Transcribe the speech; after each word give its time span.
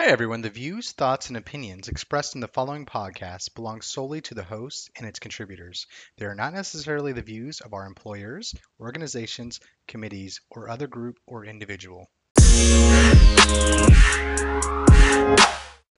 Hi, 0.00 0.06
everyone. 0.06 0.42
The 0.42 0.48
views, 0.48 0.92
thoughts, 0.92 1.26
and 1.26 1.36
opinions 1.36 1.88
expressed 1.88 2.36
in 2.36 2.40
the 2.40 2.46
following 2.46 2.86
podcast 2.86 3.56
belong 3.56 3.80
solely 3.80 4.20
to 4.20 4.34
the 4.34 4.44
host 4.44 4.92
and 4.96 5.04
its 5.04 5.18
contributors. 5.18 5.88
They 6.18 6.26
are 6.26 6.36
not 6.36 6.54
necessarily 6.54 7.12
the 7.12 7.22
views 7.22 7.60
of 7.60 7.74
our 7.74 7.84
employers, 7.84 8.54
organizations, 8.78 9.58
committees, 9.88 10.40
or 10.50 10.68
other 10.68 10.86
group 10.86 11.18
or 11.26 11.44
individual. 11.44 12.08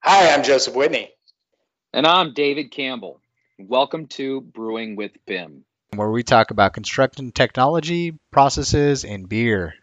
Hi, 0.03 0.33
I'm 0.33 0.45
Joseph 0.45 0.75
Whitney. 0.75 1.11
And 1.93 2.07
I'm 2.07 2.33
David 2.33 2.71
Campbell. 2.71 3.21
Welcome 3.59 4.07
to 4.07 4.41
Brewing 4.41 4.97
with 4.97 5.13
BIM, 5.27 5.67
where 5.95 6.11
we 6.11 6.23
talk 6.23 6.51
about 6.51 6.73
construction 6.73 7.33
technology, 7.33 8.19
processes, 8.31 9.05
and 9.05 9.29
beer. 9.29 9.75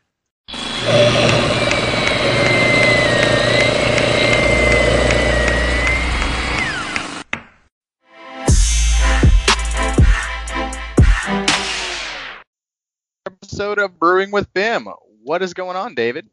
Episode 13.67 13.84
of 13.84 13.99
Brewing 13.99 14.31
with 14.31 14.53
Bim. 14.53 14.88
What 15.23 15.41
is 15.41 15.53
going 15.53 15.76
on, 15.76 15.94
David? 15.94 16.30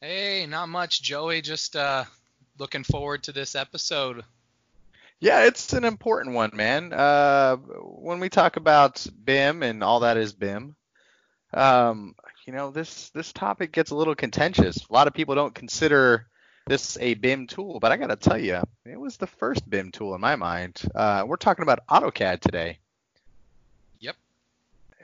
Hey, 0.00 0.46
not 0.46 0.68
much, 0.68 1.00
Joey. 1.00 1.42
Just 1.42 1.76
uh, 1.76 2.04
looking 2.58 2.82
forward 2.82 3.22
to 3.24 3.32
this 3.32 3.54
episode. 3.54 4.24
Yeah, 5.20 5.44
it's 5.44 5.72
an 5.74 5.84
important 5.84 6.34
one, 6.34 6.50
man. 6.54 6.92
Uh, 6.92 7.54
when 7.56 8.18
we 8.18 8.28
talk 8.30 8.56
about 8.56 9.06
BIM 9.24 9.62
and 9.62 9.84
all 9.84 10.00
that 10.00 10.16
is 10.16 10.32
BIM, 10.32 10.74
um, 11.52 12.16
you 12.48 12.52
know, 12.52 12.72
this 12.72 13.10
this 13.10 13.32
topic 13.32 13.70
gets 13.70 13.92
a 13.92 13.96
little 13.96 14.16
contentious. 14.16 14.84
A 14.90 14.92
lot 14.92 15.06
of 15.06 15.14
people 15.14 15.36
don't 15.36 15.54
consider 15.54 16.26
this 16.66 16.98
a 17.00 17.14
BIM 17.14 17.46
tool, 17.46 17.78
but 17.78 17.92
I 17.92 17.96
got 17.96 18.08
to 18.08 18.16
tell 18.16 18.38
you, 18.38 18.60
it 18.84 18.98
was 18.98 19.18
the 19.18 19.28
first 19.28 19.70
BIM 19.70 19.92
tool 19.92 20.16
in 20.16 20.20
my 20.20 20.34
mind. 20.34 20.82
Uh, 20.96 21.22
we're 21.24 21.36
talking 21.36 21.62
about 21.62 21.86
AutoCAD 21.86 22.40
today. 22.40 22.80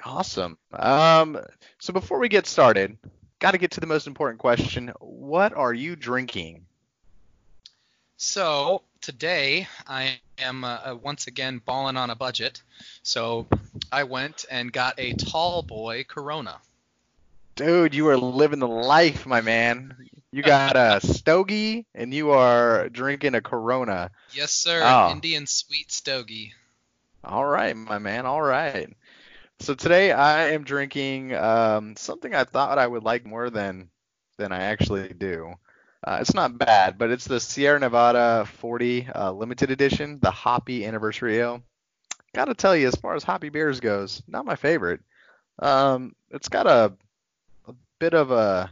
Awesome. 0.05 0.59
Um, 0.73 1.39
so 1.79 1.93
before 1.93 2.19
we 2.19 2.29
get 2.29 2.47
started, 2.47 2.97
got 3.39 3.53
to 3.53 3.59
get 3.59 3.73
to 3.73 3.81
the 3.81 3.87
most 3.87 4.07
important 4.07 4.39
question. 4.39 4.93
What 5.01 5.55
are 5.55 5.73
you 5.73 5.97
drinking? 5.97 6.67
So 8.17 8.83
today 9.01 9.67
I 9.87 10.21
am 10.39 10.65
uh, 10.65 10.79
uh, 10.85 10.97
once 11.03 11.27
again 11.27 11.61
balling 11.65 11.97
on 11.97 12.11
a 12.11 12.15
budget. 12.15 12.63
So 13.03 13.47
I 13.91 14.05
went 14.05 14.45
and 14.51 14.73
got 14.73 14.99
a 14.99 15.15
tall 15.15 15.63
boy 15.63 16.05
Corona. 16.07 16.59
Dude, 17.57 17.95
you 17.95 18.09
are 18.09 18.17
living 18.17 18.59
the 18.59 18.69
life, 18.69 19.27
my 19.27 19.41
man. 19.41 20.09
You 20.33 20.43
got 20.43 20.77
a 20.77 21.05
stogie 21.05 21.87
and 21.95 22.15
you 22.15 22.31
are 22.31 22.89
drinking 22.89 23.35
a 23.35 23.41
Corona. 23.41 24.11
Yes, 24.33 24.53
sir. 24.53 24.81
Oh. 24.83 25.11
Indian 25.11 25.47
sweet 25.47 25.91
stogie. 25.91 26.55
All 27.25 27.45
right, 27.45 27.77
my 27.77 27.99
man. 27.99 28.27
All 28.27 28.41
right. 28.41 28.89
So 29.61 29.75
today 29.75 30.11
I 30.11 30.53
am 30.53 30.65
drinking 30.65 31.35
um, 31.35 31.95
something 31.95 32.35
I 32.35 32.45
thought 32.45 32.79
I 32.79 32.87
would 32.87 33.05
like 33.05 33.27
more 33.27 33.51
than 33.51 33.91
than 34.39 34.53
I 34.53 34.63
actually 34.63 35.13
do. 35.13 35.53
Uh, 36.03 36.17
it's 36.23 36.33
not 36.33 36.57
bad, 36.57 36.97
but 36.97 37.11
it's 37.11 37.27
the 37.27 37.39
Sierra 37.39 37.79
Nevada 37.79 38.47
40 38.55 39.09
uh, 39.15 39.33
limited 39.33 39.71
edition, 39.71 40.19
the 40.23 40.31
Hoppy 40.31 40.87
Anniversary 40.87 41.37
Ale. 41.37 41.63
Gotta 42.35 42.55
tell 42.55 42.75
you, 42.75 42.89
as 42.89 42.95
far 42.95 43.15
as 43.15 43.23
hoppy 43.23 43.51
beers 43.51 43.81
goes, 43.81 44.23
not 44.27 44.47
my 44.47 44.57
favorite. 44.57 45.01
Um, 45.59 46.15
it's 46.31 46.49
got 46.49 46.67
a, 46.67 46.95
a 47.69 47.75
bit 47.99 48.15
of 48.15 48.31
a, 48.31 48.71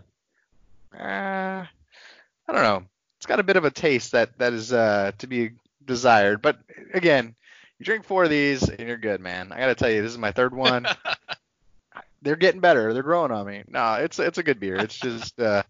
uh, 0.98 1.66
I 1.66 2.52
don't 2.52 2.62
know. 2.62 2.84
It's 3.18 3.26
got 3.26 3.40
a 3.40 3.44
bit 3.44 3.56
of 3.56 3.66
a 3.66 3.70
taste 3.70 4.12
that 4.12 4.38
that 4.38 4.54
is 4.54 4.72
uh, 4.72 5.12
to 5.18 5.26
be 5.26 5.50
desired. 5.84 6.40
But 6.40 6.60
again, 6.94 7.34
you 7.78 7.84
drink 7.84 8.04
four 8.04 8.24
of 8.24 8.30
these 8.30 8.68
and 8.68 8.88
you're 8.88 8.96
good, 8.96 9.20
man. 9.20 9.52
I 9.52 9.58
gotta 9.58 9.74
tell 9.74 9.90
you, 9.90 10.02
this 10.02 10.12
is 10.12 10.18
my 10.18 10.32
third 10.32 10.54
one. 10.54 10.86
They're 12.22 12.36
getting 12.36 12.60
better. 12.60 12.92
They're 12.92 13.02
growing 13.02 13.30
on 13.30 13.46
me. 13.46 13.62
No, 13.68 13.94
it's 13.94 14.18
it's 14.18 14.38
a 14.38 14.42
good 14.42 14.58
beer. 14.58 14.76
It's 14.76 14.98
just 14.98 15.40
uh, 15.40 15.62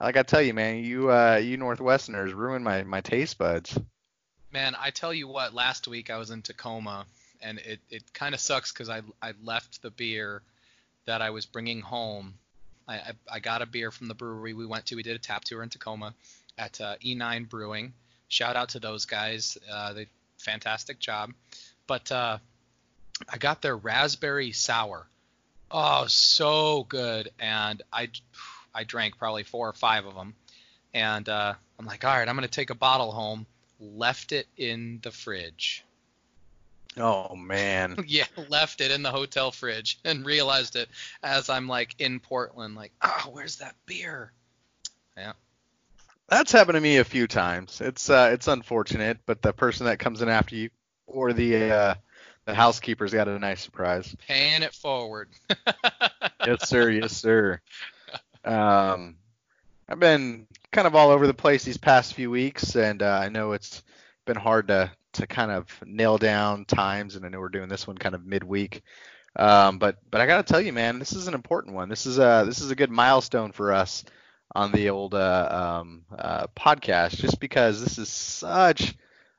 like 0.00 0.16
I 0.16 0.22
tell 0.22 0.40
you, 0.40 0.54
man, 0.54 0.84
you 0.84 1.10
uh, 1.10 1.40
you 1.42 1.58
Northwesterners 1.58 2.32
ruined 2.32 2.64
my 2.64 2.84
my 2.84 3.00
taste 3.00 3.38
buds. 3.38 3.76
Man, 4.52 4.76
I 4.80 4.90
tell 4.90 5.12
you 5.12 5.28
what, 5.28 5.54
last 5.54 5.88
week 5.88 6.10
I 6.10 6.18
was 6.18 6.30
in 6.30 6.42
Tacoma, 6.42 7.06
and 7.42 7.58
it 7.58 7.80
it 7.90 8.12
kind 8.12 8.34
of 8.34 8.40
sucks 8.40 8.72
because 8.72 8.88
I 8.88 9.02
I 9.20 9.32
left 9.42 9.82
the 9.82 9.90
beer 9.90 10.42
that 11.06 11.22
I 11.22 11.30
was 11.30 11.46
bringing 11.46 11.80
home. 11.80 12.34
I, 12.86 12.94
I, 12.94 13.12
I 13.32 13.38
got 13.40 13.62
a 13.62 13.66
beer 13.66 13.90
from 13.90 14.08
the 14.08 14.14
brewery 14.14 14.54
we 14.54 14.66
went 14.66 14.86
to. 14.86 14.96
We 14.96 15.02
did 15.02 15.16
a 15.16 15.20
tap 15.20 15.44
tour 15.44 15.62
in 15.62 15.68
Tacoma 15.68 16.14
at 16.58 16.80
uh, 16.80 16.96
E9 17.04 17.48
Brewing. 17.48 17.92
Shout 18.28 18.56
out 18.56 18.70
to 18.70 18.80
those 18.80 19.06
guys. 19.06 19.58
Uh, 19.70 19.92
they 19.92 20.06
fantastic 20.40 20.98
job. 20.98 21.32
But 21.86 22.10
uh, 22.12 22.38
I 23.28 23.38
got 23.38 23.62
their 23.62 23.76
raspberry 23.76 24.52
sour. 24.52 25.06
Oh, 25.70 26.06
so 26.06 26.84
good. 26.88 27.30
And 27.38 27.82
I, 27.92 28.10
I 28.74 28.84
drank 28.84 29.18
probably 29.18 29.44
four 29.44 29.68
or 29.68 29.72
five 29.72 30.06
of 30.06 30.14
them. 30.14 30.34
And 30.92 31.28
uh, 31.28 31.54
I'm 31.78 31.86
like, 31.86 32.04
all 32.04 32.16
right, 32.16 32.28
I'm 32.28 32.36
going 32.36 32.48
to 32.48 32.50
take 32.50 32.70
a 32.70 32.74
bottle 32.74 33.12
home. 33.12 33.46
Left 33.78 34.32
it 34.32 34.46
in 34.56 35.00
the 35.02 35.10
fridge. 35.10 35.84
Oh 36.96 37.36
man. 37.36 37.96
yeah, 38.06 38.26
left 38.48 38.80
it 38.80 38.90
in 38.90 39.02
the 39.02 39.10
hotel 39.10 39.52
fridge 39.52 39.98
and 40.04 40.26
realized 40.26 40.76
it 40.76 40.88
as 41.22 41.48
I'm 41.48 41.68
like 41.68 41.94
in 41.98 42.20
Portland, 42.20 42.74
like, 42.74 42.92
oh, 43.02 43.30
where's 43.32 43.56
that 43.56 43.76
beer? 43.86 44.32
Yeah. 45.16 45.32
That's 46.30 46.52
happened 46.52 46.76
to 46.76 46.80
me 46.80 46.98
a 46.98 47.04
few 47.04 47.26
times. 47.26 47.80
It's 47.80 48.08
uh, 48.08 48.30
it's 48.32 48.46
unfortunate, 48.46 49.18
but 49.26 49.42
the 49.42 49.52
person 49.52 49.86
that 49.86 49.98
comes 49.98 50.22
in 50.22 50.28
after 50.28 50.54
you 50.54 50.70
or 51.08 51.32
the 51.32 51.72
uh, 51.72 51.94
the 52.44 52.54
housekeeper's 52.54 53.12
got 53.12 53.26
a 53.26 53.36
nice 53.38 53.60
surprise. 53.60 54.14
Paying 54.28 54.62
it 54.62 54.72
forward. 54.72 55.28
yes, 56.46 56.68
sir. 56.68 56.88
Yes, 56.88 57.16
sir. 57.16 57.60
Um, 58.44 59.16
I've 59.88 59.98
been 59.98 60.46
kind 60.70 60.86
of 60.86 60.94
all 60.94 61.10
over 61.10 61.26
the 61.26 61.34
place 61.34 61.64
these 61.64 61.76
past 61.76 62.14
few 62.14 62.30
weeks, 62.30 62.76
and 62.76 63.02
uh, 63.02 63.20
I 63.20 63.28
know 63.28 63.50
it's 63.52 63.82
been 64.24 64.36
hard 64.36 64.68
to 64.68 64.92
to 65.14 65.26
kind 65.26 65.50
of 65.50 65.66
nail 65.84 66.16
down 66.16 66.64
times, 66.64 67.16
and 67.16 67.26
I 67.26 67.28
know 67.28 67.40
we're 67.40 67.48
doing 67.48 67.68
this 67.68 67.88
one 67.88 67.98
kind 67.98 68.14
of 68.14 68.24
midweek. 68.24 68.82
Um, 69.34 69.78
but 69.78 69.96
but 70.08 70.20
I 70.20 70.26
gotta 70.26 70.44
tell 70.44 70.60
you, 70.60 70.72
man, 70.72 71.00
this 71.00 71.12
is 71.12 71.26
an 71.26 71.34
important 71.34 71.74
one. 71.74 71.88
This 71.88 72.06
is 72.06 72.20
a 72.20 72.44
this 72.46 72.60
is 72.60 72.70
a 72.70 72.76
good 72.76 72.90
milestone 72.90 73.50
for 73.50 73.72
us 73.72 74.04
on 74.52 74.72
the 74.72 74.90
old 74.90 75.14
uh, 75.14 75.80
um, 75.80 76.02
uh, 76.16 76.46
podcast 76.56 77.16
just 77.16 77.40
because 77.40 77.82
this 77.82 77.98
is 77.98 78.08
such 78.08 78.94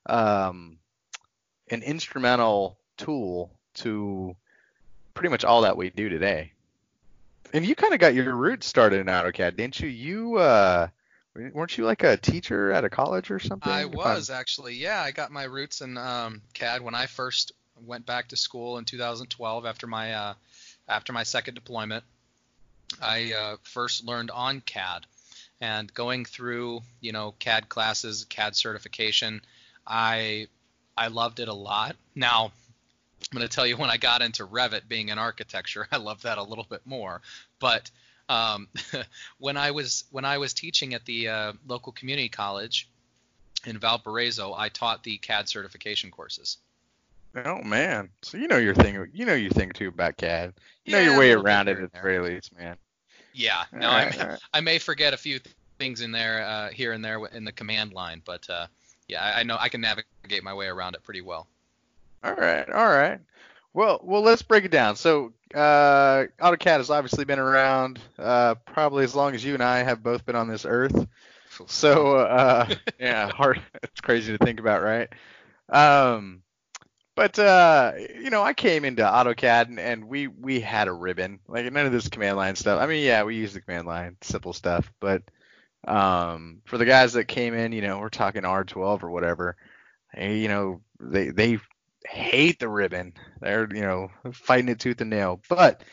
um, 0.05 0.77
an 1.69 1.83
instrumental 1.83 2.77
tool 2.97 3.51
to 3.73 4.35
pretty 5.13 5.29
much 5.29 5.44
all 5.44 5.61
that 5.61 5.77
we 5.77 5.89
do 5.89 6.09
today. 6.09 6.53
And 7.53 7.66
you 7.66 7.75
kind 7.75 7.94
of 7.94 7.99
got 7.99 8.13
your 8.13 8.33
roots 8.33 8.66
started 8.66 9.01
in 9.01 9.07
AutoCAD, 9.07 9.57
didn't 9.57 9.79
you? 9.79 9.89
You 9.89 10.38
uh, 10.38 10.88
weren't 11.35 11.78
you 11.78 11.85
like 11.85 12.03
a 12.03 12.16
teacher 12.16 12.72
at 12.72 12.85
a 12.85 12.89
college 12.89 13.29
or 13.29 13.39
something? 13.39 13.72
I 13.72 13.85
was 13.85 14.29
actually. 14.29 14.75
Yeah, 14.75 15.01
I 15.01 15.11
got 15.11 15.31
my 15.31 15.43
roots 15.43 15.81
in 15.81 15.97
um, 15.97 16.41
CAD 16.53 16.81
when 16.81 16.95
I 16.95 17.07
first 17.07 17.51
went 17.85 18.05
back 18.05 18.29
to 18.29 18.38
school 18.38 18.78
in 18.78 18.85
2012 18.85 19.66
after 19.66 19.88
my 19.88 20.13
uh, 20.13 20.33
after 20.88 21.11
my 21.11 21.23
second 21.23 21.55
deployment. 21.55 22.05
I 23.02 23.34
uh, 23.34 23.56
first 23.63 24.06
learned 24.06 24.31
on 24.31 24.62
CAD, 24.62 25.06
and 25.59 25.94
going 25.94 26.25
through 26.25 26.81
you 27.00 27.12
know 27.12 27.34
CAD 27.40 27.69
classes, 27.69 28.25
CAD 28.25 28.56
certification, 28.56 29.41
I 29.85 30.47
I 30.97 31.07
loved 31.07 31.40
it 31.40 31.47
a 31.47 31.53
lot. 31.53 31.96
Now 32.16 32.52
I'm 33.31 33.38
going 33.38 33.47
to 33.47 33.53
tell 33.53 33.68
you 33.68 33.78
when 33.78 33.90
I 33.90 33.97
got 33.97 34.22
into 34.22 34.46
Revit, 34.46 34.88
being 34.88 35.09
in 35.09 35.18
architecture, 35.18 35.88
I 35.91 35.97
love 35.97 36.24
that 36.24 36.38
a 36.38 36.44
little 36.44 36.66
bit 36.68 36.81
more. 36.85 37.22
But 37.59 37.90
um, 38.29 38.68
when 39.38 39.58
I 39.58 39.72
was 39.72 40.06
when 40.12 40.25
I 40.25 40.38
was 40.38 40.53
teaching 40.53 40.94
at 40.94 41.06
the 41.06 41.28
uh, 41.28 41.53
local 41.68 41.91
community 41.91 42.29
college 42.29 42.90
in 43.66 43.78
Valparaiso, 43.78 44.53
I 44.53 44.70
taught 44.70 45.03
the 45.03 45.17
CAD 45.17 45.47
certification 45.49 46.11
courses. 46.11 46.58
Oh 47.35 47.61
man, 47.63 48.09
so 48.22 48.37
you 48.37 48.47
know 48.47 48.57
your 48.57 48.75
thing. 48.75 49.07
You 49.13 49.25
know 49.25 49.33
your 49.33 49.51
thing 49.51 49.72
too 49.72 49.87
about 49.87 50.17
CAD. 50.17 50.53
You 50.85 50.91
yeah, 50.91 50.99
know 50.99 51.11
your 51.11 51.19
way 51.19 51.31
around 51.31 51.69
it 51.69 51.79
at 51.79 51.93
the 51.93 51.99
very 51.99 52.19
least, 52.19 52.57
man. 52.57 52.75
Yeah, 53.33 53.63
no, 53.72 53.89
I, 53.89 54.09
may, 54.09 54.37
I 54.53 54.59
may 54.59 54.78
forget 54.78 55.13
a 55.13 55.17
few 55.17 55.39
things 55.79 56.01
in 56.01 56.11
there, 56.11 56.43
uh, 56.43 56.69
here 56.69 56.91
and 56.91 57.03
there 57.03 57.25
in 57.28 57.45
the 57.45 57.51
command 57.51 57.93
line, 57.93 58.22
but 58.25 58.49
uh, 58.49 58.67
yeah, 59.07 59.23
I, 59.23 59.39
I 59.39 59.43
know 59.43 59.57
I 59.59 59.69
can 59.69 59.81
navigate 59.81 60.43
my 60.43 60.53
way 60.53 60.67
around 60.67 60.95
it 60.95 61.03
pretty 61.03 61.22
well. 61.22 61.47
All 62.23 62.35
right, 62.35 62.69
all 62.69 62.89
right. 62.89 63.19
Well, 63.73 64.01
well, 64.03 64.22
let's 64.22 64.41
break 64.41 64.66
it 64.66 64.72
down. 64.72 64.97
So, 64.97 65.31
uh, 65.55 66.25
AutoCAD 66.41 66.78
has 66.78 66.89
obviously 66.89 67.23
been 67.23 67.39
around 67.39 67.99
uh, 68.19 68.55
probably 68.55 69.05
as 69.05 69.16
long 69.16 69.33
as 69.33 69.43
you 69.45 69.53
and 69.53 69.63
I 69.63 69.83
have 69.83 70.03
both 70.03 70.25
been 70.25 70.35
on 70.35 70.49
this 70.49 70.66
earth. 70.66 71.07
So, 71.67 72.17
uh, 72.17 72.67
yeah, 72.99 73.29
hard. 73.29 73.61
It's 73.81 74.01
crazy 74.01 74.37
to 74.37 74.43
think 74.43 74.59
about, 74.59 74.83
right? 74.83 75.09
Um, 75.69 76.41
but 77.16 77.37
uh, 77.40 77.93
you 78.16 78.29
know, 78.29 78.41
I 78.43 78.53
came 78.53 78.85
into 78.85 79.03
AutoCAD 79.03 79.67
and, 79.67 79.79
and, 79.79 80.05
we 80.05 80.28
we 80.28 80.59
had 80.61 80.87
a 80.87 80.93
ribbon. 80.93 81.40
Like 81.47 81.72
none 81.72 81.85
of 81.85 81.91
this 81.91 82.09
command 82.09 82.37
line 82.37 82.55
stuff. 82.55 82.81
I 82.81 82.87
mean, 82.87 83.03
yeah, 83.03 83.23
we 83.23 83.35
use 83.35 83.53
the 83.53 83.61
command 83.61 83.87
line, 83.87 84.17
simple 84.22 84.53
stuff, 84.53 84.91
but 84.99 85.23
Um, 85.87 86.61
for 86.66 86.78
the 86.79 86.85
guys 86.85 87.13
that 87.13 87.25
came 87.28 87.53
in, 87.55 87.73
you 87.73 87.81
know, 87.81 87.99
we're 87.99 88.09
talking 88.09 88.43
R12 88.43 89.03
or 89.03 89.11
whatever. 89.11 89.58
They, 90.16 90.40
you 90.40 90.49
know, 90.49 90.81
they 90.99 91.29
they 91.31 91.59
hate 92.08 92.59
the 92.59 92.69
ribbon. 92.69 93.14
They're 93.41 93.67
you 93.73 93.81
know 93.81 94.11
fighting 94.34 94.69
it 94.69 94.79
tooth 94.79 95.02
and 95.02 95.09
nail. 95.11 95.41
But 95.49 95.84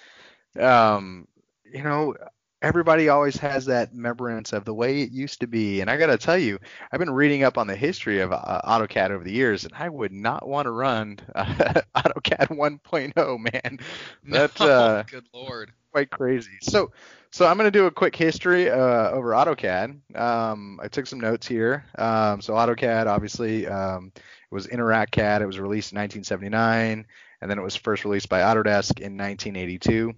um, 0.59 1.29
you 1.65 1.83
know, 1.83 2.15
everybody 2.63 3.09
always 3.09 3.37
has 3.37 3.67
that 3.67 3.91
remembrance 3.93 4.53
of 4.53 4.65
the 4.65 4.75
way 4.75 5.03
it 5.03 5.13
used 5.13 5.41
to 5.41 5.47
be. 5.47 5.81
And 5.81 5.91
I 5.91 5.97
got 5.97 6.07
to 6.07 6.19
tell 6.19 6.39
you, 6.39 6.59
I've 6.91 6.99
been 6.99 7.11
reading 7.11 7.45
up 7.45 7.59
on 7.59 7.67
the 7.67 7.77
history 7.77 8.21
of 8.21 8.33
uh, 8.33 8.61
AutoCAD 8.65 9.11
over 9.11 9.25
the 9.25 9.33
years, 9.33 9.65
and 9.65 9.73
I 9.75 9.89
would 9.89 10.13
not 10.13 10.47
want 10.47 10.67
to 10.67 10.71
run 10.71 11.19
uh, 11.35 11.45
AutoCAD 11.97 12.49
1.0, 12.49 13.53
man. 13.53 13.79
That, 14.29 14.59
no, 14.61 14.67
uh, 14.67 15.03
good 15.05 15.25
lord. 15.33 15.73
Quite 15.93 16.11
crazy. 16.11 16.59
So, 16.61 16.93
so 17.31 17.47
I'm 17.47 17.57
going 17.57 17.67
to 17.67 17.79
do 17.79 17.87
a 17.87 17.91
quick 17.91 18.15
history 18.15 18.71
uh, 18.71 19.11
over 19.11 19.31
AutoCAD. 19.31 20.17
Um, 20.19 20.81
I 20.83 20.89
took 20.89 21.07
some 21.07 21.21
notes 21.21 21.47
here. 21.47 21.85
Um, 21.97 22.41
so 22.43 22.55
AutoCAD, 22.55 23.07
obviously, 23.07 23.67
um, 23.67 24.13
it 24.15 24.55
was 24.55 24.67
Interact 24.67 25.13
CAD. 25.13 25.43
It 25.43 25.47
was 25.47 25.59
released 25.59 25.93
in 25.93 25.99
1979, 25.99 27.07
and 27.41 27.51
then 27.51 27.59
it 27.59 27.63
was 27.63 27.77
first 27.77 28.05
released 28.05 28.29
by 28.29 28.41
Autodesk 28.41 29.01
in 29.01 29.17
1982. 29.17 30.15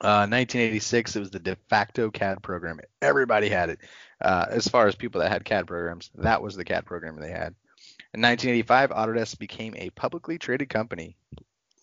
1986, 0.00 1.16
uh, 1.16 1.18
it 1.18 1.20
was 1.20 1.30
the 1.30 1.38
de 1.38 1.56
facto 1.68 2.10
CAD 2.10 2.42
program. 2.42 2.80
Everybody 3.00 3.48
had 3.48 3.70
it. 3.70 3.78
Uh, 4.20 4.46
as 4.50 4.66
far 4.68 4.86
as 4.86 4.94
people 4.94 5.20
that 5.20 5.30
had 5.30 5.44
CAD 5.44 5.66
programs, 5.66 6.10
that 6.16 6.42
was 6.42 6.56
the 6.56 6.64
CAD 6.64 6.84
program 6.84 7.16
they 7.16 7.30
had. 7.30 7.54
In 8.12 8.20
1985, 8.20 8.90
Autodesk 8.90 9.38
became 9.38 9.74
a 9.76 9.90
publicly 9.90 10.38
traded 10.38 10.68
company. 10.68 11.16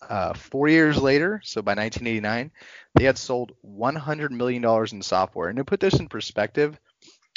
Uh, 0.08 0.32
four 0.34 0.68
years 0.68 1.00
later, 1.00 1.40
so 1.44 1.62
by 1.62 1.74
1989, 1.74 2.50
they 2.94 3.04
had 3.04 3.18
sold 3.18 3.52
100 3.60 4.32
million 4.32 4.62
dollars 4.62 4.92
in 4.92 5.02
software. 5.02 5.48
And 5.48 5.58
to 5.58 5.64
put 5.64 5.80
this 5.80 6.00
in 6.00 6.08
perspective, 6.08 6.78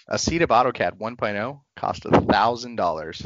a 0.08 0.18
seat 0.18 0.42
of 0.42 0.50
AutoCAD 0.50 0.98
1.0 0.98 1.60
cost 1.76 2.04
thousand 2.04 2.76
dollars. 2.76 3.26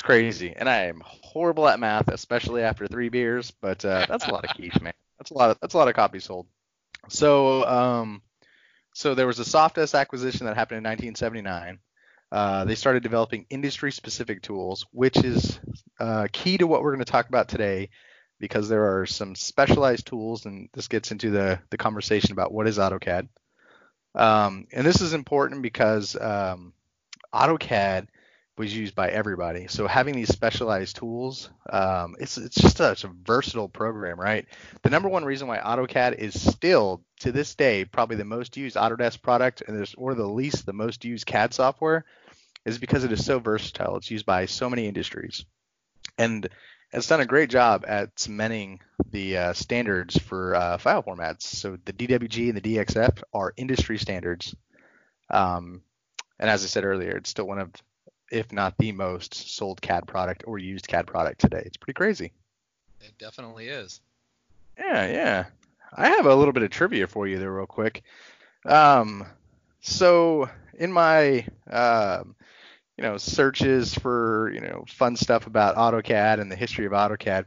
It's 0.00 0.06
crazy, 0.06 0.54
and 0.56 0.66
I 0.66 0.84
am 0.84 1.02
horrible 1.04 1.68
at 1.68 1.78
math, 1.78 2.08
especially 2.08 2.62
after 2.62 2.88
three 2.88 3.10
beers. 3.10 3.50
But 3.50 3.84
uh, 3.84 4.06
that's 4.08 4.26
a 4.26 4.32
lot 4.32 4.46
of 4.46 4.56
keys, 4.56 4.72
man. 4.80 4.94
That's 5.18 5.30
a 5.30 5.34
lot 5.34 5.50
of 5.50 5.58
that's 5.60 5.74
a 5.74 5.76
lot 5.76 5.88
of 5.88 5.94
copies 5.94 6.24
sold. 6.24 6.46
So, 7.10 7.66
um, 7.66 8.22
so 8.94 9.14
there 9.14 9.26
was 9.26 9.40
a 9.40 9.44
Softdesk 9.44 9.94
acquisition 9.94 10.46
that 10.46 10.56
happened 10.56 10.78
in 10.78 10.84
1979. 10.84 11.80
Uh, 12.32 12.64
they 12.64 12.76
started 12.76 13.02
developing 13.02 13.44
industry-specific 13.50 14.40
tools, 14.40 14.86
which 14.90 15.22
is 15.22 15.60
uh, 15.98 16.28
key 16.32 16.56
to 16.56 16.66
what 16.66 16.82
we're 16.82 16.94
going 16.94 17.04
to 17.04 17.12
talk 17.12 17.28
about 17.28 17.48
today, 17.48 17.90
because 18.38 18.70
there 18.70 19.00
are 19.00 19.04
some 19.04 19.34
specialized 19.34 20.06
tools, 20.06 20.46
and 20.46 20.70
this 20.72 20.88
gets 20.88 21.12
into 21.12 21.28
the 21.28 21.58
the 21.68 21.76
conversation 21.76 22.32
about 22.32 22.54
what 22.54 22.66
is 22.66 22.78
AutoCAD. 22.78 23.28
Um, 24.14 24.66
and 24.72 24.86
this 24.86 25.02
is 25.02 25.12
important 25.12 25.60
because 25.60 26.16
um, 26.18 26.72
AutoCAD 27.34 28.06
was 28.60 28.76
used 28.76 28.94
by 28.94 29.08
everybody. 29.08 29.68
So 29.68 29.86
having 29.86 30.14
these 30.14 30.28
specialized 30.28 30.96
tools, 30.96 31.48
um, 31.70 32.14
it's 32.20 32.36
it's 32.36 32.56
just 32.56 32.76
such 32.76 33.04
a 33.04 33.08
versatile 33.08 33.70
program, 33.70 34.20
right? 34.20 34.44
The 34.82 34.90
number 34.90 35.08
one 35.08 35.24
reason 35.24 35.48
why 35.48 35.58
AutoCAD 35.58 36.18
is 36.18 36.38
still 36.38 37.02
to 37.20 37.32
this 37.32 37.54
day 37.54 37.86
probably 37.86 38.16
the 38.16 38.24
most 38.24 38.58
used 38.58 38.76
Autodesk 38.76 39.22
product 39.22 39.62
and 39.66 39.76
there's 39.76 39.94
or 39.94 40.14
the 40.14 40.26
least 40.26 40.66
the 40.66 40.74
most 40.74 41.06
used 41.06 41.24
CAD 41.24 41.54
software 41.54 42.04
is 42.66 42.76
because 42.76 43.02
it 43.02 43.12
is 43.12 43.24
so 43.24 43.38
versatile. 43.38 43.96
It's 43.96 44.10
used 44.10 44.26
by 44.26 44.44
so 44.44 44.68
many 44.68 44.86
industries, 44.86 45.46
and 46.18 46.46
it's 46.92 47.08
done 47.08 47.20
a 47.20 47.26
great 47.26 47.48
job 47.48 47.86
at 47.88 48.20
cementing 48.20 48.80
the 49.10 49.38
uh, 49.38 49.52
standards 49.54 50.18
for 50.18 50.54
uh, 50.54 50.76
file 50.76 51.02
formats. 51.02 51.44
So 51.44 51.78
the 51.86 51.94
DWG 51.94 52.50
and 52.50 52.58
the 52.58 52.76
DXF 52.76 53.22
are 53.32 53.54
industry 53.56 53.96
standards. 53.96 54.54
Um, 55.30 55.80
and 56.38 56.50
as 56.50 56.62
I 56.62 56.66
said 56.66 56.84
earlier, 56.84 57.16
it's 57.16 57.30
still 57.30 57.46
one 57.46 57.58
of 57.58 57.72
if 58.30 58.52
not 58.52 58.76
the 58.78 58.92
most 58.92 59.34
sold 59.34 59.80
CAD 59.80 60.06
product 60.06 60.44
or 60.46 60.58
used 60.58 60.88
CAD 60.88 61.06
product 61.06 61.40
today. 61.40 61.62
It's 61.64 61.76
pretty 61.76 61.96
crazy. 61.96 62.32
It 63.00 63.12
definitely 63.18 63.68
is. 63.68 64.00
Yeah, 64.78 65.06
yeah. 65.06 65.44
I 65.92 66.08
have 66.08 66.26
a 66.26 66.34
little 66.34 66.52
bit 66.52 66.62
of 66.62 66.70
trivia 66.70 67.06
for 67.06 67.26
you 67.26 67.38
there, 67.38 67.52
real 67.52 67.66
quick. 67.66 68.02
Um, 68.64 69.26
so 69.80 70.48
in 70.78 70.92
my 70.92 71.46
um, 71.70 72.34
you 72.96 73.02
know 73.02 73.16
searches 73.16 73.94
for 73.94 74.50
you 74.52 74.60
know 74.60 74.84
fun 74.88 75.16
stuff 75.16 75.46
about 75.46 75.76
AutoCAD 75.76 76.40
and 76.40 76.50
the 76.50 76.56
history 76.56 76.86
of 76.86 76.92
AutoCAD, 76.92 77.46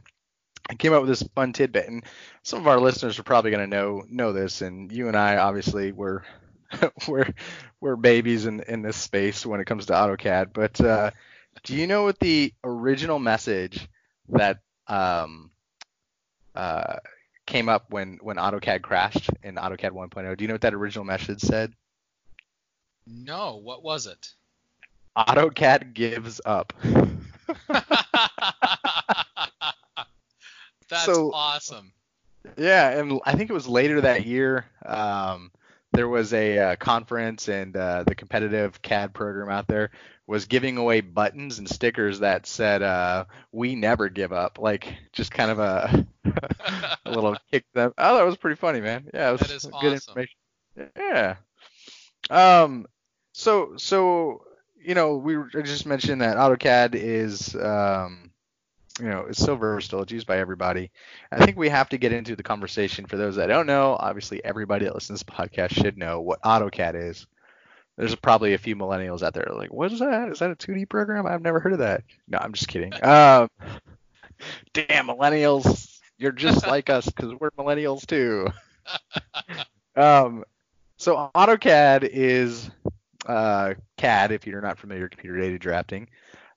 I 0.68 0.74
came 0.74 0.92
up 0.92 1.00
with 1.00 1.08
this 1.08 1.22
fun 1.34 1.52
tidbit, 1.52 1.88
and 1.88 2.04
some 2.42 2.58
of 2.58 2.66
our 2.66 2.80
listeners 2.80 3.18
are 3.18 3.24
probably 3.24 3.50
going 3.50 3.68
to 3.68 3.76
know 3.76 4.04
know 4.08 4.32
this, 4.32 4.62
and 4.62 4.90
you 4.92 5.08
and 5.08 5.16
I 5.16 5.36
obviously 5.36 5.92
were 5.92 6.24
we're 7.08 7.32
we're 7.80 7.96
babies 7.96 8.46
in 8.46 8.60
in 8.60 8.82
this 8.82 8.96
space 8.96 9.44
when 9.44 9.60
it 9.60 9.66
comes 9.66 9.86
to 9.86 9.92
AutoCAD. 9.92 10.52
But 10.52 10.80
uh, 10.80 11.10
do 11.62 11.74
you 11.74 11.86
know 11.86 12.04
what 12.04 12.18
the 12.18 12.52
original 12.62 13.18
message 13.18 13.88
that 14.30 14.60
um, 14.86 15.50
uh, 16.54 16.96
came 17.46 17.68
up 17.68 17.90
when 17.90 18.18
when 18.22 18.36
AutoCAD 18.36 18.82
crashed 18.82 19.30
in 19.42 19.56
AutoCAD 19.56 19.90
1.0? 19.90 20.36
Do 20.36 20.44
you 20.44 20.48
know 20.48 20.54
what 20.54 20.62
that 20.62 20.74
original 20.74 21.04
message 21.04 21.40
said? 21.40 21.72
No. 23.06 23.56
What 23.56 23.82
was 23.82 24.06
it? 24.06 24.32
AutoCAD 25.16 25.94
gives 25.94 26.40
up. 26.44 26.72
That's 30.88 31.06
so, 31.06 31.32
awesome. 31.32 31.92
Yeah, 32.56 32.90
and 32.90 33.20
I 33.24 33.34
think 33.34 33.50
it 33.50 33.54
was 33.54 33.66
later 33.66 34.00
that 34.02 34.26
year. 34.26 34.66
Um, 34.84 35.50
there 35.94 36.08
was 36.08 36.32
a 36.34 36.58
uh, 36.58 36.76
conference 36.76 37.48
and 37.48 37.76
uh, 37.76 38.04
the 38.06 38.14
competitive 38.14 38.82
CAD 38.82 39.14
program 39.14 39.48
out 39.48 39.66
there 39.66 39.90
was 40.26 40.46
giving 40.46 40.76
away 40.76 41.00
buttons 41.00 41.58
and 41.58 41.68
stickers 41.68 42.20
that 42.20 42.46
said 42.46 42.82
uh, 42.82 43.26
"We 43.52 43.74
never 43.74 44.08
give 44.08 44.32
up," 44.32 44.58
like 44.58 44.94
just 45.12 45.30
kind 45.30 45.50
of 45.50 45.58
a, 45.58 46.06
a 47.04 47.10
little 47.10 47.36
kick 47.50 47.64
them. 47.74 47.92
Oh, 47.96 48.16
that 48.16 48.26
was 48.26 48.36
pretty 48.36 48.56
funny, 48.56 48.80
man. 48.80 49.08
Yeah, 49.12 49.30
it 49.30 49.32
was 49.32 49.40
that 49.42 49.50
is 49.50 49.64
good 49.64 49.74
awesome. 49.74 49.92
information. 49.92 50.36
Yeah. 50.96 51.36
Um. 52.30 52.86
So 53.32 53.74
so 53.76 54.44
you 54.82 54.94
know 54.94 55.16
we 55.16 55.36
just 55.62 55.86
mentioned 55.86 56.22
that 56.22 56.36
AutoCAD 56.36 56.94
is 56.94 57.54
um 57.54 58.30
you 59.00 59.06
know, 59.06 59.26
it's 59.28 59.42
so 59.42 59.56
versatile. 59.56 60.02
It's 60.02 60.12
used 60.12 60.26
by 60.26 60.38
everybody. 60.38 60.90
I 61.32 61.44
think 61.44 61.56
we 61.56 61.68
have 61.68 61.88
to 61.88 61.98
get 61.98 62.12
into 62.12 62.36
the 62.36 62.42
conversation 62.42 63.06
for 63.06 63.16
those 63.16 63.36
that 63.36 63.46
don't 63.46 63.66
know. 63.66 63.96
Obviously, 63.98 64.44
everybody 64.44 64.84
that 64.84 64.94
listens 64.94 65.20
to 65.20 65.26
this 65.26 65.36
podcast 65.36 65.70
should 65.70 65.98
know 65.98 66.20
what 66.20 66.42
AutoCAD 66.42 66.94
is. 67.10 67.26
There's 67.96 68.14
probably 68.14 68.54
a 68.54 68.58
few 68.58 68.76
millennials 68.76 69.22
out 69.22 69.34
there 69.34 69.46
like, 69.54 69.72
what 69.72 69.92
is 69.92 70.00
that? 70.00 70.30
Is 70.30 70.40
that 70.40 70.50
a 70.50 70.56
2D 70.56 70.88
program? 70.88 71.26
I've 71.26 71.42
never 71.42 71.60
heard 71.60 71.72
of 71.72 71.78
that. 71.80 72.02
No, 72.28 72.38
I'm 72.38 72.52
just 72.52 72.68
kidding. 72.68 72.92
Um, 73.02 73.48
damn 74.72 75.06
millennials, 75.06 76.00
you're 76.18 76.32
just 76.32 76.66
like 76.66 76.90
us 76.90 77.06
because 77.06 77.32
we're 77.38 77.50
millennials 77.52 78.04
too. 78.04 78.48
um, 79.96 80.44
so 80.96 81.30
AutoCAD 81.34 82.08
is 82.12 82.68
uh, 83.26 83.74
CAD 83.96 84.32
if 84.32 84.46
you're 84.46 84.60
not 84.60 84.78
familiar 84.78 85.04
with 85.04 85.12
computer 85.12 85.40
aided 85.40 85.60
drafting 85.60 86.08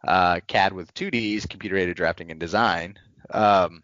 uh, 0.08 0.40
CAD 0.48 0.74
with 0.74 0.94
2Ds, 0.94 1.50
computer 1.50 1.78
aided 1.78 1.98
drafting 1.98 2.32
and 2.32 2.40
design. 2.40 2.98
Um, 3.30 3.84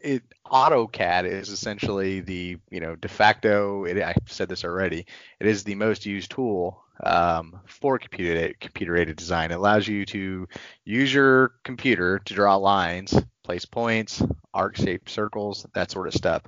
it, 0.00 0.22
AutoCAD 0.46 1.26
is 1.26 1.48
essentially 1.50 2.20
the 2.20 2.58
you 2.70 2.80
know 2.80 2.96
de 2.96 3.08
facto. 3.08 3.84
It, 3.84 4.02
I 4.02 4.14
said 4.26 4.48
this 4.48 4.64
already. 4.64 5.06
It 5.40 5.46
is 5.46 5.64
the 5.64 5.76
most 5.76 6.04
used 6.06 6.30
tool 6.30 6.82
um, 7.02 7.60
for 7.66 7.98
computer 7.98 8.52
computer 8.60 8.96
aided 8.96 9.16
design. 9.16 9.50
It 9.50 9.54
allows 9.54 9.86
you 9.86 10.04
to 10.06 10.48
use 10.84 11.12
your 11.12 11.52
computer 11.64 12.18
to 12.18 12.34
draw 12.34 12.56
lines, 12.56 13.14
place 13.42 13.64
points, 13.64 14.22
arc 14.52 14.76
shaped 14.76 15.08
circles, 15.08 15.66
that 15.74 15.90
sort 15.90 16.08
of 16.08 16.14
stuff. 16.14 16.42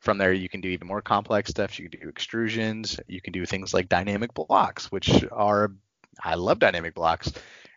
From 0.00 0.18
there, 0.18 0.32
you 0.32 0.48
can 0.48 0.60
do 0.60 0.68
even 0.68 0.86
more 0.86 1.00
complex 1.00 1.50
stuff. 1.50 1.78
You 1.78 1.88
can 1.88 2.00
do 2.00 2.12
extrusions. 2.12 2.98
You 3.08 3.20
can 3.20 3.32
do 3.32 3.46
things 3.46 3.72
like 3.72 3.88
dynamic 3.88 4.34
blocks, 4.34 4.90
which 4.92 5.24
are 5.32 5.72
I 6.22 6.34
love 6.34 6.58
dynamic 6.58 6.94
blocks. 6.94 7.32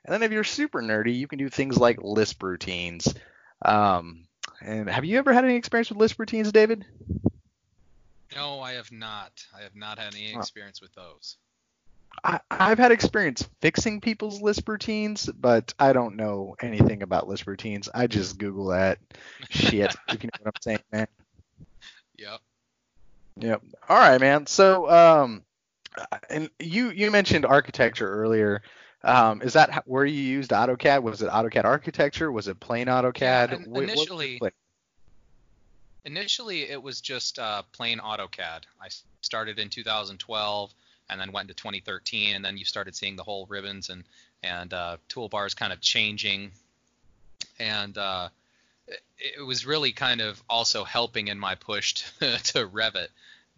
And 0.06 0.14
then 0.14 0.24
if 0.24 0.32
you're 0.32 0.44
super 0.44 0.82
nerdy, 0.82 1.18
you 1.18 1.28
can 1.28 1.40
do 1.40 1.50
things 1.50 1.78
like 1.78 2.02
Lisp 2.02 2.42
routines. 2.42 3.14
Um, 3.62 4.28
and 4.62 4.90
have 4.90 5.06
you 5.06 5.18
ever 5.18 5.34
had 5.34 5.46
any 5.46 5.56
experience 5.56 5.90
with 5.90 6.00
Lisp 6.00 6.20
routines, 6.20 6.52
David? 6.52 6.86
No, 8.36 8.62
I 8.62 8.74
have 8.74 8.92
not. 8.92 9.32
I 9.58 9.64
have 9.64 9.76
not 9.76 10.00
had 10.00 10.14
any 10.16 10.34
experience 10.34 10.82
with 10.82 10.94
those. 10.94 11.38
I, 12.24 12.40
have 12.52 12.78
had 12.78 12.92
experience 12.92 13.48
fixing 13.62 14.02
people's 14.02 14.42
Lisp 14.42 14.68
routines, 14.68 15.28
but 15.28 15.74
I 15.80 15.94
don't 15.94 16.16
know 16.16 16.56
anything 16.62 17.02
about 17.02 17.28
Lisp 17.28 17.48
routines. 17.48 17.88
I 17.94 18.08
just 18.08 18.38
Google 18.38 18.68
that 18.68 19.00
shit, 19.50 19.96
if 20.10 20.24
you 20.24 20.28
know 20.28 20.44
what 20.44 20.56
I'm 20.56 20.62
saying, 20.62 20.80
man. 20.92 21.08
Yep. 22.18 22.40
Yep. 23.38 23.62
All 23.88 23.98
right, 23.98 24.20
man. 24.20 24.46
So, 24.48 24.90
um, 24.90 25.44
and 26.30 26.50
you 26.60 26.90
you 26.92 27.10
mentioned 27.10 27.46
architecture 27.46 28.10
earlier. 28.10 28.62
Um, 29.04 29.42
is 29.42 29.54
that 29.54 29.84
where 29.86 30.06
you 30.06 30.22
used 30.22 30.52
AutoCAD? 30.52 31.04
Was 31.04 31.22
it 31.22 31.30
AutoCAD 31.30 31.64
architecture? 31.64 32.32
Was 32.32 32.48
it 32.48 32.60
plain 32.60 32.88
AutoCAD? 32.88 33.68
Yeah, 33.74 33.82
initially, 33.82 34.40
Initially, 36.06 36.70
it 36.70 36.82
was 36.82 37.02
just 37.02 37.40
uh, 37.40 37.64
plain 37.74 38.00
AutoCAD. 38.00 38.62
I 38.82 38.88
started 39.22 39.60
in 39.60 39.70
2012 39.70 40.74
and 41.10 41.20
then 41.20 41.32
went 41.32 41.50
into 41.50 41.62
2013, 41.62 42.36
and 42.36 42.46
then 42.46 42.58
you 42.58 42.66
started 42.66 42.96
seeing 42.96 43.16
the 43.16 43.24
whole 43.24 43.46
ribbons 43.48 43.90
and 43.90 44.04
and 44.42 44.74
uh, 44.74 44.98
toolbars 45.10 45.56
kind 45.56 45.74
of 45.74 45.82
changing, 45.82 46.52
and 47.60 47.98
uh, 47.98 48.30
it, 48.88 49.02
it 49.40 49.42
was 49.46 49.66
really 49.66 49.92
kind 49.92 50.22
of 50.22 50.42
also 50.50 50.86
helping 50.86 51.28
in 51.28 51.38
my 51.38 51.56
push 51.56 51.94
to, 52.20 52.38
to 52.44 52.68
Revit 52.68 53.10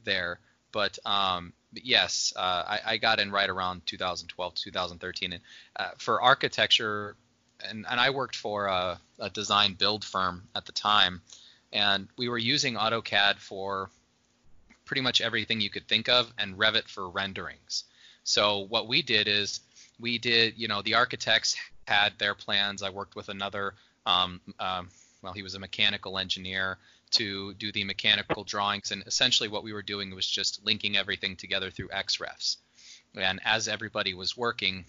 there. 0.03 0.39
But 0.71 0.97
um, 1.05 1.53
yes, 1.73 2.33
uh, 2.35 2.39
I, 2.39 2.79
I, 2.85 2.97
got 2.97 3.19
in 3.19 3.31
right 3.31 3.49
around 3.49 3.85
2012, 3.85 4.55
2013, 4.55 5.33
and 5.33 5.41
uh, 5.75 5.89
for 5.97 6.21
architecture, 6.21 7.15
and, 7.67 7.85
and 7.89 7.99
I 7.99 8.09
worked 8.09 8.35
for 8.35 8.67
a, 8.67 8.99
a 9.19 9.29
design 9.29 9.73
build 9.73 10.03
firm 10.03 10.43
at 10.55 10.65
the 10.65 10.71
time, 10.71 11.21
and 11.71 12.07
we 12.17 12.29
were 12.29 12.37
using 12.37 12.75
AutoCAD 12.75 13.37
for 13.37 13.89
pretty 14.85 15.01
much 15.01 15.21
everything 15.21 15.61
you 15.61 15.69
could 15.69 15.87
think 15.87 16.09
of, 16.09 16.31
and 16.37 16.57
Revit 16.57 16.87
for 16.87 17.09
renderings. 17.09 17.85
So 18.23 18.59
what 18.59 18.87
we 18.87 19.01
did 19.01 19.27
is 19.27 19.61
we 19.99 20.17
did, 20.17 20.57
you 20.57 20.67
know, 20.67 20.81
the 20.81 20.95
architects 20.95 21.55
had 21.87 22.13
their 22.17 22.35
plans. 22.35 22.83
I 22.83 22.89
worked 22.89 23.15
with 23.15 23.29
another, 23.29 23.73
um, 24.05 24.41
um, 24.59 24.89
well, 25.21 25.33
he 25.33 25.43
was 25.43 25.55
a 25.55 25.59
mechanical 25.59 26.17
engineer 26.17 26.77
to 27.11 27.53
do 27.55 27.71
the 27.71 27.83
mechanical 27.83 28.43
drawings, 28.43 28.91
and 28.91 29.03
essentially 29.05 29.49
what 29.49 29.63
we 29.63 29.73
were 29.73 29.81
doing 29.81 30.13
was 30.13 30.27
just 30.27 30.65
linking 30.65 30.97
everything 30.97 31.35
together 31.35 31.69
through 31.69 31.89
XREFs. 31.89 32.57
And 33.15 33.39
as 33.43 33.67
everybody 33.67 34.13
was 34.13 34.37
working, 34.37 34.85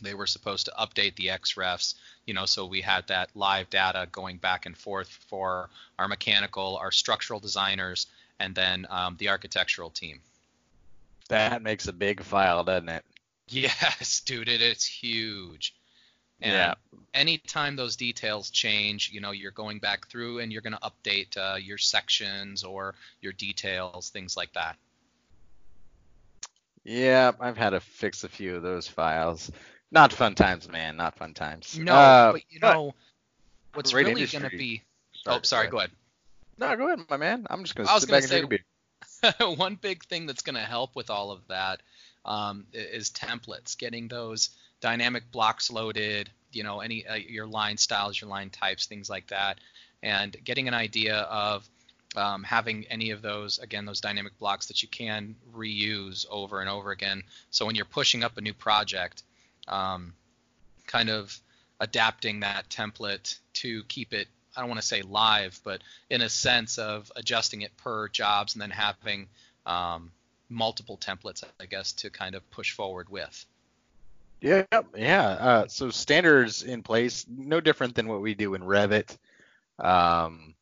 they 0.00 0.14
were 0.14 0.26
supposed 0.26 0.66
to 0.66 0.72
update 0.78 1.16
the 1.16 1.28
XREFs, 1.28 1.94
you 2.26 2.34
know, 2.34 2.46
so 2.46 2.66
we 2.66 2.80
had 2.80 3.06
that 3.08 3.30
live 3.34 3.70
data 3.70 4.08
going 4.10 4.38
back 4.38 4.66
and 4.66 4.76
forth 4.76 5.08
for 5.28 5.70
our 5.98 6.08
mechanical, 6.08 6.76
our 6.76 6.90
structural 6.90 7.40
designers, 7.40 8.06
and 8.40 8.54
then 8.54 8.86
um, 8.90 9.16
the 9.18 9.28
architectural 9.28 9.90
team. 9.90 10.20
That 11.28 11.62
makes 11.62 11.86
a 11.86 11.92
big 11.92 12.22
file, 12.22 12.64
doesn't 12.64 12.88
it? 12.88 13.04
Yes, 13.46 14.20
dude, 14.20 14.48
it, 14.48 14.62
it's 14.62 14.86
huge. 14.86 15.74
And 16.40 16.52
yeah. 16.52 16.74
anytime 17.12 17.76
those 17.76 17.96
details 17.96 18.50
change, 18.50 19.10
you 19.12 19.20
know, 19.20 19.30
you're 19.30 19.52
going 19.52 19.78
back 19.78 20.08
through 20.08 20.40
and 20.40 20.52
you're 20.52 20.62
going 20.62 20.74
to 20.74 20.80
update 20.80 21.36
uh, 21.36 21.56
your 21.56 21.78
sections 21.78 22.64
or 22.64 22.94
your 23.20 23.32
details, 23.32 24.10
things 24.10 24.36
like 24.36 24.52
that. 24.54 24.76
Yeah, 26.84 27.32
I've 27.40 27.56
had 27.56 27.70
to 27.70 27.80
fix 27.80 28.24
a 28.24 28.28
few 28.28 28.56
of 28.56 28.62
those 28.62 28.86
files. 28.86 29.50
Not 29.90 30.12
fun 30.12 30.34
times, 30.34 30.68
man. 30.68 30.96
Not 30.96 31.16
fun 31.16 31.32
times. 31.32 31.78
No, 31.78 31.94
uh, 31.94 32.32
but 32.32 32.42
you 32.50 32.60
know, 32.60 32.94
what's 33.74 33.94
really 33.94 34.26
going 34.26 34.42
to 34.42 34.50
be. 34.50 34.82
oh, 35.26 35.40
sorry. 35.42 35.68
Go 35.68 35.78
ahead. 35.78 35.90
No, 36.58 36.76
go 36.76 36.86
ahead, 36.86 37.00
my 37.08 37.16
man. 37.16 37.46
I'm 37.48 37.62
just 37.62 37.74
going 37.74 37.88
to 37.88 38.00
sit 38.00 38.10
back 38.10 38.22
say, 38.24 38.40
and 38.40 38.48
drink 38.48 38.62
a 39.22 39.34
beer. 39.46 39.54
one 39.56 39.76
big 39.76 40.04
thing 40.04 40.26
that's 40.26 40.42
going 40.42 40.56
to 40.56 40.60
help 40.60 40.94
with 40.94 41.10
all 41.10 41.30
of 41.30 41.46
that 41.48 41.80
um, 42.24 42.66
is 42.72 43.10
templates, 43.10 43.78
getting 43.78 44.08
those 44.08 44.50
dynamic 44.84 45.32
blocks 45.32 45.70
loaded, 45.70 46.28
you 46.52 46.62
know, 46.62 46.80
any 46.80 47.06
uh, 47.06 47.14
your 47.14 47.46
line 47.46 47.78
styles, 47.78 48.20
your 48.20 48.28
line 48.28 48.50
types, 48.50 48.84
things 48.84 49.08
like 49.08 49.26
that, 49.28 49.58
and 50.02 50.36
getting 50.44 50.68
an 50.68 50.74
idea 50.74 51.16
of 51.20 51.66
um, 52.16 52.42
having 52.42 52.84
any 52.90 53.10
of 53.10 53.22
those 53.22 53.58
again 53.58 53.86
those 53.86 54.02
dynamic 54.02 54.38
blocks 54.38 54.66
that 54.66 54.82
you 54.82 54.88
can 54.88 55.36
reuse 55.56 56.26
over 56.28 56.60
and 56.60 56.68
over 56.68 56.90
again. 56.90 57.22
So 57.50 57.64
when 57.64 57.76
you're 57.76 57.86
pushing 57.86 58.22
up 58.22 58.36
a 58.36 58.42
new 58.42 58.52
project, 58.52 59.22
um, 59.66 60.12
kind 60.86 61.08
of 61.08 61.34
adapting 61.80 62.40
that 62.40 62.68
template 62.68 63.38
to 63.54 63.84
keep 63.84 64.12
it 64.12 64.28
I 64.54 64.60
don't 64.60 64.68
want 64.68 64.82
to 64.82 64.86
say 64.86 65.00
live, 65.00 65.58
but 65.64 65.80
in 66.10 66.20
a 66.20 66.28
sense 66.28 66.76
of 66.76 67.10
adjusting 67.16 67.62
it 67.62 67.74
per 67.78 68.08
jobs 68.08 68.54
and 68.54 68.60
then 68.60 68.70
having 68.70 69.28
um, 69.64 70.12
multiple 70.50 70.98
templates, 70.98 71.42
I 71.58 71.64
guess, 71.64 71.92
to 71.92 72.10
kind 72.10 72.34
of 72.34 72.48
push 72.50 72.72
forward 72.72 73.08
with. 73.08 73.46
Yeah, 74.44 74.64
yeah. 74.94 75.26
Uh, 75.26 75.68
so 75.68 75.88
standards 75.88 76.62
in 76.62 76.82
place, 76.82 77.24
no 77.26 77.62
different 77.62 77.94
than 77.94 78.08
what 78.08 78.20
we 78.20 78.34
do 78.34 78.52
in 78.52 78.60
Revit. 78.60 79.16
Um, 79.78 80.54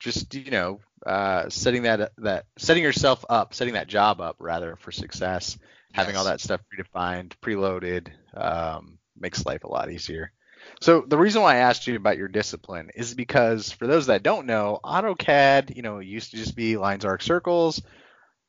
just 0.00 0.34
you 0.34 0.50
know, 0.50 0.80
uh, 1.06 1.48
setting 1.48 1.84
that 1.84 2.10
that 2.18 2.46
setting 2.58 2.82
yourself 2.82 3.24
up, 3.30 3.54
setting 3.54 3.74
that 3.74 3.86
job 3.86 4.20
up 4.20 4.34
rather 4.40 4.74
for 4.74 4.90
success, 4.90 5.56
yes. 5.56 5.60
having 5.92 6.16
all 6.16 6.24
that 6.24 6.40
stuff 6.40 6.62
predefined, 6.74 7.34
preloaded, 7.40 8.08
um, 8.34 8.98
makes 9.16 9.46
life 9.46 9.62
a 9.62 9.68
lot 9.68 9.92
easier. 9.92 10.32
So 10.80 11.04
the 11.06 11.16
reason 11.18 11.42
why 11.42 11.54
I 11.54 11.58
asked 11.58 11.86
you 11.86 11.94
about 11.94 12.18
your 12.18 12.26
discipline 12.26 12.90
is 12.92 13.14
because 13.14 13.70
for 13.70 13.86
those 13.86 14.06
that 14.06 14.24
don't 14.24 14.48
know, 14.48 14.80
AutoCAD, 14.82 15.76
you 15.76 15.82
know, 15.82 16.00
used 16.00 16.32
to 16.32 16.38
just 16.38 16.56
be 16.56 16.76
lines, 16.76 17.04
arcs, 17.04 17.24
circles. 17.24 17.82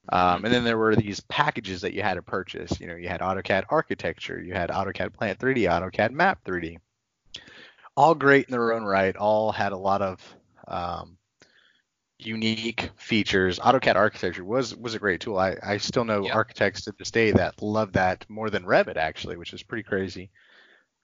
Um, 0.10 0.44
and 0.44 0.54
then 0.54 0.64
there 0.64 0.78
were 0.78 0.96
these 0.96 1.22
packages 1.22 1.82
that 1.82 1.94
you 1.94 2.02
had 2.02 2.16
to 2.16 2.22
purchase. 2.22 2.80
You 2.80 2.88
know, 2.88 2.96
you 2.96 3.08
had 3.08 3.22
AutoCAD 3.22 3.66
Architecture, 3.70 4.42
you 4.42 4.54
had 4.54 4.70
AutoCAD 4.70 5.14
Plant 5.14 5.40
3D, 5.40 5.70
AutoCAD 5.70 6.12
Map 6.12 6.44
3D. 6.44 6.78
All 7.96 8.16
great 8.16 8.48
in 8.48 8.52
their 8.52 8.74
own 8.74 8.84
right. 8.84 9.16
All 9.16 9.52
had 9.52 9.72
a 9.72 9.78
lot 9.78 10.02
of 10.02 10.36
um, 10.68 11.18
unique 12.18 12.90
features. 12.96 13.60
AutoCAD 13.60 13.96
Architecture 13.96 14.44
was 14.44 14.76
was 14.76 14.96
a 14.96 15.00
great 15.00 15.22
tool. 15.22 15.38
I, 15.38 15.56
I 15.62 15.78
still 15.78 16.04
know 16.04 16.26
yep. 16.26 16.36
architects 16.36 16.86
to 16.86 16.94
this 16.98 17.12
day 17.12 17.32
that 17.32 17.62
love 17.62 17.94
that 17.94 18.26
more 18.30 18.50
than 18.50 18.66
Revit 18.66 18.98
actually, 18.98 19.38
which 19.38 19.54
is 19.54 19.64
pretty 19.64 19.84
crazy. 19.84 20.32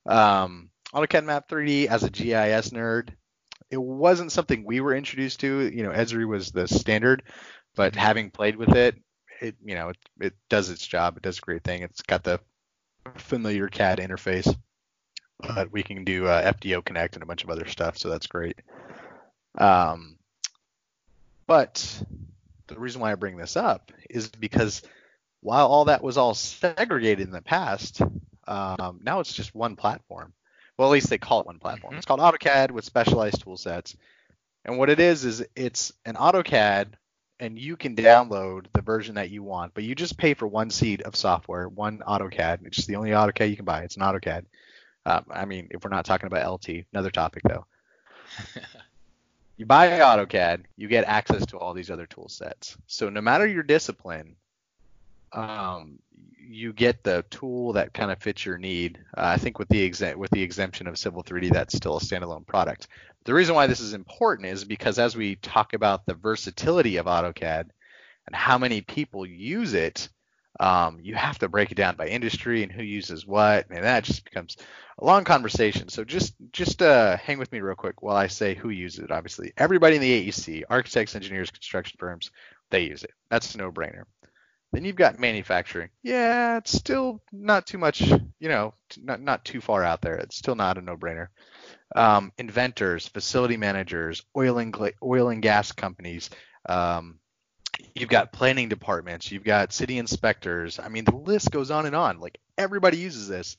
Um, 0.08 0.72
AutoCAD 0.94 1.26
Map 1.26 1.48
3D 1.48 1.86
as 1.86 2.04
a 2.04 2.10
GIS 2.10 2.70
nerd, 2.72 3.10
it 3.70 3.82
wasn't 3.82 4.32
something 4.32 4.64
we 4.66 4.82
were 4.82 4.96
introduced 4.96 5.42
to. 5.42 5.62
You 5.62 5.84
know, 5.84 5.92
Esri 5.92 6.28
was 6.28 6.52
the 6.52 6.68
standard, 6.68 7.24
but 7.76 7.96
having 7.96 8.32
played 8.32 8.56
with 8.56 8.76
it, 8.76 8.96
it 9.42 9.56
you 9.64 9.76
know 9.76 9.90
it, 9.90 9.98
it 10.20 10.34
does 10.50 10.70
its 10.70 10.86
job. 10.86 11.18
It 11.18 11.24
does 11.24 11.38
a 11.38 11.42
great 11.42 11.64
thing. 11.64 11.84
It's 11.84 12.02
got 12.02 12.24
the 12.24 12.40
familiar 13.16 13.68
CAD 13.68 14.00
interface, 14.00 14.54
but 15.40 15.72
we 15.72 15.84
can 15.84 16.04
do 16.04 16.28
uh, 16.28 16.54
FDO 16.54 16.84
Connect 16.84 17.16
and 17.16 17.24
a 17.24 17.26
bunch 17.26 17.44
of 17.44 17.50
other 17.50 17.68
stuff, 17.68 17.98
so 17.98 18.10
that's 18.10 18.28
great. 18.28 18.58
Um, 19.58 20.18
but 21.48 22.04
the 22.68 22.80
reason 22.80 23.02
why 23.02 23.12
I 23.12 23.16
bring 23.16 23.38
this 23.38 23.58
up 23.58 23.92
is 24.10 24.30
because 24.30 24.82
while 25.42 25.68
all 25.68 25.86
that 25.86 26.04
was 26.04 26.18
all 26.18 26.34
segregated 26.34 27.26
in 27.26 27.32
the 27.32 27.42
past, 27.42 28.02
um, 28.48 29.00
now 29.04 29.20
it's 29.20 29.34
just 29.34 29.56
one 29.56 29.76
platform. 29.76 30.34
Well, 30.78 30.88
at 30.88 30.92
least 30.92 31.10
they 31.10 31.18
call 31.18 31.42
it 31.42 31.46
one 31.46 31.60
platform. 31.60 31.92
Mm-hmm. 31.92 31.98
It's 31.98 32.06
called 32.06 32.20
AutoCAD 32.20 32.72
with 32.72 32.86
specialized 32.86 33.42
tool 33.42 33.58
sets. 33.58 33.96
And 34.66 34.78
what 34.78 34.90
it 34.90 35.00
is 35.00 35.26
is 35.26 35.46
it's 35.56 35.92
an 36.06 36.16
AutoCAD 36.16 36.94
and 37.40 37.58
you 37.58 37.78
can 37.78 37.96
download 37.96 38.66
the 38.74 38.82
version 38.82 39.16
that 39.16 39.30
you 39.30 39.44
want, 39.44 39.74
but 39.74 39.84
you 39.84 39.96
just 39.96 40.18
pay 40.18 40.34
for 40.34 40.48
one 40.48 40.70
seat 40.70 41.02
of 41.04 41.16
software, 41.16 41.70
one 41.70 42.00
AutoCAD. 42.00 42.66
It's 42.66 42.86
the 42.86 42.98
only 42.98 43.12
AutoCAD 43.12 43.50
you 43.50 43.56
can 43.56 43.66
buy. 43.66 43.84
It's 43.84 43.96
an 43.96 44.02
AutoCAD. 44.02 44.46
Um, 45.06 45.26
I 45.32 45.46
mean, 45.46 45.70
if 45.72 45.84
we're 45.84 45.90
not 45.90 46.06
talking 46.06 46.28
about 46.28 46.52
LT, 46.52 46.86
another 46.92 47.12
topic 47.12 47.44
though. 47.44 47.66
you 49.58 49.66
buy 49.66 49.88
AutoCAD, 49.88 50.66
you 50.76 50.88
get 50.88 51.06
access 51.06 51.46
to 51.48 51.58
all 51.58 51.74
these 51.74 51.90
other 51.90 52.06
tool 52.06 52.28
sets. 52.28 52.78
So 52.88 53.10
no 53.10 53.22
matter 53.22 53.48
your 53.48 53.64
discipline, 53.64 54.36
um, 55.32 56.00
you 56.50 56.74
get 56.74 57.04
the 57.04 57.24
tool 57.30 57.74
that 57.74 57.94
kind 57.94 58.12
of 58.12 58.20
fits 58.20 58.44
your 58.44 58.58
need. 58.58 58.98
Uh, 59.16 59.22
I 59.26 59.38
think 59.38 59.60
with 59.60 59.70
the 59.70 59.86
exe- 59.86 60.16
with 60.16 60.32
the 60.32 60.42
exemption 60.42 60.88
of 60.88 60.98
Civil 60.98 61.24
3D, 61.24 61.52
that's 61.52 61.76
still 61.76 61.98
a 61.98 62.02
standalone 62.02 62.46
product. 62.46 62.88
The 63.26 63.36
reason 63.36 63.54
why 63.54 63.68
this 63.68 63.80
is 63.80 63.94
important 63.94 64.48
is 64.48 64.66
because 64.66 64.98
as 64.98 65.16
we 65.16 65.36
talk 65.36 65.74
about 65.74 66.06
the 66.06 66.16
versatility 66.16 66.98
of 66.98 67.06
AutoCAD 67.06 67.70
and 68.26 68.36
how 68.36 68.58
many 68.58 68.82
people 68.82 69.26
use 69.28 69.76
it, 69.76 70.10
um, 70.60 71.00
you 71.02 71.14
have 71.14 71.38
to 71.40 71.48
break 71.48 71.72
it 71.72 71.76
down 71.76 71.96
by 71.96 72.08
industry 72.08 72.64
and 72.64 72.72
who 72.72 72.84
uses 72.84 73.28
what, 73.28 73.70
and 73.70 73.84
that 73.84 74.04
just 74.04 74.26
becomes 74.26 74.58
a 74.98 75.06
long 75.06 75.24
conversation. 75.24 75.88
So 75.88 76.04
just 76.04 76.34
just 76.52 76.82
uh, 76.82 77.16
hang 77.18 77.38
with 77.38 77.52
me 77.52 77.60
real 77.62 77.76
quick 77.76 78.02
while 78.02 78.18
I 78.18 78.26
say 78.26 78.56
who 78.56 78.70
uses 78.70 79.06
it. 79.06 79.12
Obviously, 79.12 79.54
everybody 79.56 79.98
in 79.98 80.02
the 80.02 80.28
AEC, 80.28 80.64
architects, 80.68 81.16
engineers, 81.16 81.52
construction 81.52 81.98
firms, 82.00 82.32
they 82.72 82.82
use 82.82 83.04
it. 83.04 83.14
That's 83.30 83.54
a 83.54 83.60
no-brainer. 83.60 84.06
Then 84.72 84.86
you've 84.86 84.96
got 84.96 85.20
manufacturing. 85.20 85.90
Yeah, 86.04 86.58
it's 86.58 86.72
still 86.72 87.22
not 87.32 87.66
too 87.66 87.80
much, 87.80 88.02
you 88.02 88.50
know, 88.50 88.76
not 89.02 89.20
not 89.22 89.44
too 89.44 89.62
far 89.62 89.84
out 89.84 90.02
there. 90.02 90.16
It's 90.16 90.38
still 90.38 90.56
not 90.56 90.78
a 90.78 90.82
no-brainer. 90.82 91.28
Um, 91.96 92.32
inventors, 92.38 93.08
facility 93.08 93.58
managers, 93.58 94.24
oil 94.38 94.60
and 94.60 94.76
oil 95.04 95.30
and 95.30 95.42
gas 95.42 95.72
companies. 95.72 96.30
Um, 96.68 97.20
you've 97.96 98.10
got 98.10 98.32
planning 98.32 98.70
departments. 98.70 99.32
You've 99.32 99.44
got 99.44 99.74
city 99.74 99.98
inspectors. 99.98 100.80
I 100.80 100.90
mean, 100.90 101.06
the 101.06 101.16
list 101.16 101.50
goes 101.50 101.72
on 101.72 101.88
and 101.88 101.96
on. 101.96 102.20
Like 102.20 102.40
everybody 102.58 102.98
uses 102.98 103.28
this. 103.28 103.58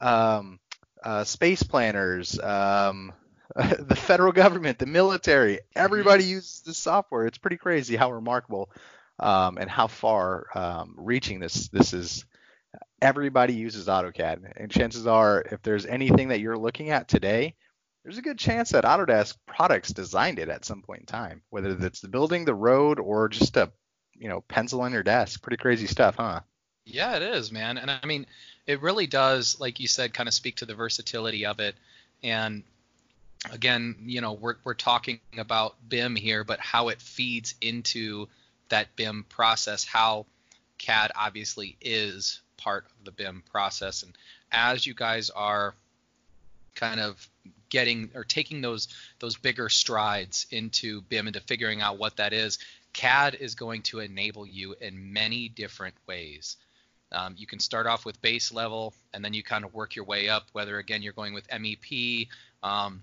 Um, 0.00 0.60
uh, 1.02 1.24
space 1.24 1.62
planners, 1.62 2.38
um, 2.40 3.12
the 3.56 3.96
federal 3.96 4.32
government, 4.32 4.78
the 4.78 4.86
military, 4.86 5.60
everybody 5.76 6.24
uses 6.24 6.62
this 6.64 6.78
software. 6.78 7.26
It's 7.26 7.38
pretty 7.38 7.58
crazy 7.58 7.94
how 7.96 8.10
remarkable 8.10 8.70
um, 9.18 9.58
and 9.58 9.70
how 9.70 9.86
far 9.86 10.46
um, 10.54 10.94
reaching 10.96 11.40
this 11.40 11.68
this 11.68 11.92
is. 11.92 12.24
Everybody 13.00 13.52
uses 13.52 13.86
AutoCAD, 13.86 14.52
and 14.56 14.70
chances 14.70 15.06
are, 15.06 15.44
if 15.52 15.62
there's 15.62 15.84
anything 15.84 16.28
that 16.28 16.40
you're 16.40 16.56
looking 16.56 16.90
at 16.90 17.06
today, 17.06 17.54
there's 18.02 18.18
a 18.18 18.22
good 18.22 18.38
chance 18.38 18.70
that 18.70 18.84
Autodesk 18.84 19.36
products 19.46 19.92
designed 19.92 20.38
it 20.38 20.48
at 20.48 20.64
some 20.64 20.82
point 20.82 21.00
in 21.00 21.06
time, 21.06 21.42
whether 21.50 21.70
it's 21.86 22.00
the 22.00 22.08
building, 22.08 22.44
the 22.44 22.54
road, 22.54 22.98
or 22.98 23.28
just 23.28 23.56
a 23.56 23.70
you 24.16 24.28
know 24.28 24.40
pencil 24.42 24.80
on 24.80 24.92
your 24.92 25.02
desk. 25.02 25.42
Pretty 25.42 25.56
crazy 25.56 25.86
stuff, 25.86 26.16
huh? 26.16 26.40
Yeah, 26.86 27.16
it 27.16 27.22
is, 27.22 27.50
man. 27.50 27.78
And 27.78 27.90
I 27.90 28.04
mean, 28.04 28.26
it 28.66 28.82
really 28.82 29.06
does, 29.06 29.58
like 29.58 29.80
you 29.80 29.88
said, 29.88 30.12
kind 30.12 30.28
of 30.28 30.34
speak 30.34 30.56
to 30.56 30.66
the 30.66 30.74
versatility 30.74 31.46
of 31.46 31.60
it. 31.60 31.74
And 32.22 32.62
again, 33.52 33.96
you 34.04 34.20
know, 34.20 34.32
we're 34.32 34.56
we're 34.64 34.74
talking 34.74 35.20
about 35.38 35.76
BIM 35.88 36.16
here, 36.16 36.44
but 36.44 36.60
how 36.60 36.88
it 36.88 37.00
feeds 37.00 37.54
into 37.60 38.28
that 38.68 38.94
BIM 38.96 39.24
process, 39.28 39.84
how 39.84 40.26
CAD 40.78 41.12
obviously 41.14 41.76
is 41.80 42.40
part 42.56 42.86
of 42.86 43.04
the 43.04 43.12
BIM 43.12 43.42
process. 43.50 44.02
And 44.02 44.16
as 44.52 44.86
you 44.86 44.94
guys 44.94 45.30
are 45.30 45.74
kind 46.74 47.00
of 47.00 47.28
getting 47.68 48.10
or 48.14 48.24
taking 48.24 48.60
those 48.60 48.88
those 49.18 49.36
bigger 49.36 49.68
strides 49.68 50.46
into 50.50 51.00
BIM 51.02 51.28
into 51.28 51.40
figuring 51.40 51.80
out 51.80 51.98
what 51.98 52.16
that 52.16 52.32
is, 52.32 52.58
CAD 52.92 53.36
is 53.40 53.54
going 53.54 53.82
to 53.82 54.00
enable 54.00 54.46
you 54.46 54.74
in 54.80 55.12
many 55.12 55.48
different 55.48 55.94
ways. 56.06 56.56
Um, 57.12 57.34
you 57.36 57.46
can 57.46 57.60
start 57.60 57.86
off 57.86 58.04
with 58.04 58.20
base 58.22 58.52
level 58.52 58.92
and 59.12 59.24
then 59.24 59.34
you 59.34 59.42
kind 59.42 59.64
of 59.64 59.72
work 59.72 59.94
your 59.94 60.04
way 60.04 60.28
up, 60.28 60.48
whether 60.52 60.78
again 60.78 61.02
you're 61.02 61.12
going 61.12 61.34
with 61.34 61.46
MEP. 61.48 62.28
Um, 62.62 63.02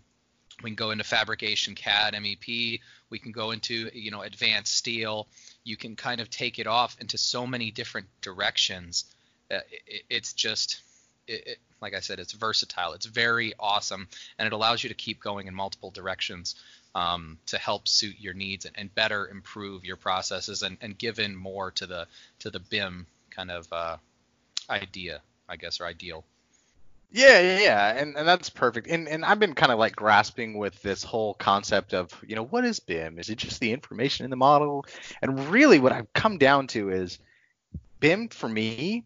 we 0.64 0.70
can 0.70 0.76
go 0.76 0.92
into 0.92 1.04
fabrication 1.04 1.76
CAD, 1.76 2.14
MEP. 2.14 2.80
We 3.10 3.20
can 3.20 3.32
go 3.32 3.52
into 3.52 3.90
you 3.94 4.12
know 4.12 4.22
advanced 4.22 4.76
steel. 4.76 5.28
You 5.64 5.78
can 5.78 5.96
kind 5.96 6.22
of 6.22 6.30
take 6.30 6.60
it 6.60 6.68
off 6.68 6.98
into 7.00 7.18
so 7.18 7.46
many 7.46 7.72
different 7.72 8.08
directions. 8.22 9.06
Uh, 9.50 9.60
it, 9.88 10.04
it's 10.10 10.34
just, 10.34 10.82
it, 11.28 11.48
it, 11.48 11.58
like 11.82 11.94
I 11.94 12.00
said, 12.00 12.20
it's 12.20 12.34
versatile. 12.34 12.94
It's 12.94 13.06
very 13.06 13.54
awesome, 13.60 14.08
and 14.38 14.48
it 14.48 14.54
allows 14.54 14.84
you 14.84 14.90
to 14.90 14.96
keep 14.96 15.20
going 15.22 15.48
in 15.48 15.54
multiple 15.54 15.92
directions 15.92 16.56
um, 16.96 17.38
to 17.48 17.58
help 17.58 17.88
suit 17.88 18.16
your 18.20 18.34
needs 18.34 18.66
and, 18.66 18.78
and 18.78 18.94
better 18.94 19.28
improve 19.28 19.86
your 19.86 19.96
processes 19.98 20.62
and, 20.62 20.78
and 20.82 20.98
give 20.98 21.20
in 21.20 21.36
more 21.36 21.72
to 21.72 21.86
the 21.86 22.08
to 22.40 22.50
the 22.50 22.60
BIM 22.60 23.08
kind 23.30 23.52
of 23.52 23.72
uh, 23.72 23.98
idea, 24.70 25.22
I 25.48 25.56
guess, 25.56 25.80
or 25.80 25.86
ideal. 25.86 26.24
Yeah, 27.12 27.40
yeah, 27.42 27.60
yeah, 27.60 27.98
and 28.02 28.16
and 28.16 28.28
that's 28.28 28.50
perfect. 28.50 28.88
And 28.88 29.10
and 29.10 29.26
I've 29.26 29.40
been 29.40 29.54
kind 29.54 29.72
of 29.72 29.80
like 29.80 29.96
grasping 29.96 30.58
with 30.58 30.82
this 30.82 31.04
whole 31.04 31.34
concept 31.34 31.94
of 31.94 32.10
you 32.26 32.36
know 32.36 32.46
what 32.46 32.64
is 32.64 32.80
BIM? 32.80 33.20
Is 33.20 33.30
it 33.30 33.38
just 33.38 33.60
the 33.60 33.74
information 33.74 34.24
in 34.24 34.30
the 34.30 34.38
model? 34.38 34.86
And 35.22 35.50
really, 35.50 35.80
what 35.80 35.92
I've 35.92 36.14
come 36.14 36.38
down 36.38 36.68
to 36.68 36.90
is 36.90 37.20
BIM 38.00 38.30
for 38.30 38.48
me, 38.48 39.06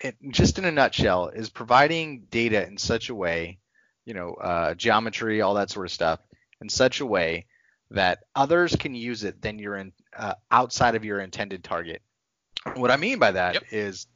it, 0.00 0.16
just 0.30 0.58
in 0.58 0.64
a 0.64 0.70
nutshell, 0.70 1.28
is 1.28 1.50
providing 1.50 2.22
data 2.30 2.66
in 2.66 2.78
such 2.78 3.08
a 3.08 3.14
way, 3.14 3.58
you 4.04 4.14
know, 4.14 4.34
uh, 4.34 4.74
geometry, 4.74 5.40
all 5.40 5.54
that 5.54 5.70
sort 5.70 5.86
of 5.86 5.92
stuff, 5.92 6.20
in 6.60 6.68
such 6.68 7.00
a 7.00 7.06
way 7.06 7.46
that 7.90 8.20
others 8.36 8.76
can 8.76 8.94
use 8.94 9.24
it 9.24 9.42
than 9.42 9.58
you're 9.58 9.76
in 9.76 9.92
uh, 10.16 10.34
outside 10.52 10.94
of 10.94 11.04
your 11.04 11.18
intended 11.20 11.64
target. 11.64 12.00
What 12.76 12.92
I 12.92 12.96
mean 12.96 13.18
by 13.18 13.32
that 13.32 13.54
Yep. 13.54 13.62
is 13.72 14.06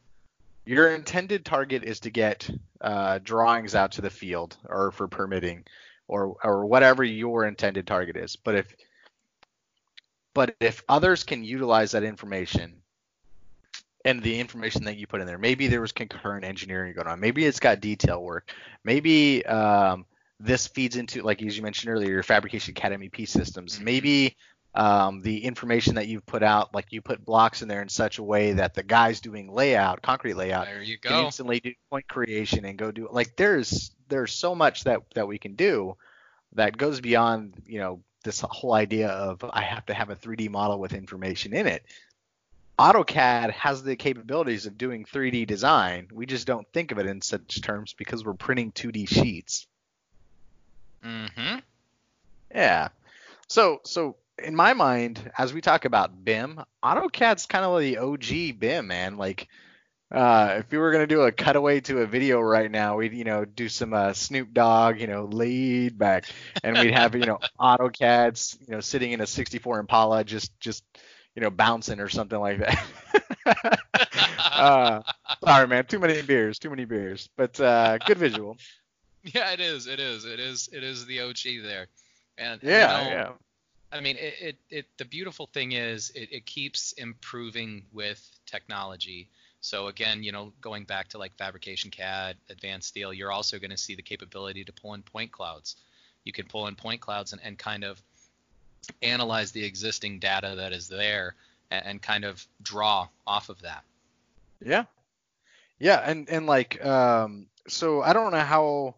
your 0.67 0.95
intended 0.95 1.45
target 1.45 1.85
is 1.85 2.01
to 2.01 2.11
get 2.11 2.49
uh, 2.81 3.19
drawings 3.23 3.75
out 3.75 3.93
to 3.93 4.01
the 4.01 4.11
field 4.11 4.57
or 4.67 4.91
for 4.91 5.09
permitting 5.09 5.65
or 6.09 6.37
or 6.43 6.67
whatever 6.67 7.03
your 7.05 7.47
intended 7.47 7.87
target 7.87 8.17
is. 8.17 8.37
But 8.37 8.55
if 8.57 8.75
but 10.35 10.55
if 10.61 10.83
others 10.89 11.23
can 11.23 11.45
utilize 11.45 11.93
that 11.93 12.03
information 12.03 12.75
and 14.05 14.23
the 14.23 14.39
information 14.39 14.85
that 14.85 14.97
you 14.97 15.07
put 15.07 15.21
in 15.21 15.27
there, 15.27 15.39
maybe 15.39 15.69
there 15.69 15.81
was 15.81 15.93
concurrent 15.93 16.45
engineering 16.45 16.93
going 16.95 17.07
on, 17.07 17.21
maybe 17.21 17.45
it's 17.45 17.61
got 17.61 17.81
detail 17.81 18.23
work, 18.23 18.53
maybe 18.85 19.47
um, 19.47 20.05
this 20.41 20.67
feeds 20.67 20.97
into 20.97 21.23
like 21.23 21.43
as 21.43 21.57
you 21.57 21.63
mentioned 21.63 21.93
earlier, 21.93 22.11
your 22.11 22.23
fabrication 22.23 22.75
CAD 22.75 22.93
MEP 22.93 23.27
systems, 23.29 23.79
Mhm. 23.79 23.83
maybe 23.83 24.37
um, 24.75 25.23
the 25.23 25.45
information 25.45 25.95
that 25.95 26.09
you've 26.09 26.27
put 26.27 26.43
out, 26.43 26.75
like 26.75 26.87
you 26.91 27.01
put 27.01 27.25
blocks 27.25 27.63
in 27.63 27.69
there 27.69 27.83
in 27.83 27.89
such 27.89 28.19
a 28.19 28.23
way 28.23 28.55
that 28.55 28.75
the 28.75 28.83
guys 28.83 29.21
doing 29.21 29.53
layout, 29.53 30.03
concrete 30.03 30.35
layout, 30.35 30.67
There 30.67 30.83
you 30.83 30.99
can 30.99 31.25
instantly 31.25 31.61
do 31.61 31.73
point 31.91 32.09
creation 32.09 32.65
and 32.65 32.77
go 32.77 32.91
do 32.91 33.09
like 33.11 33.37
there's 33.37 33.93
there's 34.09 34.33
so 34.33 34.55
much 34.55 34.85
that 34.85 35.03
that 35.15 35.29
we 35.29 35.39
can 35.39 35.55
do 35.55 35.97
that 36.55 36.77
goes 36.77 37.01
beyond 37.01 37.55
you 37.67 37.79
know 37.79 38.03
this 38.25 38.41
whole 38.41 38.73
idea 38.73 39.09
of 39.09 39.45
I 39.49 39.63
have 39.63 39.87
to 39.87 39.95
have 39.95 40.11
a 40.11 40.17
3D 40.17 40.51
model 40.51 40.81
with 40.81 40.93
information 40.93 41.55
in 41.55 41.67
it. 41.67 41.85
AutoCAD 42.77 43.53
has 43.53 43.85
the 43.85 43.95
capabilities 43.95 44.67
of 44.67 44.77
doing 44.77 45.05
3D 45.05 45.47
design. 45.47 46.09
We 46.13 46.27
just 46.27 46.49
don't 46.49 46.67
think 46.73 46.91
of 46.91 46.99
it 46.99 47.07
in 47.07 47.23
such 47.23 47.63
terms 47.63 47.95
because 47.97 48.25
we're 48.25 48.35
printing 48.35 48.73
2D 48.73 49.09
sheets. 49.09 49.69
Mm-hmm. 51.05 51.59
Yeah. 52.53 52.89
So 53.47 53.81
so 53.85 54.17
in 54.43 54.55
my 54.55 54.73
mind, 54.73 55.31
as 55.39 55.53
we 55.53 55.61
talk 55.61 55.85
about 55.85 56.25
BIM, 56.25 56.61
AutoCAD's 56.83 57.47
kind 57.47 57.65
of 57.65 57.81
the 57.81 57.99
OG 57.99 58.59
BIM, 58.59 58.87
man. 58.87 59.17
Like 59.17 59.49
uh, 60.11 60.57
if 60.59 60.71
we 60.71 60.79
were 60.79 60.93
gonna 60.93 61.07
do 61.07 61.23
a 61.23 61.33
cutaway 61.33 61.81
to 61.81 62.01
a 62.01 62.07
video 62.07 62.41
right 62.41 62.71
now, 62.71 62.97
we'd 62.97 63.13
you 63.13 63.25
know 63.25 63.45
do 63.45 63.69
some 63.69 63.93
uh, 63.93 64.13
Snoop 64.13 64.53
Dogg, 64.53 65.01
you 65.01 65.07
know, 65.07 65.25
lead 65.25 65.99
back, 65.99 66.27
and 66.63 66.79
we'd 66.79 66.95
have 66.95 67.15
you 67.15 67.27
know 67.27 67.39
AutoCAD's 67.61 68.59
you 68.61 68.75
know 68.75 68.81
sitting 68.81 69.13
in 69.13 69.21
a 69.21 69.27
64 69.27 69.81
Impala 69.81 70.25
just 70.25 70.59
just 70.61 70.85
you 71.35 71.43
know 71.43 71.51
bouncing 71.51 72.01
or 72.01 72.09
something 72.09 72.39
like 72.39 72.59
that. 72.59 73.81
uh, 74.39 75.03
sorry, 75.45 75.69
man, 75.69 75.85
too 75.87 75.99
many 75.99 76.23
beers, 76.23 76.59
too 76.59 76.71
many 76.71 76.85
beers, 76.85 77.29
but 77.37 77.59
uh, 77.61 77.99
good 77.99 78.19
visual. 78.19 78.57
Yeah, 79.35 79.53
it 79.53 79.61
is. 79.61 79.87
It 79.87 80.01
is. 80.01 80.27
It 80.27 80.39
is. 80.39 80.69
It 80.71 80.85
is 80.85 81.07
the 81.07 81.23
OG 81.23 81.63
there. 81.63 81.87
And 82.37 82.63
you 82.63 82.69
know, 82.69 82.75
yeah. 82.75 83.31
I 83.95 84.01
mean, 84.01 84.17
it, 84.17 84.35
it, 84.41 84.57
it 84.71 84.87
the 84.99 85.05
beautiful 85.05 85.47
thing 85.47 85.73
is 85.73 86.11
it, 86.11 86.29
it 86.33 86.47
keeps 86.47 86.93
improving 86.93 87.85
with 87.93 88.29
technology. 88.45 89.29
So 89.61 89.87
again, 89.87 90.23
you 90.25 90.33
know, 90.33 90.53
going 90.61 90.85
back 90.85 91.09
to 91.11 91.19
like 91.19 91.33
fabrication 91.39 91.91
CAD, 91.91 92.37
advanced 92.51 92.89
steel, 92.89 93.15
you're 93.15 93.31
also 93.31 93.59
going 93.59 93.71
to 93.71 93.79
see 93.79 93.95
the 93.95 94.03
capability 94.03 94.65
to 94.65 94.73
pull 94.73 94.95
in 94.95 95.03
point 95.03 95.31
clouds. 95.31 95.77
You 96.25 96.33
can 96.33 96.47
pull 96.47 96.67
in 96.67 96.75
point 96.75 97.01
clouds 97.01 97.33
and, 97.33 97.41
and 97.45 97.57
kind 97.57 97.85
of 97.85 98.03
analyze 99.01 99.53
the 99.53 99.65
existing 99.65 100.19
data 100.19 100.55
that 100.57 100.73
is 100.73 100.89
there 100.89 101.37
and, 101.71 101.87
and 101.87 102.03
kind 102.03 102.25
of 102.25 102.45
draw 102.63 103.09
off 103.27 103.49
of 103.49 103.63
that. 103.63 103.85
Yeah. 104.61 104.85
Yeah, 105.79 106.03
and 106.05 106.29
and 106.29 106.47
like 106.47 106.85
um 106.85 107.47
so 107.69 108.03
I 108.03 108.13
don't 108.13 108.33
know 108.33 108.39
how 108.39 108.97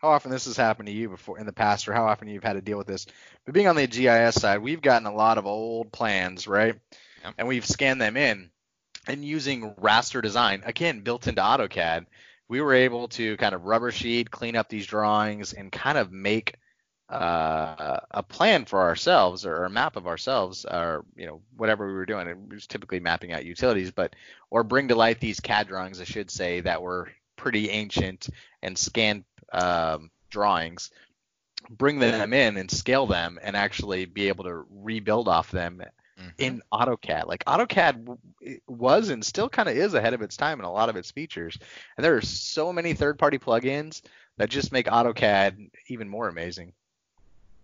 how 0.00 0.08
often 0.08 0.30
this 0.30 0.46
has 0.46 0.56
happened 0.56 0.86
to 0.86 0.92
you 0.92 1.08
before 1.08 1.38
in 1.38 1.46
the 1.46 1.52
past 1.52 1.88
or 1.88 1.92
how 1.92 2.06
often 2.06 2.28
you've 2.28 2.44
had 2.44 2.54
to 2.54 2.60
deal 2.60 2.78
with 2.78 2.86
this. 2.86 3.06
But 3.44 3.54
being 3.54 3.68
on 3.68 3.76
the 3.76 3.86
GIS 3.86 4.34
side, 4.34 4.58
we've 4.58 4.82
gotten 4.82 5.06
a 5.06 5.14
lot 5.14 5.38
of 5.38 5.46
old 5.46 5.92
plans, 5.92 6.46
right? 6.48 6.76
Yep. 7.24 7.34
And 7.38 7.48
we've 7.48 7.66
scanned 7.66 8.00
them 8.00 8.16
in 8.16 8.50
and 9.06 9.24
using 9.24 9.74
raster 9.74 10.22
design, 10.22 10.62
again 10.64 11.00
built 11.00 11.26
into 11.26 11.42
AutoCAD, 11.42 12.06
we 12.50 12.60
were 12.60 12.74
able 12.74 13.06
to 13.06 13.36
kind 13.36 13.54
of 13.54 13.64
rubber 13.64 13.92
sheet, 13.92 14.30
clean 14.30 14.56
up 14.56 14.68
these 14.68 14.84
drawings 14.84 15.52
and 15.52 15.70
kind 15.70 15.96
of 15.96 16.10
make 16.10 16.56
uh, 17.08 18.00
a 18.10 18.24
plan 18.24 18.64
for 18.64 18.80
ourselves 18.80 19.46
or 19.46 19.64
a 19.64 19.70
map 19.70 19.94
of 19.94 20.08
ourselves 20.08 20.64
or 20.64 21.04
you 21.16 21.26
know 21.26 21.42
whatever 21.56 21.86
we 21.86 21.92
were 21.92 22.06
doing. 22.06 22.26
It 22.26 22.36
was 22.52 22.66
typically 22.66 22.98
mapping 22.98 23.32
out 23.32 23.44
utilities, 23.44 23.92
but 23.92 24.16
or 24.50 24.64
bring 24.64 24.88
to 24.88 24.96
light 24.96 25.20
these 25.20 25.38
CAD 25.38 25.68
drawings, 25.68 26.00
I 26.00 26.04
should 26.04 26.28
say, 26.28 26.60
that 26.60 26.82
were 26.82 27.12
pretty 27.36 27.70
ancient 27.70 28.28
and 28.62 28.76
scanned 28.76 29.24
um, 29.52 30.10
drawings, 30.30 30.90
bring 31.68 31.98
them 31.98 32.32
in 32.32 32.56
and 32.56 32.70
scale 32.70 33.06
them 33.06 33.38
and 33.42 33.56
actually 33.56 34.04
be 34.06 34.28
able 34.28 34.44
to 34.44 34.64
rebuild 34.70 35.28
off 35.28 35.50
them 35.50 35.82
Mhm. 36.18 36.32
in 36.38 36.62
AutoCAD. 36.72 37.26
Like 37.26 37.44
AutoCAD 37.44 38.18
was 38.66 39.08
and 39.08 39.24
still 39.24 39.48
kind 39.48 39.68
of 39.68 39.76
is 39.76 39.94
ahead 39.94 40.14
of 40.14 40.22
its 40.22 40.36
time 40.36 40.58
in 40.58 40.64
a 40.64 40.72
lot 40.72 40.88
of 40.88 40.96
its 40.96 41.10
features. 41.10 41.58
And 41.96 42.04
there 42.04 42.16
are 42.16 42.20
so 42.22 42.72
many 42.72 42.94
third-party 42.94 43.38
plugins 43.38 44.02
that 44.36 44.50
just 44.50 44.72
make 44.72 44.86
AutoCAD 44.86 45.70
even 45.88 46.08
more 46.08 46.28
amazing. 46.28 46.72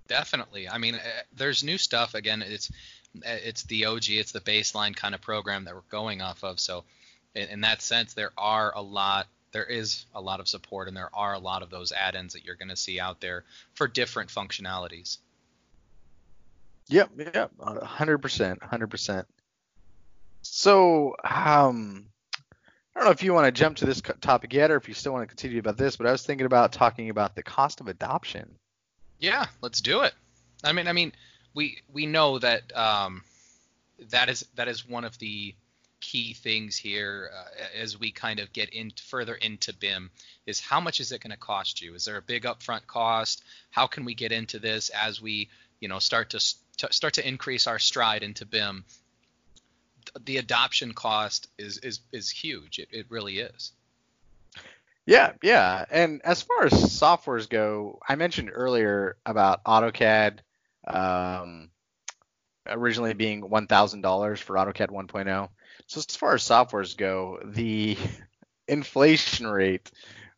Definitely. 0.09 0.69
I 0.69 0.79
mean, 0.79 0.95
uh, 0.95 1.01
there's 1.35 1.65
new 1.65 1.79
stuff. 1.79 2.15
Again, 2.15 2.43
it's 2.43 2.71
uh, 3.17 3.31
it's 3.45 3.63
the 3.65 3.87
OG, 3.87 4.19
it's 4.19 4.33
the 4.33 4.41
baseline 4.41 4.95
kind 4.95 5.15
of 5.15 5.21
program 5.21 5.65
that 5.65 5.75
we're 5.75 5.81
going 5.91 6.21
off 6.23 6.45
of. 6.45 6.61
So, 6.61 6.85
in, 7.35 7.49
in 7.49 7.61
that 7.63 7.83
sense, 7.83 8.15
there 8.15 8.31
are 8.39 8.73
a 8.75 8.83
lot. 8.83 9.27
There 9.57 9.65
is 9.65 10.05
a 10.15 10.21
lot 10.21 10.41
of 10.41 10.49
support, 10.49 10.87
and 10.87 10.95
there 10.95 11.09
are 11.15 11.33
a 11.33 11.39
lot 11.39 11.63
of 11.63 11.71
those 11.71 11.91
add-ins 11.91 12.35
that 12.35 12.45
you're 12.45 12.57
going 12.57 12.69
to 12.69 12.77
see 12.77 13.01
out 13.01 13.23
there 13.23 13.45
for 13.73 13.89
different 13.89 14.29
functionalities. 14.29 15.17
Yep, 16.89 17.13
yep, 17.33 17.53
hundred 17.59 18.19
percent, 18.19 18.63
hundred 18.63 18.89
percent. 18.89 19.27
So, 20.43 21.17
um, 21.25 22.05
I 22.95 22.99
don't 22.99 23.05
know 23.07 23.13
if 23.13 23.23
you 23.23 23.33
want 23.33 23.47
to 23.47 23.51
jump 23.51 23.79
to 23.79 23.87
this 23.87 24.03
topic 24.21 24.53
yet, 24.53 24.71
or 24.71 24.77
if 24.77 24.89
you 24.89 24.95
still 24.95 25.15
want 25.15 25.23
to 25.23 25.35
continue 25.35 25.59
about 25.59 25.79
this, 25.79 25.97
but 25.97 26.07
I 26.07 26.13
was 26.13 26.23
thinking 26.23 26.45
about 26.45 26.73
talking 26.73 27.09
about 27.09 27.35
the 27.35 27.43
cost 27.43 27.81
of 27.81 27.89
adoption. 27.89 28.57
Yeah, 29.19 29.47
let's 29.63 29.81
do 29.81 30.03
it. 30.03 30.13
I 30.65 30.73
mean, 30.73 30.87
I 30.87 30.93
mean, 30.93 31.13
we 31.55 31.79
we 31.91 32.05
know 32.05 32.39
that 32.41 32.77
um, 32.77 33.23
that 34.11 34.29
is 34.29 34.47
that 34.57 34.69
is 34.69 34.87
one 34.87 35.05
of 35.05 35.17
the 35.17 35.55
key 36.01 36.35
things 36.35 36.77
here 36.77 37.31
uh, 37.35 37.81
as 37.81 37.99
we 37.99 38.11
kind 38.11 38.41
of 38.41 38.53
get 38.53 38.71
in 38.71 38.93
further 39.09 39.35
into 39.35 39.75
BIM 39.75 40.11
is 40.47 40.61
how 40.61 40.81
much 40.81 41.01
is 41.01 41.13
it 41.13 41.21
going 41.21 41.31
to 41.31 41.37
cost 41.37 41.83
you? 41.83 41.95
Is 41.95 42.05
there 42.05 42.17
a 42.17 42.23
big 42.23 42.45
upfront 42.45 42.87
cost? 42.87 43.43
How 43.71 43.87
can 43.87 44.05
we 44.05 44.15
get 44.15 44.33
into 44.33 44.59
this 44.59 44.91
as 44.91 45.21
we, 45.21 45.49
you 45.81 45.89
know, 45.89 45.99
start 45.99 46.31
to, 46.31 46.55
to 46.79 46.93
start 46.93 47.15
to 47.15 47.27
increase 47.27 47.67
our 47.67 47.79
stride 47.79 48.23
into 48.23 48.47
BIM? 48.47 48.85
The 50.25 50.39
adoption 50.39 50.95
cost 50.95 51.49
is 51.59 51.79
is 51.79 52.01
is 52.13 52.31
huge. 52.31 52.79
It, 52.79 52.89
it 52.93 53.07
really 53.09 53.39
is. 53.39 53.73
Yeah, 55.05 55.33
yeah. 55.43 55.85
And 55.91 56.21
as 56.25 56.43
far 56.43 56.65
as 56.65 56.73
softwares 56.73 57.49
go, 57.49 58.01
I 58.09 58.17
mentioned 58.17 58.51
earlier 58.53 59.17
about 59.25 59.63
AutoCAD 59.65 60.39
um, 60.87 61.71
originally 62.69 63.15
being 63.15 63.43
$1,000 63.43 64.39
for 64.39 64.57
AutoCAD 64.57 64.89
1.0. 64.89 65.49
So 65.87 65.99
as 65.99 66.17
far 66.17 66.35
as 66.35 66.43
softwares 66.43 66.97
go, 66.97 67.41
the 67.45 67.97
inflation 68.69 69.47
rate 69.47 69.91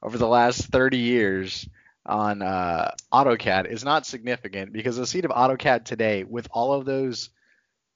over 0.03 0.19
the 0.19 0.29
last 0.29 0.67
30 0.67 0.99
years 0.99 1.69
on 2.05 2.43
uh, 2.43 2.91
AutoCAD 3.13 3.71
is 3.71 3.85
not 3.85 4.07
significant 4.07 4.73
because 4.73 4.97
the 4.97 5.07
seat 5.07 5.25
of 5.25 5.31
AutoCAD 5.31 5.85
today, 5.85 6.25
with 6.25 6.49
all 6.51 6.73
of 6.73 6.85
those 6.85 7.31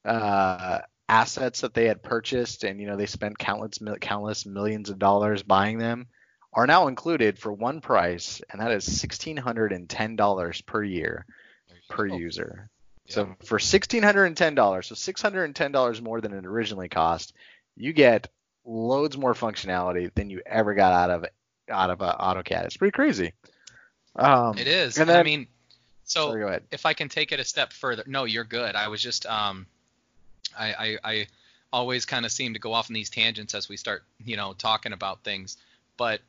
uh, 0.04 0.80
assets 1.08 1.62
that 1.62 1.74
they 1.74 1.86
had 1.86 2.02
purchased, 2.02 2.64
and 2.64 2.80
you 2.80 2.86
know 2.86 2.96
they 2.96 3.06
spent 3.06 3.38
countless 3.38 3.78
countless 4.00 4.46
millions 4.46 4.90
of 4.90 4.98
dollars 4.98 5.42
buying 5.42 5.78
them, 5.78 6.06
are 6.52 6.66
now 6.66 6.88
included 6.88 7.38
for 7.38 7.52
one 7.52 7.80
price, 7.80 8.42
and 8.50 8.60
that 8.60 8.72
is 8.72 9.00
sixteen 9.00 9.36
hundred 9.36 9.72
and 9.72 9.88
ten 9.88 10.16
dollars 10.16 10.60
per 10.60 10.82
year 10.82 11.24
per 11.88 12.08
go. 12.08 12.16
user. 12.16 12.70
Yeah. 13.06 13.14
So 13.14 13.36
for 13.44 13.58
sixteen 13.58 14.02
hundred 14.02 14.26
and 14.26 14.36
ten 14.36 14.54
dollars, 14.54 14.88
so 14.88 14.94
six 14.94 15.20
hundred 15.20 15.44
and 15.44 15.56
ten 15.56 15.72
dollars 15.72 16.00
more 16.00 16.20
than 16.20 16.32
it 16.32 16.46
originally 16.46 16.88
cost, 16.88 17.34
you 17.76 17.92
get 17.92 18.28
loads 18.64 19.18
more 19.18 19.34
functionality 19.34 20.12
than 20.14 20.30
you 20.30 20.40
ever 20.46 20.74
got 20.74 20.92
out 20.92 21.10
of 21.10 21.26
out 21.68 21.90
of 21.90 22.02
uh, 22.02 22.16
AutoCAD. 22.18 22.64
It's 22.64 22.76
pretty 22.76 22.92
crazy. 22.92 23.32
Um, 24.14 24.58
it 24.58 24.66
is. 24.66 24.98
And 24.98 25.08
then, 25.08 25.18
I 25.18 25.22
mean, 25.22 25.46
so 26.04 26.28
sorry, 26.28 26.60
if 26.70 26.86
I 26.86 26.92
can 26.92 27.08
take 27.08 27.32
it 27.32 27.40
a 27.40 27.44
step 27.44 27.72
further, 27.72 28.04
no, 28.06 28.24
you're 28.24 28.44
good. 28.44 28.74
I 28.74 28.88
was 28.88 29.02
just 29.02 29.26
um, 29.26 29.66
I 30.58 30.72
I, 30.72 30.98
I 31.04 31.26
always 31.72 32.04
kind 32.04 32.26
of 32.26 32.32
seem 32.32 32.52
to 32.52 32.60
go 32.60 32.72
off 32.72 32.90
in 32.90 32.94
these 32.94 33.10
tangents 33.10 33.54
as 33.54 33.68
we 33.68 33.76
start, 33.76 34.04
you 34.24 34.36
know, 34.36 34.52
talking 34.52 34.92
about 34.92 35.24
things, 35.24 35.56
but 35.96 36.20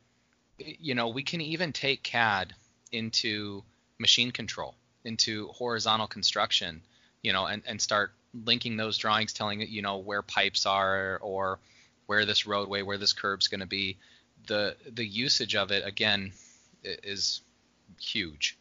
you 0.58 0.94
know, 0.94 1.08
we 1.08 1.22
can 1.22 1.40
even 1.40 1.72
take 1.72 2.02
CAD 2.02 2.54
into 2.92 3.62
machine 3.98 4.30
control, 4.30 4.74
into 5.04 5.48
horizontal 5.48 6.06
construction, 6.06 6.82
you 7.22 7.32
know, 7.32 7.46
and, 7.46 7.62
and 7.66 7.80
start 7.80 8.12
linking 8.44 8.76
those 8.76 8.98
drawings, 8.98 9.32
telling 9.32 9.60
it, 9.60 9.68
you 9.68 9.82
know, 9.82 9.98
where 9.98 10.22
pipes 10.22 10.66
are 10.66 11.18
or 11.22 11.58
where 12.06 12.24
this 12.24 12.46
roadway, 12.46 12.82
where 12.82 12.98
this 12.98 13.12
curb's 13.12 13.48
going 13.48 13.60
to 13.60 13.66
be. 13.66 13.96
The 14.46 14.76
the 14.90 15.04
usage 15.04 15.54
of 15.54 15.70
it 15.70 15.86
again 15.86 16.32
is 16.82 17.40
huge. 18.00 18.58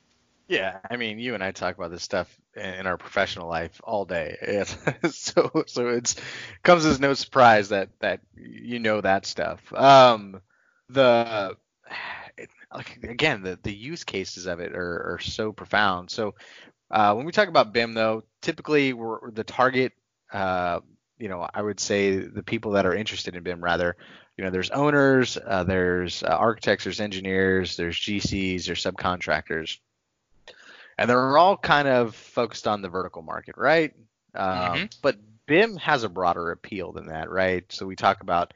Yeah, 0.47 0.79
I 0.89 0.97
mean, 0.97 1.19
you 1.19 1.33
and 1.33 1.43
I 1.43 1.51
talk 1.51 1.77
about 1.77 1.91
this 1.91 2.03
stuff 2.03 2.37
in 2.55 2.85
our 2.85 2.97
professional 2.97 3.47
life 3.47 3.81
all 3.83 4.05
day. 4.05 4.37
It's, 5.03 5.17
so 5.17 5.63
so 5.67 5.89
it's 5.89 6.15
comes 6.63 6.85
as 6.85 6.99
no 6.99 7.13
surprise 7.13 7.69
that 7.69 7.89
that 7.99 8.21
you 8.35 8.79
know 8.79 9.01
that 9.01 9.25
stuff. 9.25 9.59
Um, 9.73 10.41
the 10.89 11.57
again 13.03 13.43
the 13.43 13.59
the 13.61 13.73
use 13.73 14.03
cases 14.03 14.45
of 14.45 14.59
it 14.59 14.73
are, 14.75 15.13
are 15.13 15.19
so 15.19 15.51
profound. 15.51 16.09
So 16.11 16.35
uh, 16.91 17.13
when 17.13 17.25
we 17.25 17.31
talk 17.31 17.47
about 17.47 17.73
BIM 17.73 17.93
though, 17.93 18.23
typically 18.41 18.93
we're 18.93 19.31
the 19.31 19.43
target. 19.43 19.93
Uh, 20.31 20.79
you 21.19 21.29
know, 21.29 21.47
I 21.53 21.61
would 21.61 21.79
say 21.79 22.17
the 22.17 22.43
people 22.43 22.71
that 22.71 22.85
are 22.85 22.93
interested 22.93 23.35
in 23.35 23.43
BIM 23.43 23.63
rather. 23.63 23.95
You 24.37 24.43
know, 24.43 24.49
there's 24.49 24.71
owners, 24.71 25.37
uh, 25.37 25.63
there's 25.63 26.23
uh, 26.23 26.27
architects, 26.27 26.85
there's 26.85 26.99
engineers, 26.99 27.77
there's 27.77 27.95
GCs, 27.99 28.65
there's 28.65 28.83
subcontractors, 28.83 29.77
and 30.97 31.07
they're 31.07 31.37
all 31.37 31.55
kind 31.55 31.87
of 31.87 32.15
focused 32.15 32.67
on 32.67 32.81
the 32.81 32.89
vertical 32.89 33.21
market, 33.21 33.55
right? 33.57 33.93
Um, 34.33 34.57
mm-hmm. 34.57 34.85
But 35.03 35.17
BIM 35.45 35.77
has 35.77 36.03
a 36.03 36.09
broader 36.09 36.51
appeal 36.51 36.91
than 36.91 37.07
that, 37.07 37.29
right? 37.29 37.63
So 37.71 37.85
we 37.85 37.95
talk 37.95 38.21
about 38.21 38.53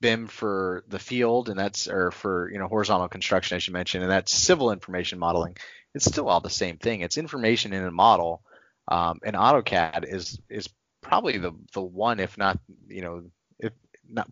BIM 0.00 0.26
for 0.26 0.84
the 0.88 0.98
field, 0.98 1.48
and 1.48 1.58
that's 1.58 1.88
or 1.88 2.10
for 2.10 2.50
you 2.50 2.58
know 2.58 2.68
horizontal 2.68 3.08
construction 3.08 3.56
as 3.56 3.66
you 3.66 3.72
mentioned, 3.72 4.04
and 4.04 4.12
that's 4.12 4.32
civil 4.32 4.72
information 4.72 5.18
modeling. 5.18 5.56
It's 5.94 6.04
still 6.04 6.28
all 6.28 6.40
the 6.40 6.50
same 6.50 6.76
thing. 6.76 7.00
It's 7.00 7.18
information 7.18 7.72
in 7.72 7.84
a 7.84 7.90
model, 7.90 8.42
um, 8.86 9.20
and 9.24 9.34
AutoCAD 9.34 10.04
is 10.04 10.38
is 10.48 10.68
probably 11.00 11.38
the 11.38 11.52
the 11.72 11.82
one, 11.82 12.20
if 12.20 12.38
not 12.38 12.58
you 12.88 13.02
know 13.02 13.24
if 13.58 13.72
not 14.08 14.30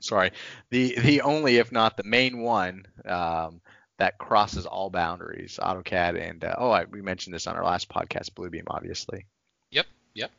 sorry 0.00 0.30
the 0.70 0.98
the 1.00 1.22
only 1.22 1.56
if 1.56 1.72
not 1.72 1.96
the 1.96 2.04
main 2.04 2.38
one 2.38 2.86
um, 3.04 3.60
that 3.98 4.18
crosses 4.18 4.66
all 4.66 4.90
boundaries. 4.90 5.58
AutoCAD 5.62 6.20
and 6.20 6.44
uh, 6.44 6.54
oh 6.58 6.70
I, 6.70 6.84
we 6.84 7.02
mentioned 7.02 7.34
this 7.34 7.46
on 7.46 7.56
our 7.56 7.64
last 7.64 7.88
podcast, 7.88 8.30
Bluebeam, 8.32 8.64
obviously. 8.68 9.26
Yep. 9.70 9.86
Yep. 10.14 10.30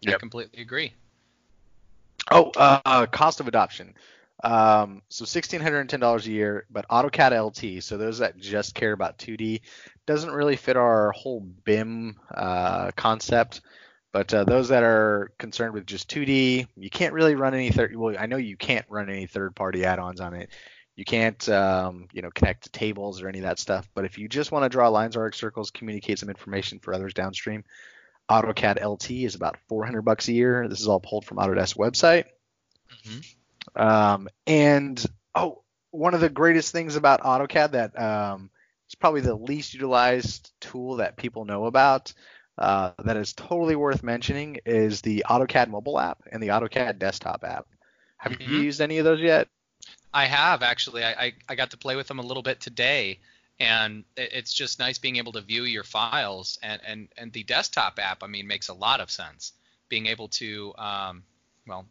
yep. 0.00 0.14
I 0.14 0.18
completely 0.18 0.62
agree. 0.62 0.92
Oh, 2.30 2.50
uh, 2.56 3.06
cost 3.06 3.40
of 3.40 3.48
adoption. 3.48 3.94
Um, 4.44 5.02
so 5.08 5.24
sixteen 5.24 5.60
hundred 5.60 5.80
and 5.80 5.90
ten 5.90 6.00
dollars 6.00 6.26
a 6.26 6.30
year, 6.30 6.66
but 6.70 6.88
AutoCAD 6.88 7.32
LT. 7.32 7.82
So 7.82 7.96
those 7.96 8.18
that 8.18 8.38
just 8.38 8.74
care 8.74 8.92
about 8.92 9.18
2D 9.18 9.62
doesn't 10.06 10.30
really 10.30 10.56
fit 10.56 10.76
our 10.76 11.10
whole 11.12 11.40
BIM 11.40 12.16
uh, 12.32 12.90
concept. 12.96 13.62
But 14.12 14.32
uh, 14.32 14.44
those 14.44 14.68
that 14.68 14.82
are 14.82 15.32
concerned 15.38 15.74
with 15.74 15.86
just 15.86 16.10
2D, 16.10 16.66
you 16.76 16.90
can't 16.90 17.12
really 17.12 17.34
run 17.34 17.54
any 17.54 17.70
third. 17.70 17.94
Well, 17.94 18.16
I 18.18 18.26
know 18.26 18.36
you 18.36 18.56
can't 18.56 18.86
run 18.88 19.10
any 19.10 19.26
third-party 19.26 19.84
add-ons 19.84 20.20
on 20.20 20.34
it. 20.34 20.50
You 20.96 21.04
can't, 21.04 21.46
um, 21.50 22.08
you 22.12 22.22
know, 22.22 22.30
connect 22.34 22.64
to 22.64 22.70
tables 22.70 23.20
or 23.20 23.28
any 23.28 23.38
of 23.38 23.44
that 23.44 23.58
stuff. 23.58 23.88
But 23.94 24.06
if 24.06 24.18
you 24.18 24.26
just 24.26 24.50
want 24.50 24.64
to 24.64 24.68
draw 24.68 24.88
lines, 24.88 25.16
arc 25.16 25.34
circles, 25.34 25.70
communicate 25.70 26.18
some 26.18 26.30
information 26.30 26.78
for 26.78 26.94
others 26.94 27.12
downstream, 27.12 27.64
AutoCAD 28.30 28.84
LT 28.84 29.10
is 29.10 29.34
about 29.34 29.56
400 29.68 30.02
bucks 30.02 30.28
a 30.28 30.32
year. 30.32 30.68
This 30.68 30.80
is 30.80 30.88
all 30.88 31.00
pulled 31.00 31.24
from 31.24 31.38
Autodesk 31.38 31.76
website. 31.76 32.24
Mm-hmm. 33.06 33.80
Um, 33.80 34.28
and 34.46 35.04
oh, 35.34 35.62
one 35.90 36.14
of 36.14 36.20
the 36.20 36.28
greatest 36.28 36.72
things 36.72 36.96
about 36.96 37.22
AutoCAD 37.22 37.72
that 37.72 38.00
um, 38.00 38.50
is 38.88 38.94
probably 38.94 39.22
the 39.22 39.34
least 39.34 39.74
utilized 39.74 40.50
tool 40.60 40.96
that 40.96 41.16
people 41.16 41.44
know 41.44 41.66
about 41.66 42.12
uh, 42.58 42.90
that 43.04 43.16
is 43.16 43.32
totally 43.32 43.76
worth 43.76 44.02
mentioning 44.02 44.58
is 44.66 45.00
the 45.00 45.24
AutoCAD 45.28 45.68
mobile 45.68 45.98
app 45.98 46.22
and 46.30 46.42
the 46.42 46.48
AutoCAD 46.48 46.98
desktop 46.98 47.44
app. 47.44 47.66
Have 48.16 48.32
mm-hmm. 48.32 48.52
you 48.52 48.58
used 48.60 48.80
any 48.80 48.98
of 48.98 49.04
those 49.04 49.20
yet? 49.20 49.48
I 50.12 50.24
have 50.24 50.62
actually. 50.62 51.04
I, 51.04 51.12
I, 51.12 51.32
I 51.48 51.54
got 51.54 51.70
to 51.70 51.78
play 51.78 51.94
with 51.94 52.08
them 52.08 52.18
a 52.18 52.22
little 52.22 52.42
bit 52.42 52.60
today 52.60 53.20
and 53.60 54.04
it's 54.16 54.52
just 54.52 54.78
nice 54.78 54.98
being 54.98 55.16
able 55.16 55.32
to 55.32 55.40
view 55.40 55.64
your 55.64 55.84
files 55.84 56.58
and 56.62 56.80
and 56.86 57.08
and 57.16 57.32
the 57.32 57.42
desktop 57.42 57.98
app 58.00 58.22
i 58.22 58.26
mean 58.26 58.46
makes 58.46 58.68
a 58.68 58.74
lot 58.74 59.00
of 59.00 59.10
sense 59.10 59.52
being 59.88 60.06
able 60.06 60.28
to 60.28 60.74
um, 60.78 61.22
well 61.66 61.86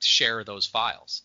share 0.00 0.44
those 0.44 0.66
files. 0.66 1.22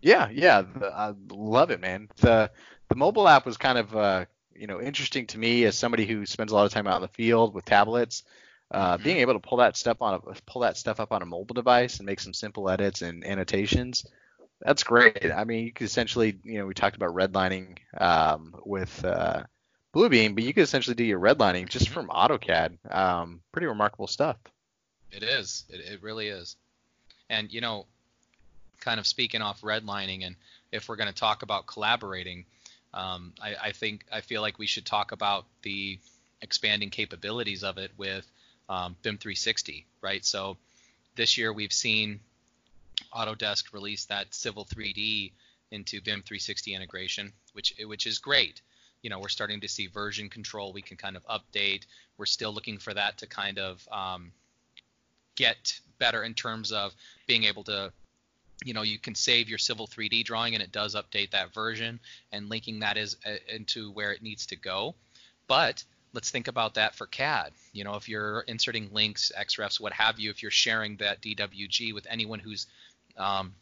Yeah 0.00 0.28
yeah 0.30 0.62
i 0.94 1.14
love 1.30 1.70
it 1.70 1.80
man. 1.80 2.08
The 2.16 2.50
the 2.88 2.94
mobile 2.94 3.28
app 3.28 3.46
was 3.46 3.56
kind 3.56 3.78
of 3.78 3.96
uh, 3.96 4.24
you 4.54 4.66
know 4.66 4.80
interesting 4.80 5.26
to 5.28 5.38
me 5.38 5.64
as 5.64 5.76
somebody 5.76 6.06
who 6.06 6.26
spends 6.26 6.52
a 6.52 6.54
lot 6.54 6.66
of 6.66 6.72
time 6.72 6.86
out 6.86 6.96
in 6.96 7.02
the 7.02 7.08
field 7.08 7.54
with 7.54 7.64
tablets. 7.64 8.22
Uh, 8.68 8.94
mm-hmm. 8.94 9.04
being 9.04 9.16
able 9.18 9.32
to 9.32 9.38
pull 9.38 9.58
that 9.58 9.76
stuff 9.76 10.02
on 10.02 10.14
a 10.14 10.34
pull 10.44 10.62
that 10.62 10.76
stuff 10.76 10.98
up 10.98 11.12
on 11.12 11.22
a 11.22 11.26
mobile 11.26 11.54
device 11.54 11.98
and 11.98 12.06
make 12.06 12.18
some 12.18 12.34
simple 12.34 12.68
edits 12.68 13.00
and 13.00 13.24
annotations 13.24 14.04
that's 14.60 14.82
great. 14.84 15.30
I 15.32 15.44
mean, 15.44 15.64
you 15.64 15.72
could 15.72 15.86
essentially, 15.86 16.38
you 16.44 16.58
know, 16.58 16.66
we 16.66 16.74
talked 16.74 16.96
about 16.96 17.14
redlining 17.14 17.78
um, 17.98 18.54
with 18.64 19.04
uh, 19.04 19.42
Bluebeam, 19.94 20.34
but 20.34 20.44
you 20.44 20.54
could 20.54 20.62
essentially 20.62 20.94
do 20.94 21.04
your 21.04 21.20
redlining 21.20 21.68
just 21.68 21.86
mm-hmm. 21.86 21.94
from 21.94 22.08
AutoCAD. 22.08 22.78
Um, 22.90 23.40
pretty 23.52 23.66
remarkable 23.66 24.06
stuff. 24.06 24.36
It 25.12 25.22
is. 25.22 25.64
It, 25.68 25.80
it 25.80 26.02
really 26.02 26.28
is. 26.28 26.56
And 27.28 27.52
you 27.52 27.60
know, 27.60 27.86
kind 28.80 29.00
of 29.00 29.06
speaking 29.06 29.42
off 29.42 29.60
redlining, 29.62 30.26
and 30.26 30.36
if 30.72 30.88
we're 30.88 30.96
going 30.96 31.08
to 31.08 31.14
talk 31.14 31.42
about 31.42 31.66
collaborating, 31.66 32.44
um, 32.94 33.32
I, 33.40 33.56
I, 33.64 33.72
think 33.72 34.04
I 34.12 34.20
feel 34.20 34.42
like 34.42 34.58
we 34.58 34.66
should 34.66 34.86
talk 34.86 35.12
about 35.12 35.44
the 35.62 35.98
expanding 36.40 36.90
capabilities 36.90 37.62
of 37.62 37.78
it 37.78 37.90
with 37.96 38.30
um, 38.68 38.96
BIM 39.02 39.18
360, 39.18 39.86
right? 40.00 40.24
So 40.24 40.56
this 41.14 41.36
year 41.36 41.52
we've 41.52 41.72
seen 41.72 42.20
Autodesk 43.12 43.72
released 43.72 44.08
that 44.08 44.34
Civil 44.34 44.64
3D 44.64 45.32
into 45.70 46.00
BIM 46.00 46.22
360 46.22 46.74
integration, 46.74 47.32
which 47.52 47.74
which 47.84 48.06
is 48.06 48.18
great. 48.18 48.62
You 49.02 49.10
know, 49.10 49.18
we're 49.18 49.28
starting 49.28 49.60
to 49.60 49.68
see 49.68 49.86
version 49.86 50.28
control. 50.28 50.72
We 50.72 50.82
can 50.82 50.96
kind 50.96 51.16
of 51.16 51.26
update. 51.26 51.84
We're 52.16 52.26
still 52.26 52.52
looking 52.52 52.78
for 52.78 52.94
that 52.94 53.18
to 53.18 53.26
kind 53.26 53.58
of 53.58 53.86
um, 53.90 54.32
get 55.36 55.78
better 55.98 56.24
in 56.24 56.34
terms 56.34 56.72
of 56.72 56.94
being 57.26 57.44
able 57.44 57.64
to, 57.64 57.92
you 58.64 58.74
know, 58.74 58.82
you 58.82 58.98
can 58.98 59.14
save 59.14 59.48
your 59.48 59.58
Civil 59.58 59.86
3D 59.86 60.24
drawing 60.24 60.54
and 60.54 60.62
it 60.62 60.72
does 60.72 60.94
update 60.94 61.30
that 61.30 61.54
version 61.54 62.00
and 62.32 62.48
linking 62.48 62.80
that 62.80 62.96
is 62.96 63.16
uh, 63.24 63.34
into 63.48 63.90
where 63.92 64.12
it 64.12 64.22
needs 64.22 64.46
to 64.46 64.56
go. 64.56 64.94
But 65.46 65.84
let's 66.12 66.30
think 66.30 66.48
about 66.48 66.74
that 66.74 66.94
for 66.94 67.06
CAD. 67.06 67.52
You 67.72 67.84
know, 67.84 67.94
if 67.94 68.08
you're 68.08 68.40
inserting 68.40 68.88
links, 68.92 69.30
XREFs, 69.38 69.78
what 69.78 69.92
have 69.92 70.18
you, 70.18 70.30
if 70.30 70.42
you're 70.42 70.50
sharing 70.50 70.96
that 70.96 71.20
DWG 71.20 71.94
with 71.94 72.06
anyone 72.10 72.38
who's 72.38 72.66
um, 73.16 73.54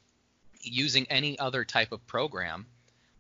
using 0.61 1.07
any 1.11 1.39
other 1.39 1.65
type 1.65 1.93
of 1.93 2.07
program, 2.07 2.67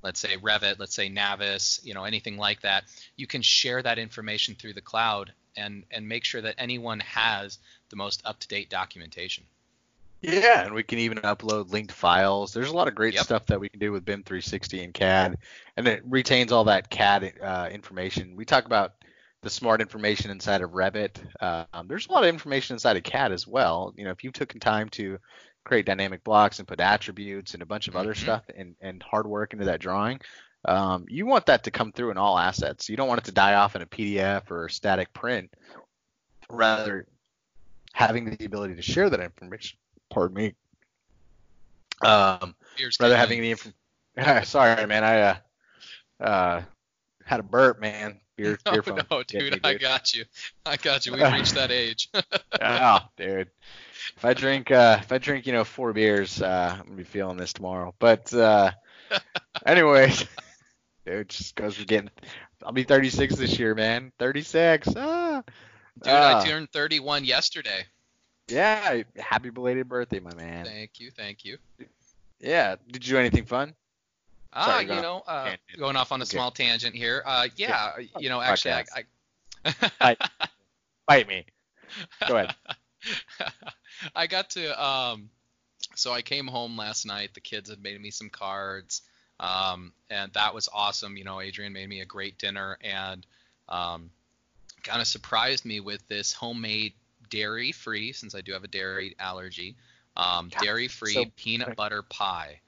let's 0.02 0.20
say 0.20 0.36
Revit, 0.36 0.78
let's 0.78 0.94
say 0.94 1.08
Navis, 1.08 1.80
you 1.84 1.94
know, 1.94 2.04
anything 2.04 2.36
like 2.36 2.62
that, 2.62 2.84
you 3.16 3.26
can 3.26 3.42
share 3.42 3.82
that 3.82 3.98
information 3.98 4.54
through 4.54 4.74
the 4.74 4.80
cloud 4.80 5.32
and 5.56 5.84
and 5.90 6.08
make 6.08 6.24
sure 6.24 6.40
that 6.40 6.56
anyone 6.58 7.00
has 7.00 7.58
the 7.90 7.96
most 7.96 8.22
up-to-date 8.24 8.70
documentation. 8.70 9.44
Yeah, 10.20 10.64
and 10.64 10.74
we 10.74 10.82
can 10.82 10.98
even 11.00 11.18
upload 11.18 11.70
linked 11.70 11.92
files. 11.92 12.54
There's 12.54 12.70
a 12.70 12.74
lot 12.74 12.88
of 12.88 12.94
great 12.94 13.14
Yep. 13.14 13.24
stuff 13.24 13.46
that 13.46 13.60
we 13.60 13.68
can 13.68 13.78
do 13.78 13.92
with 13.92 14.06
BIM 14.06 14.22
360 14.22 14.82
and 14.82 14.94
CAD, 14.94 15.36
and 15.76 15.86
it 15.86 16.02
retains 16.06 16.50
all 16.50 16.64
that 16.64 16.88
CAD 16.88 17.34
uh, 17.42 17.68
information. 17.70 18.34
We 18.34 18.46
talk 18.46 18.64
about 18.64 18.94
the 19.42 19.50
smart 19.50 19.82
information 19.82 20.30
inside 20.30 20.62
of 20.62 20.70
Revit. 20.70 21.18
Uh, 21.38 21.66
um, 21.74 21.86
there's 21.86 22.06
a 22.06 22.12
lot 22.12 22.24
of 22.24 22.30
information 22.30 22.74
inside 22.74 22.96
of 22.96 23.02
CAD 23.02 23.32
as 23.32 23.46
well. 23.46 23.92
You 23.96 24.04
know, 24.04 24.10
if 24.12 24.24
you 24.24 24.32
took 24.32 24.54
the 24.54 24.58
time 24.58 24.88
to 24.90 25.18
create 25.64 25.86
dynamic 25.86 26.22
blocks 26.24 26.58
and 26.58 26.68
put 26.68 26.80
attributes 26.80 27.54
and 27.54 27.62
a 27.62 27.66
bunch 27.66 27.88
of 27.88 27.96
other 27.96 28.14
Mhm. 28.14 28.18
stuff 28.22 28.44
and, 28.54 28.76
and 28.80 29.02
hard 29.02 29.26
work 29.26 29.52
into 29.52 29.64
that 29.66 29.80
drawing, 29.80 30.20
um, 30.66 31.06
you 31.08 31.26
want 31.26 31.46
that 31.46 31.64
to 31.64 31.70
come 31.70 31.90
through 31.92 32.10
in 32.10 32.18
all 32.18 32.38
assets. 32.38 32.88
You 32.88 32.96
don't 32.96 33.08
want 33.08 33.20
it 33.20 33.24
to 33.26 33.32
die 33.32 33.54
off 33.54 33.74
in 33.76 33.82
a 33.82 33.86
PDF 33.86 34.50
or 34.50 34.66
a 34.66 34.70
static 34.70 35.12
print. 35.12 35.50
Rather, 36.50 37.06
having 37.92 38.24
the 38.36 38.44
ability 38.44 38.74
to 38.76 38.82
share 38.82 39.08
that 39.10 39.20
information. 39.20 39.78
Pardon 40.10 40.36
me. 40.36 40.54
Um, 42.02 42.54
Here's 42.76 42.98
rather 43.00 43.16
having 43.16 43.40
the 43.40 43.50
information. 43.52 43.74
Sorry, 44.44 44.86
man. 44.86 45.04
I 45.04 45.20
uh, 45.20 45.36
uh, 46.20 46.62
had 47.24 47.40
a 47.40 47.42
burp, 47.44 47.80
man. 47.80 48.20
Beer, 48.36 48.58
No, 48.66 48.72
beer 48.72 48.82
from 48.82 49.00
no, 49.10 49.22
dude, 49.22 49.54
me, 49.54 49.60
I 49.64 49.74
got 49.74 50.14
you. 50.14 50.24
I 50.66 50.76
got 50.76 51.06
you. 51.06 51.12
We've 51.12 51.22
reached 51.32 51.54
that 51.54 51.70
age. 51.70 52.10
oh, 52.60 52.98
dude. 53.16 53.50
If 54.16 54.24
I 54.24 54.34
drink, 54.34 54.70
uh, 54.70 54.98
if 55.00 55.12
I 55.12 55.18
drink, 55.18 55.46
you 55.46 55.52
know, 55.52 55.64
four 55.64 55.92
beers, 55.92 56.40
uh, 56.42 56.76
I'm 56.78 56.84
gonna 56.84 56.96
be 56.96 57.04
feeling 57.04 57.36
this 57.36 57.52
tomorrow. 57.52 57.94
But, 57.98 58.32
uh, 58.34 58.70
anyways, 59.66 60.24
dude, 61.06 61.28
just 61.28 61.54
goes 61.54 61.78
we're 61.78 61.84
getting, 61.84 62.10
I'll 62.64 62.72
be 62.72 62.84
36 62.84 63.36
this 63.36 63.58
year, 63.58 63.74
man. 63.74 64.12
36. 64.18 64.88
Ah. 64.96 65.42
Dude, 66.02 66.12
Ah. 66.12 66.40
I 66.40 66.46
turned 66.46 66.70
31 66.72 67.24
yesterday. 67.24 67.86
Yeah. 68.48 69.02
Happy 69.16 69.50
belated 69.50 69.88
birthday, 69.88 70.20
my 70.20 70.34
man. 70.34 70.64
Thank 70.66 71.00
you, 71.00 71.10
thank 71.10 71.44
you. 71.44 71.58
Yeah. 72.40 72.76
Did 72.90 73.06
you 73.06 73.14
do 73.14 73.18
anything 73.18 73.46
fun? 73.46 73.74
Ah, 74.52 74.66
Sorry, 74.66 74.82
you 74.84 75.02
know, 75.02 75.22
uh, 75.26 75.56
going 75.78 75.96
off 75.96 76.12
on 76.12 76.20
a 76.20 76.24
Okay. 76.24 76.36
small 76.36 76.50
tangent 76.52 76.94
here. 76.94 77.22
Uh, 77.26 77.48
yeah, 77.56 77.92
you 78.20 78.28
know, 78.28 78.40
actually, 78.40 78.72
I, 78.72 78.84
Podcast. 79.64 79.90
I, 80.00 80.16
Bite 81.08 81.26
me. 81.28 81.44
Go 82.28 82.36
ahead. 82.36 82.54
I 84.14 84.26
got 84.26 84.50
to 84.50 84.82
um 84.82 85.30
so 85.94 86.12
I 86.12 86.22
came 86.22 86.46
home 86.46 86.76
last 86.76 87.06
night. 87.06 87.34
The 87.34 87.40
kids 87.40 87.70
had 87.70 87.82
made 87.82 88.00
me 88.00 88.10
some 88.10 88.30
cards. 88.30 89.02
Um 89.40 89.92
and 90.10 90.32
that 90.34 90.54
was 90.54 90.68
awesome. 90.72 91.16
You 91.16 91.24
know, 91.24 91.40
Adrian 91.40 91.72
made 91.72 91.88
me 91.88 92.00
a 92.00 92.06
great 92.06 92.38
dinner 92.38 92.78
and 92.80 93.26
um 93.68 94.10
kind 94.82 95.00
of 95.00 95.06
surprised 95.06 95.64
me 95.64 95.80
with 95.80 96.06
this 96.08 96.32
homemade 96.32 96.92
dairy 97.30 97.72
free 97.72 98.12
since 98.12 98.34
I 98.34 98.40
do 98.42 98.52
have 98.52 98.64
a 98.64 98.68
dairy 98.68 99.14
allergy. 99.18 99.76
Um 100.16 100.50
God, 100.50 100.62
dairy 100.62 100.88
free 100.88 101.14
so 101.14 101.24
peanut 101.36 101.76
butter 101.76 102.02
pie. 102.02 102.60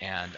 And 0.00 0.36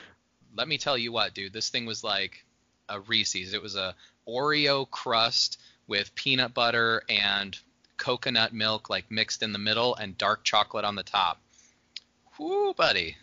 let 0.57 0.68
me 0.68 0.79
tell 0.79 0.96
you 0.96 1.12
what, 1.12 1.35
dude, 1.35 1.53
this 1.53 1.68
thing 1.68 1.87
was 1.87 2.03
like 2.03 2.44
a 2.88 3.01
Reese's. 3.01 3.55
It 3.55 3.62
was 3.62 3.77
a 3.77 3.94
Oreo 4.27 4.88
crust 4.90 5.61
with 5.87 6.14
peanut 6.14 6.55
butter 6.55 7.03
and 7.09 7.59
coconut 7.98 8.52
milk 8.52 8.88
like 8.88 9.11
mixed 9.11 9.42
in 9.42 9.52
the 9.52 9.58
middle 9.58 9.94
and 9.96 10.16
dark 10.16 10.44
chocolate 10.44 10.84
on 10.84 10.94
the 10.94 11.02
top. 11.02 11.40
Whoo, 12.38 12.72
buddy. 12.74 13.16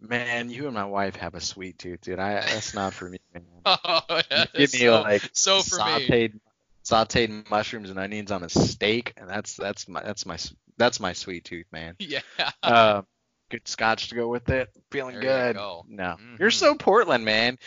Man, 0.00 0.48
you 0.50 0.66
and 0.66 0.74
my 0.74 0.84
wife 0.84 1.16
have 1.16 1.34
a 1.34 1.40
sweet 1.40 1.78
tooth, 1.78 2.00
dude. 2.00 2.18
I 2.18 2.34
that's 2.34 2.74
not 2.74 2.94
for 2.94 3.08
me. 3.08 3.18
Oh, 3.66 4.00
yeah, 4.30 4.46
Give 4.54 4.72
me 4.72 4.78
so, 4.78 5.00
like 5.02 5.22
so 5.34 5.60
for 5.60 5.76
me. 5.76 6.06
sauteed 6.08 6.40
sauteed 6.84 7.50
mushrooms 7.50 7.90
and 7.90 7.98
onions 7.98 8.30
on 8.32 8.42
a 8.42 8.48
steak, 8.48 9.12
and 9.18 9.28
that's 9.28 9.54
that's 9.56 9.86
my 9.86 10.02
that's 10.02 10.24
my 10.24 10.38
that's 10.78 10.98
my 10.98 11.12
sweet 11.12 11.44
tooth, 11.44 11.66
man. 11.70 11.96
Yeah. 12.00 12.20
Uh, 12.62 13.02
good 13.50 13.68
scotch 13.68 14.08
to 14.08 14.14
go 14.14 14.28
with 14.28 14.48
it. 14.48 14.70
Feeling 14.90 15.14
There 15.16 15.22
you 15.22 15.28
good. 15.28 15.56
go. 15.56 15.84
No, 15.88 16.16
you're 16.38 16.50
Mhm. 16.50 16.54
so 16.54 16.74
Portland, 16.74 17.24
man. 17.24 17.58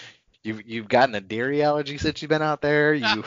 You've 0.44 0.68
you've 0.68 0.88
gotten 0.90 1.16
a 1.16 1.22
dairy 1.22 1.64
allergy 1.64 1.98
since 1.98 2.22
you've 2.22 2.30
been 2.30 2.42
out 2.42 2.62
there. 2.62 2.94
You 2.94 3.24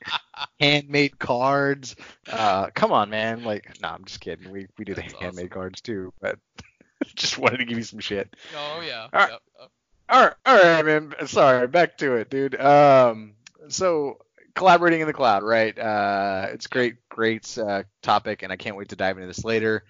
handmade 0.60 1.18
cards. 1.18 1.96
Uh, 2.30 2.68
come 2.74 2.92
on, 2.92 3.10
man. 3.10 3.42
Like, 3.42 3.80
no, 3.82 3.88
I'm 3.88 4.04
just 4.04 4.20
kidding. 4.20 4.50
We 4.50 4.66
we 4.78 4.84
do 4.84 4.94
the 4.94 5.00
That's 5.02 5.12
handmade 5.14 5.46
awesome. 5.46 5.60
cards 5.60 5.80
too, 5.80 6.12
but 6.20 6.38
just 7.16 7.38
wanted 7.38 7.58
to 7.58 7.64
give 7.64 7.78
you 7.78 7.84
some 7.84 7.98
shit. 7.98 8.34
oh 8.56 8.80
yeah. 8.86 9.08
All 9.12 9.20
right. 9.20 9.30
Yep, 9.30 9.40
yep. 9.60 9.70
All 10.08 10.22
right, 10.24 10.34
all 10.44 10.56
right, 10.56 10.84
man. 10.84 11.14
Sorry, 11.26 11.66
back 11.66 11.96
to 11.98 12.16
it, 12.16 12.28
dude. 12.28 12.60
Um, 12.60 13.34
so 13.68 14.18
collaborating 14.54 15.00
in 15.00 15.06
the 15.06 15.12
cloud, 15.12 15.42
right? 15.42 15.76
Uh, 15.78 16.48
it's 16.52 16.66
great, 16.66 16.96
great 17.08 17.56
uh, 17.58 17.84
topic, 18.02 18.42
and 18.42 18.52
I 18.52 18.56
can't 18.56 18.76
wait 18.76 18.90
to 18.90 18.96
dive 18.96 19.16
into 19.16 19.26
this 19.26 19.44
later. 19.44 19.84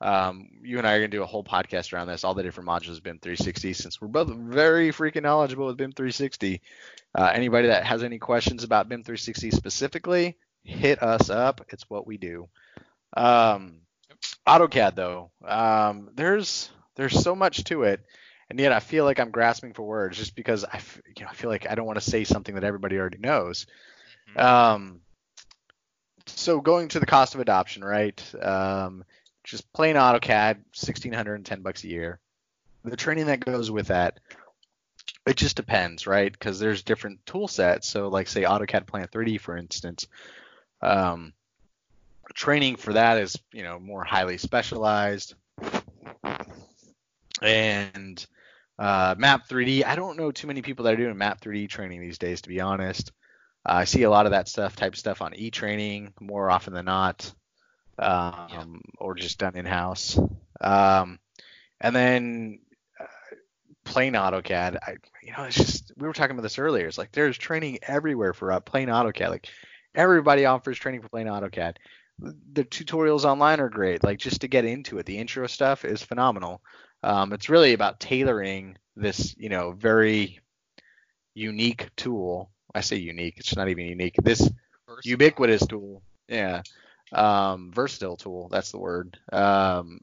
Um, 0.00 0.48
you 0.62 0.78
and 0.78 0.86
I 0.86 0.92
are 0.94 0.98
gonna 1.00 1.08
do 1.08 1.22
a 1.22 1.26
whole 1.26 1.44
podcast 1.44 1.92
around 1.92 2.06
this, 2.06 2.24
all 2.24 2.34
the 2.34 2.42
different 2.42 2.68
modules 2.68 2.96
of 2.96 3.02
BIM 3.02 3.18
360, 3.18 3.72
since 3.72 4.00
we're 4.00 4.08
both 4.08 4.28
very 4.28 4.90
freaking 4.90 5.22
knowledgeable 5.22 5.66
with 5.66 5.76
BIM 5.76 5.92
360. 5.92 6.60
Uh, 7.14 7.30
anybody 7.34 7.68
that 7.68 7.84
has 7.84 8.02
any 8.04 8.18
questions 8.18 8.64
about 8.64 8.88
BIM 8.88 9.02
360 9.02 9.50
specifically, 9.50 10.36
hit 10.62 11.02
us 11.02 11.30
up. 11.30 11.64
It's 11.70 11.88
what 11.90 12.06
we 12.06 12.16
do. 12.16 12.48
Um, 13.16 13.80
AutoCAD 14.46 14.94
though, 14.94 15.30
um, 15.44 16.10
there's 16.14 16.70
there's 16.96 17.20
so 17.22 17.34
much 17.34 17.64
to 17.64 17.84
it 17.84 18.04
and 18.50 18.58
yet 18.58 18.72
I 18.72 18.80
feel 18.80 19.04
like 19.04 19.20
I'm 19.20 19.30
grasping 19.30 19.72
for 19.74 19.82
words 19.82 20.16
just 20.16 20.34
because 20.34 20.64
I, 20.64 20.76
f- 20.76 21.00
you 21.16 21.24
know, 21.24 21.30
I 21.30 21.34
feel 21.34 21.50
like 21.50 21.68
I 21.68 21.74
don't 21.74 21.86
want 21.86 21.98
to 22.00 22.10
say 22.10 22.24
something 22.24 22.54
that 22.54 22.64
everybody 22.64 22.96
already 22.98 23.18
knows. 23.18 23.66
Mhm. 24.34 24.42
Um, 24.42 25.00
so 26.26 26.60
going 26.60 26.88
to 26.88 27.00
the 27.00 27.06
cost 27.06 27.34
of 27.34 27.40
adoption, 27.40 27.84
right? 27.84 28.22
Um, 28.42 29.04
just 29.48 29.72
plain 29.72 29.96
AutoCAD, 29.96 30.58
sixteen 30.72 31.12
hundred 31.12 31.36
and 31.36 31.46
ten 31.46 31.62
bucks 31.62 31.84
a 31.84 31.88
year. 31.88 32.20
The 32.84 32.96
training 32.96 33.26
that 33.26 33.40
goes 33.40 33.70
with 33.70 33.88
that, 33.88 34.20
it 35.26 35.36
just 35.36 35.56
depends, 35.56 36.06
right? 36.06 36.30
Because 36.30 36.58
there's 36.58 36.82
different 36.82 37.24
tool 37.26 37.48
sets. 37.48 37.88
So 37.88 38.08
like 38.08 38.28
say 38.28 38.42
AutoCAD 38.42 38.86
Plant 38.86 39.10
3D, 39.10 39.40
for 39.40 39.56
instance. 39.56 40.06
Um, 40.80 41.32
training 42.34 42.76
for 42.76 42.92
that 42.92 43.18
is 43.18 43.38
you 43.52 43.62
know 43.62 43.78
more 43.78 44.04
highly 44.04 44.38
specialized 44.38 45.34
and 47.42 48.26
uh, 48.78 49.14
map 49.18 49.48
3d 49.48 49.84
i 49.84 49.96
don't 49.96 50.16
know 50.16 50.30
too 50.30 50.46
many 50.46 50.62
people 50.62 50.84
that 50.84 50.94
are 50.94 50.98
doing 50.98 51.16
map 51.16 51.40
3d 51.40 51.68
training 51.68 52.00
these 52.00 52.18
days 52.18 52.42
to 52.42 52.48
be 52.48 52.60
honest 52.60 53.12
uh, 53.66 53.72
i 53.72 53.84
see 53.84 54.02
a 54.02 54.10
lot 54.10 54.26
of 54.26 54.32
that 54.32 54.48
stuff 54.48 54.76
type 54.76 54.94
stuff 54.94 55.22
on 55.22 55.34
e-training 55.34 56.12
more 56.20 56.50
often 56.50 56.74
than 56.74 56.84
not 56.84 57.32
um, 57.98 58.82
or 58.98 59.14
just 59.14 59.38
done 59.38 59.56
in-house 59.56 60.18
um, 60.60 61.18
and 61.80 61.94
then 61.94 62.58
uh, 63.00 63.04
plain 63.84 64.14
AutoCAD. 64.14 64.76
I, 64.76 64.96
you 65.22 65.32
know, 65.32 65.44
it's 65.44 65.56
just 65.56 65.92
we 65.96 66.06
were 66.06 66.12
talking 66.12 66.32
about 66.32 66.42
this 66.42 66.58
earlier. 66.58 66.86
It's 66.86 66.98
like 66.98 67.12
there's 67.12 67.38
training 67.38 67.78
everywhere 67.82 68.32
for 68.32 68.52
uh, 68.52 68.60
plain 68.60 68.88
AutoCAD. 68.88 69.30
Like 69.30 69.48
everybody 69.94 70.46
offers 70.46 70.78
training 70.78 71.02
for 71.02 71.08
plain 71.08 71.26
AutoCAD. 71.26 71.76
The 72.52 72.64
tutorials 72.64 73.24
online 73.24 73.60
are 73.60 73.68
great. 73.68 74.02
Like 74.02 74.18
just 74.18 74.40
to 74.40 74.48
get 74.48 74.64
into 74.64 74.98
it, 74.98 75.06
the 75.06 75.18
intro 75.18 75.46
stuff 75.46 75.84
is 75.84 76.02
phenomenal. 76.02 76.62
Um, 77.02 77.32
it's 77.32 77.48
really 77.48 77.74
about 77.74 78.00
tailoring 78.00 78.76
this, 78.96 79.36
you 79.38 79.48
know, 79.48 79.70
very 79.70 80.40
unique 81.34 81.90
tool. 81.96 82.50
I 82.74 82.80
say 82.80 82.96
unique. 82.96 83.34
It's 83.38 83.54
not 83.54 83.68
even 83.68 83.86
unique. 83.86 84.16
This 84.20 84.50
ubiquitous 85.04 85.64
tool. 85.66 86.02
Yeah. 86.26 86.62
Um, 87.12 87.72
versatile 87.72 88.16
tool. 88.16 88.48
That's 88.48 88.70
the 88.70 88.78
word. 88.78 89.18
Um, 89.32 90.00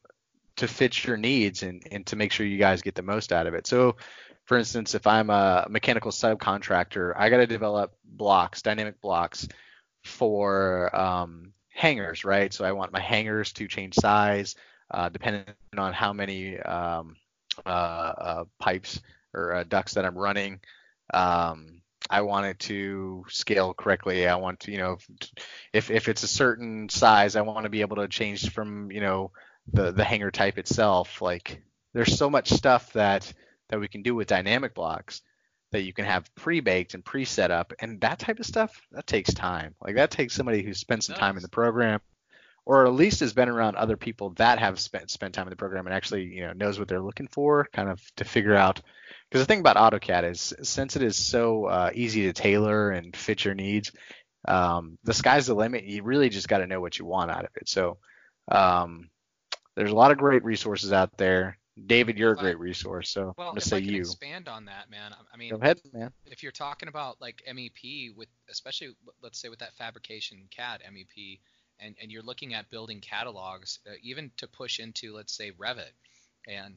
to 0.57 0.67
fit 0.67 1.05
your 1.05 1.17
needs 1.17 1.63
and, 1.63 1.85
and 1.91 2.05
to 2.07 2.15
make 2.15 2.31
sure 2.31 2.45
you 2.45 2.57
guys 2.57 2.81
get 2.81 2.95
the 2.95 3.01
most 3.01 3.33
out 3.33 3.47
of 3.47 3.53
it. 3.53 3.67
So, 3.67 3.97
for 4.45 4.57
instance, 4.57 4.95
if 4.95 5.05
I'm 5.05 5.29
a 5.29 5.65
mechanical 5.69 6.11
subcontractor, 6.11 7.13
I 7.17 7.29
got 7.29 7.37
to 7.37 7.47
develop 7.47 7.93
blocks, 8.05 8.61
dynamic 8.61 9.01
blocks 9.01 9.47
for 10.03 10.95
um, 10.95 11.51
hangers, 11.69 12.23
right? 12.23 12.53
So 12.53 12.63
I 12.63 12.71
want 12.71 12.93
my 12.93 13.01
hangers 13.01 13.51
to 13.53 13.67
change 13.67 13.95
size 13.95 14.55
uh, 14.91 15.09
depending 15.09 15.43
on 15.77 15.93
how 15.93 16.13
many 16.13 16.59
um, 16.59 17.15
uh, 17.65 17.69
uh, 17.69 18.43
pipes 18.59 19.01
or 19.33 19.53
uh, 19.53 19.63
ducts 19.63 19.95
that 19.95 20.05
I'm 20.05 20.17
running. 20.17 20.59
Um, 21.13 21.81
I 22.09 22.21
want 22.21 22.45
it 22.45 22.59
to 22.59 23.25
scale 23.29 23.73
correctly. 23.73 24.27
I 24.27 24.35
want 24.35 24.61
to, 24.61 24.71
you 24.71 24.77
know, 24.77 24.97
if 25.73 25.89
if 25.89 26.07
it's 26.07 26.23
a 26.23 26.27
certain 26.27 26.89
size, 26.89 27.35
I 27.35 27.41
want 27.41 27.63
to 27.63 27.69
be 27.69 27.81
able 27.81 27.97
to 27.97 28.07
change 28.07 28.51
from, 28.51 28.91
you 28.91 29.01
know, 29.01 29.31
the 29.71 29.91
the 29.91 30.03
hanger 30.03 30.31
type 30.31 30.57
itself. 30.57 31.21
Like 31.21 31.61
there's 31.93 32.17
so 32.17 32.29
much 32.29 32.49
stuff 32.49 32.93
that 32.93 33.31
that 33.69 33.79
we 33.79 33.87
can 33.87 34.03
do 34.03 34.13
with 34.13 34.27
dynamic 34.27 34.75
blocks 34.75 35.21
that 35.71 35.81
you 35.81 35.93
can 35.93 36.05
have 36.05 36.33
pre-baked 36.35 36.93
and 36.93 37.03
pre-set 37.03 37.51
up, 37.51 37.73
and 37.79 37.99
that 38.01 38.19
type 38.19 38.39
of 38.39 38.45
stuff 38.45 38.81
that 38.91 39.07
takes 39.07 39.33
time. 39.33 39.75
Like 39.81 39.95
that 39.95 40.11
takes 40.11 40.33
somebody 40.33 40.61
who 40.61 40.73
spent 40.73 41.03
some 41.03 41.15
time 41.15 41.37
in 41.37 41.41
the 41.41 41.49
program, 41.49 41.99
or 42.65 42.85
at 42.87 42.93
least 42.93 43.19
has 43.19 43.33
been 43.33 43.49
around 43.49 43.75
other 43.75 43.95
people 43.97 44.31
that 44.31 44.59
have 44.59 44.79
spent 44.79 45.09
spent 45.11 45.33
time 45.35 45.45
in 45.47 45.51
the 45.51 45.55
program 45.55 45.85
and 45.85 45.93
actually 45.95 46.23
you 46.25 46.41
know 46.45 46.53
knows 46.53 46.79
what 46.79 46.87
they're 46.87 46.99
looking 47.01 47.27
for, 47.27 47.67
kind 47.73 47.89
of 47.89 48.01
to 48.15 48.23
figure 48.25 48.55
out. 48.55 48.81
Because 49.29 49.41
the 49.41 49.45
thing 49.47 49.59
about 49.59 49.75
AutoCAD 49.77 50.29
is 50.31 50.53
since 50.63 50.95
it 50.95 51.01
is 51.03 51.15
so 51.17 51.65
uh, 51.65 51.91
easy 51.93 52.23
to 52.23 52.33
tailor 52.33 52.91
and 52.91 53.15
fit 53.15 53.43
your 53.43 53.55
needs, 53.55 53.91
um, 54.47 54.97
the 55.03 55.13
sky's 55.13 55.47
the 55.47 55.55
limit. 55.55 55.83
You 55.83 56.03
really 56.03 56.29
just 56.29 56.47
got 56.47 56.59
to 56.59 56.67
know 56.67 56.79
what 56.79 56.99
you 56.99 57.05
want 57.05 57.31
out 57.31 57.43
of 57.45 57.51
it. 57.55 57.67
So 57.67 57.97
um, 58.47 59.09
there's 59.75 59.91
a 59.91 59.95
lot 59.95 60.11
of 60.11 60.17
great 60.17 60.43
resources 60.43 60.93
out 60.93 61.17
there. 61.17 61.57
David, 61.87 62.17
you're 62.17 62.31
a 62.31 62.37
great 62.37 62.57
resource, 62.57 63.09
so 63.09 63.33
well, 63.37 63.47
I'm 63.49 63.53
gonna 63.55 63.61
say 63.61 63.79
you. 63.79 63.99
expand 63.99 64.47
on 64.47 64.63
that, 64.65 64.89
man. 64.89 65.11
I- 65.11 65.33
I 65.33 65.37
mean, 65.37 65.49
Go 65.49 65.57
ahead, 65.57 65.81
man. 65.91 66.13
if 66.27 66.41
you're 66.41 66.53
talking 66.53 66.87
about 66.87 67.19
like 67.19 67.43
MEP 67.45 68.15
with, 68.15 68.29
especially 68.49 68.95
let's 69.21 69.41
say 69.41 69.49
with 69.49 69.59
that 69.59 69.75
fabrication 69.75 70.47
CAD 70.51 70.81
MEP, 70.89 71.41
and 71.79 71.95
and 72.01 72.11
you're 72.11 72.23
looking 72.23 72.53
at 72.53 72.69
building 72.69 72.99
catalogs, 72.99 73.79
uh, 73.87 73.93
even 74.03 74.31
to 74.37 74.47
push 74.47 74.79
into 74.79 75.13
let's 75.13 75.33
say 75.33 75.51
Revit, 75.51 75.91
and 76.47 76.75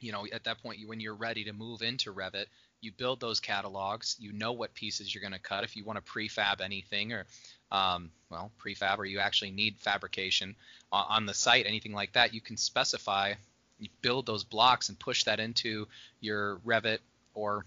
you 0.00 0.12
know 0.12 0.26
at 0.32 0.44
that 0.44 0.62
point 0.62 0.78
you, 0.78 0.88
when 0.88 1.00
you're 1.00 1.14
ready 1.14 1.44
to 1.44 1.52
move 1.52 1.82
into 1.82 2.12
Revit, 2.12 2.46
you 2.80 2.92
build 2.92 3.20
those 3.20 3.40
catalogs. 3.40 4.16
You 4.18 4.32
know 4.32 4.52
what 4.52 4.74
pieces 4.74 5.14
you're 5.14 5.22
going 5.22 5.32
to 5.32 5.38
cut. 5.38 5.64
If 5.64 5.76
you 5.76 5.84
want 5.84 6.04
to 6.04 6.12
prefab 6.12 6.60
anything 6.60 7.12
or 7.12 7.26
um, 7.72 8.10
well, 8.30 8.50
prefab, 8.58 8.98
or 8.98 9.04
you 9.04 9.20
actually 9.20 9.50
need 9.50 9.76
fabrication 9.78 10.56
on, 10.90 11.04
on 11.08 11.26
the 11.26 11.34
site, 11.34 11.66
anything 11.66 11.92
like 11.92 12.12
that, 12.12 12.34
you 12.34 12.40
can 12.40 12.56
specify. 12.56 13.34
You 13.78 13.88
build 14.02 14.26
those 14.26 14.44
blocks 14.44 14.88
and 14.88 14.98
push 14.98 15.24
that 15.24 15.40
into 15.40 15.88
your 16.20 16.56
Revit 16.66 16.98
or 17.34 17.64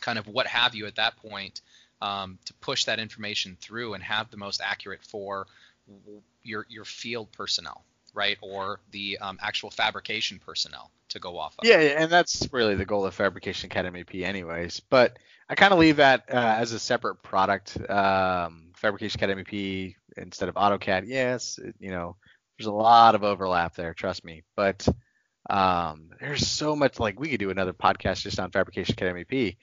kind 0.00 0.18
of 0.18 0.26
what 0.26 0.46
have 0.46 0.74
you 0.74 0.86
at 0.86 0.96
that 0.96 1.16
point 1.16 1.62
um, 2.00 2.38
to 2.44 2.54
push 2.54 2.84
that 2.84 2.98
information 2.98 3.56
through 3.60 3.94
and 3.94 4.02
have 4.02 4.30
the 4.30 4.36
most 4.36 4.60
accurate 4.60 5.02
for 5.02 5.46
your 6.42 6.66
your 6.68 6.84
field 6.84 7.30
personnel, 7.32 7.84
right, 8.14 8.38
or 8.40 8.80
the 8.90 9.18
um, 9.18 9.38
actual 9.40 9.70
fabrication 9.70 10.40
personnel 10.44 10.90
to 11.10 11.18
go 11.18 11.38
off 11.38 11.54
of. 11.58 11.64
Yeah, 11.64 11.76
and 11.78 12.10
that's 12.10 12.48
really 12.52 12.74
the 12.74 12.84
goal 12.86 13.04
of 13.06 13.14
Fabrication 13.14 13.68
CAD 13.68 13.86
MEP, 13.92 14.24
anyways. 14.24 14.80
But 14.80 15.18
I 15.48 15.54
kind 15.54 15.72
of 15.72 15.78
leave 15.78 15.96
that 15.96 16.24
uh, 16.32 16.36
as 16.58 16.72
a 16.72 16.78
separate 16.78 17.22
product. 17.22 17.78
Um, 17.90 18.72
Fabrication 18.76 19.20
CAD 19.20 19.30
MEP 19.30 19.94
instead 20.16 20.48
of 20.48 20.54
AutoCAD. 20.56 21.04
Yes, 21.06 21.58
it- 21.62 21.74
you 21.78 21.90
know, 21.90 22.16
there's 22.58 22.66
a 22.66 22.72
lot 22.72 23.14
of 23.14 23.24
overlap 23.24 23.74
there. 23.74 23.92
Trust 23.94 24.24
me. 24.24 24.42
But 24.56 24.86
um, 25.50 26.10
there's 26.20 26.46
so 26.46 26.74
much. 26.76 26.98
Like 26.98 27.18
we 27.20 27.28
could 27.28 27.40
do 27.40 27.50
another 27.50 27.72
podcast 27.72 28.22
just 28.22 28.38
on 28.40 28.50
Fabrication 28.50 28.94
CAD 28.96 29.14
MEP. 29.14 29.56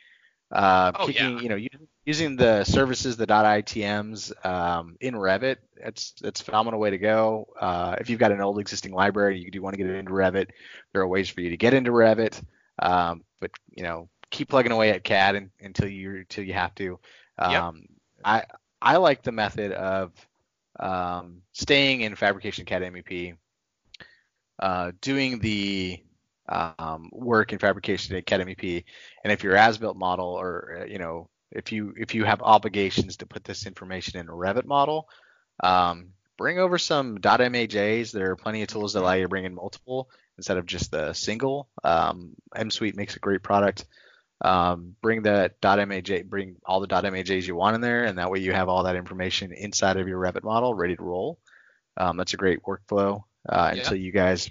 Uh, 0.52 0.92
Oh, 0.96 1.08
kicking, 1.08 1.38
yeah. 1.38 1.42
you 1.42 1.50
know, 1.50 1.68
using 2.06 2.36
the 2.36 2.64
services, 2.64 3.18
the 3.18 3.28
.itms 3.28 4.34
um, 4.46 4.96
in 5.00 5.14
Revit, 5.14 5.58
it's 5.78 6.16
it's 6.24 6.42
a 6.42 6.44
phenomenal 6.44 6.80
way 6.80 6.90
to 6.90 6.98
go. 6.98 7.48
Uh, 7.60 7.96
if 8.00 8.10
you've 8.10 8.20
got 8.20 8.32
an 8.32 8.42
old 8.42 8.60
existing 8.60 8.92
library, 8.92 9.40
you 9.40 9.52
do 9.52 9.62
want 9.62 9.74
to 9.74 9.78
get 9.78 9.88
it 9.88 9.96
into 9.96 10.12
Revit. 10.12 10.48
There 10.92 11.02
are 11.02 11.08
ways 11.08 11.30
for 11.30 11.42
you 11.42 11.52
to 11.52 11.58
get 11.58 11.74
into 11.74 11.92
Revit, 11.92 12.42
um, 12.80 13.24
but 13.40 13.52
you 13.70 13.84
know, 13.84 14.10
keep 14.32 14.50
plugging 14.50 14.72
away 14.72 14.90
at 14.90 15.04
CAD 15.04 15.36
un 15.36 15.52
until 15.62 15.88
you 15.88 16.18
until 16.18 16.44
you 16.44 16.54
have 16.54 16.74
to. 16.76 17.00
Yep. 17.40 17.62
Um, 17.62 17.86
I 18.26 18.44
I 18.82 18.98
like 18.98 19.22
the 19.22 19.32
method 19.32 19.72
of 19.72 20.12
um, 20.80 21.42
staying 21.54 22.02
in 22.02 22.16
Fabrication 22.16 22.66
CAD 22.66 22.82
MEP, 22.82 23.36
uh, 24.60 24.92
doing 25.02 25.40
the 25.40 26.02
um, 26.50 27.10
work 27.12 27.54
in 27.54 27.60
Fabrication 27.60 28.22
CAD 28.22 28.42
MEP, 28.42 28.84
and 29.24 29.32
if 29.32 29.44
your 29.44 29.56
as-built 29.56 29.98
model 29.98 30.28
or 30.28 30.80
uh, 30.82 30.86
you 30.86 30.98
know 31.00 31.30
if 31.52 31.72
you 31.72 31.94
if 31.98 32.16
you 32.16 32.26
have 32.26 32.42
obligations 32.42 33.18
to 33.18 33.26
put 33.26 33.44
this 33.44 33.66
information 33.66 34.20
in 34.20 34.28
a 34.28 34.34
Revit 34.34 34.66
model, 34.66 35.08
um, 35.64 36.10
bring 36.38 36.60
over 36.60 36.78
some 36.78 37.18
.majs. 37.20 38.12
There 38.12 38.32
are 38.32 38.36
plenty 38.36 38.62
of 38.62 38.68
tools 38.68 38.94
that 38.94 39.02
allow 39.02 39.14
you 39.14 39.24
to 39.24 39.30
bring 39.30 39.46
in 39.46 39.56
multiple 39.56 40.10
instead 40.38 40.58
of 40.58 40.66
just 40.66 40.92
the 40.92 41.14
single. 41.14 41.70
Um, 41.84 42.36
M 42.56 42.72
Suite 42.72 42.96
makes 42.96 43.16
a 43.16 43.20
great 43.20 43.44
product. 43.44 43.86
Um, 44.42 44.96
bring 45.02 45.24
that 45.24 45.56
.maj, 45.62 46.30
bring 46.30 46.56
all 46.66 46.80
the 46.80 46.88
.majs 46.88 47.46
you 47.46 47.56
want 47.56 47.76
in 47.76 47.82
there, 47.82 48.06
and 48.06 48.18
that 48.18 48.32
way 48.32 48.40
you 48.40 48.54
have 48.54 48.70
all 48.70 48.84
that 48.84 48.96
information 48.96 49.52
inside 49.52 49.98
of 49.98 50.08
your 50.08 50.20
Revit 50.20 50.44
model 50.44 50.74
ready 50.74 50.96
to 50.96 51.04
roll. 51.04 51.40
Um, 51.98 52.16
that's 52.16 52.34
a 52.34 52.38
great 52.38 52.64
workflow 52.64 53.24
uh, 53.48 53.74
Yeah. 53.74 53.82
until 53.82 53.98
you 53.98 54.14
guys 54.14 54.50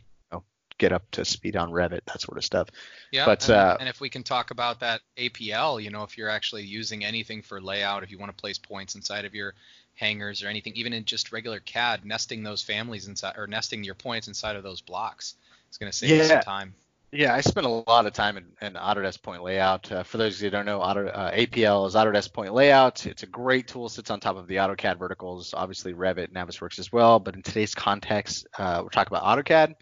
get 0.79 0.93
up 0.93 1.11
to 1.13 1.25
speed 1.25 1.57
on 1.57 1.71
Revit, 1.71 2.01
that 2.07 2.21
sort 2.21 2.39
of 2.39 2.45
stuff. 2.45 2.69
Yeah, 3.11 3.27
But, 3.27 3.49
and, 3.49 3.59
uh, 3.59 3.77
and 3.81 3.89
if 3.89 4.01
we 4.01 4.09
can 4.09 4.23
talk 4.23 4.51
about 4.51 4.81
that 4.81 5.03
APL, 5.17 5.83
you 5.83 5.91
know, 5.91 6.05
if 6.05 6.17
you're 6.17 6.31
actually 6.31 6.65
using 6.65 7.05
anything 7.05 7.43
for 7.43 7.61
layout, 7.61 8.03
if 8.03 8.11
you 8.11 8.19
want 8.19 8.35
to 8.35 8.41
place 8.41 8.59
points 8.59 8.95
inside 8.95 9.25
of 9.25 9.35
your 9.35 9.55
hangers 9.95 10.43
or 10.43 10.49
anything, 10.49 10.73
even 10.77 10.93
in 10.93 11.05
just 11.05 11.33
regular 11.33 11.61
CAD, 11.61 12.05
nesting 12.05 12.43
those 12.43 12.63
families 12.63 13.09
inside 13.09 13.37
or 13.37 13.47
nesting 13.47 13.85
your 13.85 13.95
points 13.95 14.29
inside 14.29 14.57
of 14.57 14.63
those 14.63 14.81
blocks, 14.81 15.35
it's 15.69 15.77
going 15.79 15.91
to 15.91 15.97
save 15.97 16.11
you 16.11 16.25
some 16.25 16.41
time. 16.41 16.75
Yeah, 17.11 17.35
I 17.35 17.41
spent 17.41 17.65
a 17.65 17.71
lot 17.71 18.05
of 18.05 18.13
time 18.13 18.37
in, 18.37 18.45
in 18.61 18.75
Autodesk 18.75 19.23
Point 19.23 19.43
Layout. 19.43 19.91
Uh, 19.91 20.03
for 20.03 20.19
those 20.19 20.37
of 20.37 20.43
you 20.43 20.47
who 20.49 20.51
don't 20.51 20.67
know, 20.67 20.83
Auto, 20.83 21.07
uh, 21.07 21.33
APL 21.33 21.87
is 21.87 21.95
Autodesk 21.95 22.35
Point 22.35 22.53
Layout. 22.53 23.07
It's 23.07 23.23
a 23.23 23.27
great 23.27 23.67
tool, 23.67 23.89
sits 23.89 24.11
on 24.11 24.21
top 24.21 24.37
of 24.37 24.47
the 24.47 24.57
AutoCAD 24.57 24.99
verticals, 24.99 25.55
obviously 25.55 25.95
Revit, 25.95 26.25
and 26.25 26.35
Navisworks 26.35 26.79
as 26.79 26.93
well. 26.93 27.19
But 27.19 27.35
in 27.35 27.43
today's 27.43 27.75
context, 27.75 28.47
uh, 28.59 28.81
we're 28.83 28.91
talking 28.91 29.17
about 29.17 29.25
AutoCAD. 29.25 29.75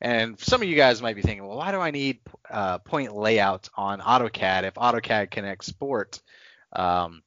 And 0.00 0.38
some 0.40 0.62
of 0.62 0.68
you 0.68 0.76
guys 0.76 1.02
might 1.02 1.16
be 1.16 1.22
thinking, 1.22 1.46
well, 1.46 1.58
why 1.58 1.72
do 1.72 1.80
I 1.80 1.90
need 1.90 2.20
uh, 2.48 2.78
point 2.78 3.14
layout 3.14 3.68
on 3.74 4.00
AutoCAD 4.00 4.64
if 4.64 4.74
AutoCAD 4.74 5.30
can 5.30 5.44
export, 5.44 6.22
um, 6.72 7.22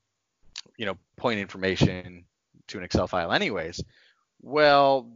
you 0.76 0.88
know, 0.88 0.98
point 1.16 1.40
information 1.40 2.26
to 2.68 2.78
an 2.80 2.84
Excel 2.84 3.08
file 3.08 3.32
anyways? 3.32 3.84
Well, 4.42 5.12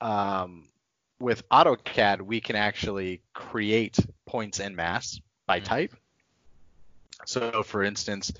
um, 0.00 0.68
with 1.20 1.46
AutoCAD, 1.50 2.22
we 2.22 2.40
can 2.40 2.56
actually 2.56 3.20
create 3.34 3.98
points 4.26 4.58
en 4.58 4.74
masse 4.74 5.20
by 5.46 5.60
Mhm. 5.60 5.64
type. 5.64 5.96
So, 7.26 7.62
for 7.62 7.82
instance, 7.84 8.32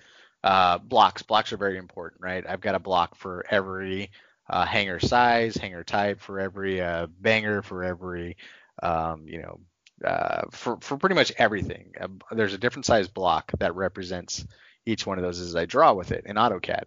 uh, 0.42 0.78
blocks. 0.78 1.22
Blocks 1.22 1.52
are 1.52 1.56
very 1.56 1.76
important, 1.76 2.22
right? 2.22 2.44
I've 2.48 2.60
got 2.60 2.74
a 2.74 2.80
block 2.80 3.14
for 3.16 3.44
every 3.50 4.10
uh, 4.50 4.66
hanger 4.66 4.98
size, 4.98 5.56
hanger 5.56 5.84
type, 5.84 6.20
for 6.20 6.40
every 6.40 6.80
uh, 6.80 7.06
banger, 7.20 7.62
for 7.62 7.84
every, 7.84 8.36
um, 8.82 9.26
you 9.26 9.42
know, 9.42 9.60
uh, 10.04 10.42
for, 10.50 10.78
for 10.80 10.96
pretty 10.96 11.14
much 11.14 11.32
everything. 11.38 11.94
Uh, 12.00 12.08
there's 12.32 12.54
a 12.54 12.58
different 12.58 12.86
size 12.86 13.08
block 13.08 13.52
that 13.58 13.74
represents 13.74 14.44
each 14.86 15.06
one 15.06 15.18
of 15.18 15.24
those 15.24 15.40
as 15.40 15.54
I 15.54 15.66
draw 15.66 15.92
with 15.92 16.12
it 16.12 16.26
in 16.26 16.36
AutoCAD. 16.36 16.84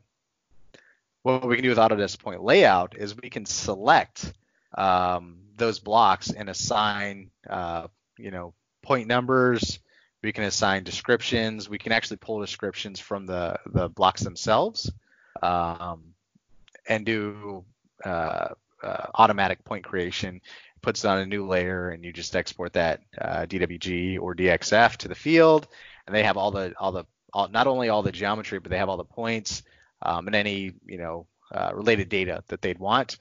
What 1.23 1.47
we 1.47 1.55
can 1.55 1.63
do 1.63 1.69
with 1.69 1.77
Autodesk 1.77 2.19
Point 2.19 2.43
Layout 2.43 2.95
is 2.97 3.15
we 3.15 3.29
can 3.29 3.45
select 3.45 4.31
um, 4.77 5.37
those 5.55 5.79
blocks 5.79 6.29
and 6.31 6.49
assign, 6.49 7.31
uh, 7.49 7.87
you 8.17 8.31
know, 8.31 8.53
point 8.83 9.07
numbers. 9.07 9.79
We 10.21 10.31
can 10.31 10.43
assign 10.43 10.83
descriptions. 10.83 11.69
We 11.69 11.77
can 11.77 11.91
actually 11.91 12.17
pull 12.17 12.41
descriptions 12.41 12.99
from 12.99 13.25
the 13.25 13.59
the 13.65 13.89
blocks 13.89 14.21
themselves, 14.21 14.91
um, 15.41 16.13
and 16.87 17.05
do 17.05 17.63
uh, 18.03 18.49
uh, 18.83 19.07
automatic 19.15 19.63
point 19.63 19.83
creation. 19.83 20.41
Puts 20.85 21.03
it 21.03 21.07
on 21.07 21.17
a 21.17 21.25
new 21.25 21.47
layer, 21.47 21.89
and 21.89 22.05
you 22.05 22.13
just 22.13 22.35
export 22.35 22.73
that 22.73 23.01
uh, 23.19 23.47
DWG 23.47 24.19
or 24.21 24.35
DXF 24.35 24.97
to 24.97 25.07
the 25.07 25.15
field, 25.15 25.67
and 26.05 26.15
they 26.15 26.21
have 26.21 26.37
all 26.37 26.51
the 26.51 26.75
all 26.79 26.91
the 26.91 27.05
all, 27.33 27.47
not 27.47 27.65
only 27.65 27.89
all 27.89 28.03
the 28.03 28.11
geometry, 28.11 28.59
but 28.59 28.69
they 28.69 28.77
have 28.77 28.87
all 28.87 28.95
the 28.95 29.03
points 29.03 29.63
um, 30.03 30.27
and 30.27 30.35
any 30.35 30.73
you 30.85 30.99
know 30.99 31.25
uh, 31.51 31.71
related 31.73 32.07
data 32.07 32.43
that 32.49 32.61
they'd 32.61 32.77
want. 32.77 33.17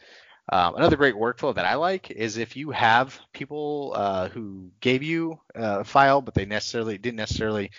Um, 0.52 0.74
another 0.76 0.96
great 0.96 1.14
workflow 1.14 1.54
that 1.54 1.64
I 1.64 1.76
like 1.76 2.10
is 2.10 2.36
if 2.36 2.54
you 2.54 2.70
have 2.70 3.18
people 3.32 3.94
uh, 3.96 4.28
who 4.28 4.70
gave 4.80 5.02
you 5.02 5.40
a 5.54 5.84
file, 5.84 6.20
but 6.20 6.34
they 6.34 6.44
necessarily 6.44 6.98
didn't 6.98 7.16
necessarily 7.16 7.70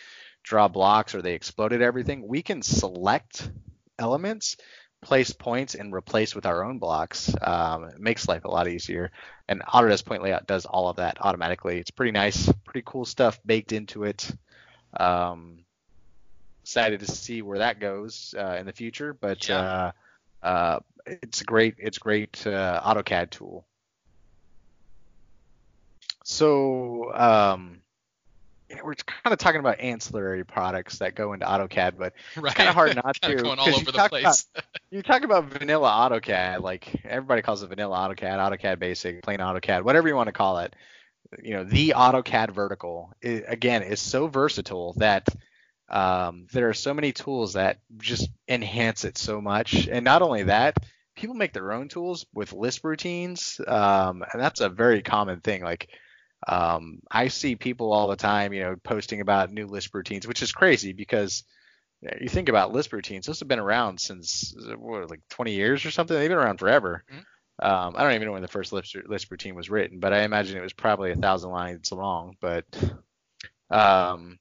draw 0.41 0.67
blocks 0.67 1.13
or 1.13 1.21
they 1.21 1.35
exploded 1.35 1.83
everything, 1.83 2.27
we 2.27 2.41
can 2.41 2.63
select 2.63 3.51
elements, 3.99 4.57
place 5.05 5.31
points, 5.31 5.75
and 5.75 5.93
replace 5.93 6.33
with 6.33 6.47
our 6.47 6.63
own 6.65 6.79
blocks. 6.79 7.31
Um, 7.41 7.83
it 7.85 7.99
makes 7.99 8.27
life 8.27 8.43
a 8.43 8.49
lot 8.49 8.67
easier. 8.67 9.11
And 9.47 9.61
Autodesk 9.61 10.03
Point 10.03 10.23
Layout 10.23 10.47
does 10.47 10.65
all 10.65 10.89
of 10.89 10.95
that 10.97 11.17
automatically. 11.21 11.77
It's 11.79 11.91
pretty 11.91 12.11
nice, 12.11 12.51
pretty 12.65 12.81
cool 12.85 13.05
stuff 13.05 13.39
baked 13.45 13.71
into 13.71 14.03
it. 14.03 14.29
Um, 14.99 15.59
excited 16.63 17.01
to 17.01 17.05
see 17.07 17.43
where 17.43 17.59
that 17.59 17.79
goes 17.79 18.33
uh, 18.35 18.57
in 18.59 18.65
the 18.65 18.73
future, 18.73 19.13
but 19.13 19.47
Yeah. 19.47 19.59
uh, 19.59 19.91
uh, 20.41 20.79
it's 21.05 21.41
a 21.41 21.45
great 21.45 21.75
it's 21.77 21.99
great 21.99 22.45
uh, 22.47 22.81
AutoCAD 22.83 23.29
tool. 23.29 23.67
So 26.23 27.13
um, 27.13 27.81
we're 28.83 28.95
kind 28.95 29.33
of 29.33 29.37
talking 29.39 29.59
about 29.59 29.79
ancillary 29.79 30.43
products 30.43 30.99
that 30.99 31.15
go 31.15 31.33
into 31.33 31.45
AutoCAD, 31.45 31.97
but 31.97 32.13
Right. 32.35 32.55
kinda 32.55 32.73
hard 32.73 32.93
not 32.95 33.19
to, 33.23 33.35
going 33.35 33.59
all 33.59 33.65
'cause 33.65 33.79
you 33.79 33.85
over 33.85 33.91
the 33.91 33.99
talk 33.99 34.11
place. 34.11 34.45
you 34.91 35.01
talk 35.01 35.23
about 35.23 35.45
vanilla 35.45 35.89
AutoCAD, 35.89 36.61
like 36.61 37.03
everybody 37.05 37.41
calls 37.41 37.63
it 37.63 37.67
vanilla 37.67 37.97
AutoCAD, 37.97 38.37
AutoCAD 38.39 38.79
Basic, 38.79 39.21
plain 39.23 39.39
AutoCAD, 39.39 39.83
whatever 39.83 40.07
you 40.07 40.15
want 40.15 40.27
to 40.27 40.33
call 40.33 40.59
it. 40.59 40.75
You 41.41 41.55
know, 41.55 41.63
the 41.63 41.93
AutoCAD 41.95 42.51
vertical 42.51 43.11
again 43.23 43.83
is 43.83 43.99
so 43.99 44.27
versatile 44.27 44.93
that 44.97 45.27
um, 45.89 46.47
there 46.53 46.69
are 46.69 46.73
so 46.73 46.93
many 46.93 47.11
tools 47.11 47.53
that 47.53 47.79
just 47.97 48.29
enhance 48.47 49.05
it 49.05 49.17
so 49.17 49.41
much. 49.41 49.87
And 49.87 50.03
not 50.05 50.21
only 50.21 50.43
that, 50.43 50.75
people 51.15 51.35
make 51.35 51.53
their 51.53 51.71
own 51.73 51.87
tools 51.89 52.25
with 52.33 52.53
Lisp 52.53 52.83
routines, 52.85 53.59
um, 53.67 54.23
and 54.31 54.41
that's 54.41 54.61
a 54.61 54.69
very 54.69 55.01
common 55.01 55.41
thing. 55.41 55.63
Like 55.63 55.89
um, 56.47 56.99
I 57.09 57.29
see 57.29 57.55
people 57.55 57.91
all 57.91 58.07
the 58.07 58.15
time, 58.15 58.53
you 58.53 58.61
know, 58.61 58.75
posting 58.83 59.21
about 59.21 59.51
new 59.51 59.67
Lisp 59.67 59.93
routines, 59.93 60.27
which 60.27 60.41
is 60.41 60.51
crazy 60.51 60.93
because 60.93 61.43
you 62.19 62.29
think 62.29 62.49
about 62.49 62.71
Lisp 62.71 62.93
routines; 62.93 63.25
those 63.25 63.39
have 63.39 63.47
been 63.47 63.59
around 63.59 63.99
since 63.99 64.53
what, 64.77 65.09
like 65.09 65.21
20 65.29 65.53
years 65.53 65.85
or 65.85 65.91
something. 65.91 66.15
They've 66.15 66.29
been 66.29 66.37
around 66.37 66.59
forever. 66.59 67.03
Mm-hmm. 67.11 67.21
Um, 67.57 67.95
I 67.95 68.03
don't 68.03 68.13
even 68.13 68.27
know 68.27 68.33
when 68.33 68.41
the 68.41 68.47
first 68.47 68.73
Lisp, 68.73 68.95
Lisp 69.07 69.31
routine 69.31 69.55
was 69.55 69.69
written, 69.69 69.99
but 69.99 70.13
I 70.13 70.23
imagine 70.23 70.57
it 70.57 70.61
was 70.61 70.73
probably 70.73 71.11
a 71.11 71.15
thousand 71.15 71.51
lines 71.51 71.91
long. 71.91 72.35
But 72.41 72.65
um, 73.71 74.39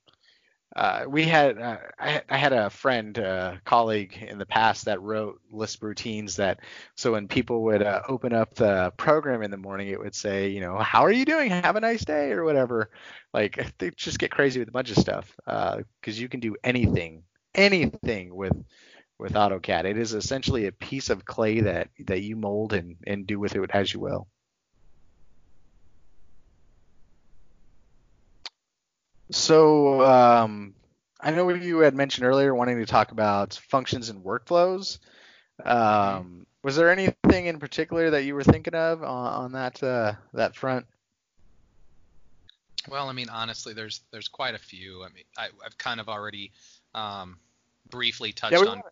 uh, 0.76 1.04
we 1.06 1.24
had 1.24 1.58
uh, 1.58 1.76
I, 1.98 2.22
I, 2.28 2.36
had 2.36 2.52
a 2.52 2.68
friend, 2.68 3.16
uh, 3.16 3.56
colleague 3.64 4.16
in 4.20 4.38
the 4.38 4.46
past 4.46 4.86
that 4.86 5.00
wrote 5.00 5.40
Lisp 5.52 5.84
routines 5.84 6.36
that 6.36 6.60
so 6.96 7.12
when 7.12 7.28
people 7.28 7.62
would 7.64 7.82
uh, 7.82 8.02
open 8.08 8.32
up 8.32 8.54
the 8.54 8.92
program 8.96 9.42
in 9.42 9.52
the 9.52 9.56
morning, 9.56 9.88
it 9.88 10.00
would 10.00 10.16
say, 10.16 10.48
you 10.48 10.60
know, 10.60 10.76
how 10.78 11.04
are 11.04 11.12
you 11.12 11.24
doing? 11.24 11.50
Have 11.50 11.76
a 11.76 11.80
nice 11.80 12.04
day 12.04 12.32
or 12.32 12.42
whatever. 12.42 12.90
Like 13.32 13.64
they 13.78 13.90
just 13.90 14.18
get 14.18 14.32
crazy 14.32 14.58
with 14.58 14.68
a 14.68 14.72
bunch 14.72 14.90
of 14.90 14.96
stuff 14.96 15.32
because 15.36 15.84
uh, 16.08 16.20
you 16.20 16.28
can 16.28 16.40
do 16.40 16.56
anything, 16.64 17.22
anything 17.54 18.34
with 18.34 18.56
with 19.16 19.34
AutoCAD. 19.34 19.84
It 19.84 19.96
is 19.96 20.12
essentially 20.12 20.66
a 20.66 20.72
piece 20.72 21.08
of 21.08 21.24
clay 21.24 21.60
that 21.60 21.88
that 22.06 22.22
you 22.22 22.34
mold 22.34 22.72
and 22.72 22.96
and 23.06 23.28
do 23.28 23.38
with 23.38 23.54
it 23.54 23.70
as 23.72 23.94
you 23.94 24.00
will. 24.00 24.26
So 29.30 30.02
um, 30.02 30.74
I 31.20 31.30
know 31.30 31.48
you 31.50 31.78
had 31.78 31.94
mentioned 31.94 32.26
earlier 32.26 32.54
wanting 32.54 32.78
to 32.78 32.86
talk 32.86 33.12
about 33.12 33.54
functions 33.68 34.10
and 34.10 34.22
workflows. 34.22 34.98
Um, 35.64 36.46
was 36.62 36.76
there 36.76 36.90
anything 36.90 37.46
in 37.46 37.58
particular 37.58 38.10
that 38.10 38.24
you 38.24 38.34
were 38.34 38.44
thinking 38.44 38.74
of 38.74 39.02
on, 39.02 39.44
on 39.44 39.52
that 39.52 39.82
uh, 39.82 40.14
that 40.32 40.56
front? 40.56 40.86
Well, 42.88 43.08
I 43.08 43.12
mean, 43.12 43.28
honestly, 43.30 43.72
there's 43.72 44.00
there's 44.10 44.28
quite 44.28 44.54
a 44.54 44.58
few. 44.58 45.02
I 45.02 45.08
mean, 45.08 45.24
I, 45.38 45.48
have 45.62 45.78
kind 45.78 46.00
of 46.00 46.08
already 46.08 46.52
um, 46.94 47.38
briefly 47.90 48.32
touched 48.32 48.52
yeah, 48.52 48.60
we 48.60 48.66
on. 48.66 48.76
Went, 48.76 48.86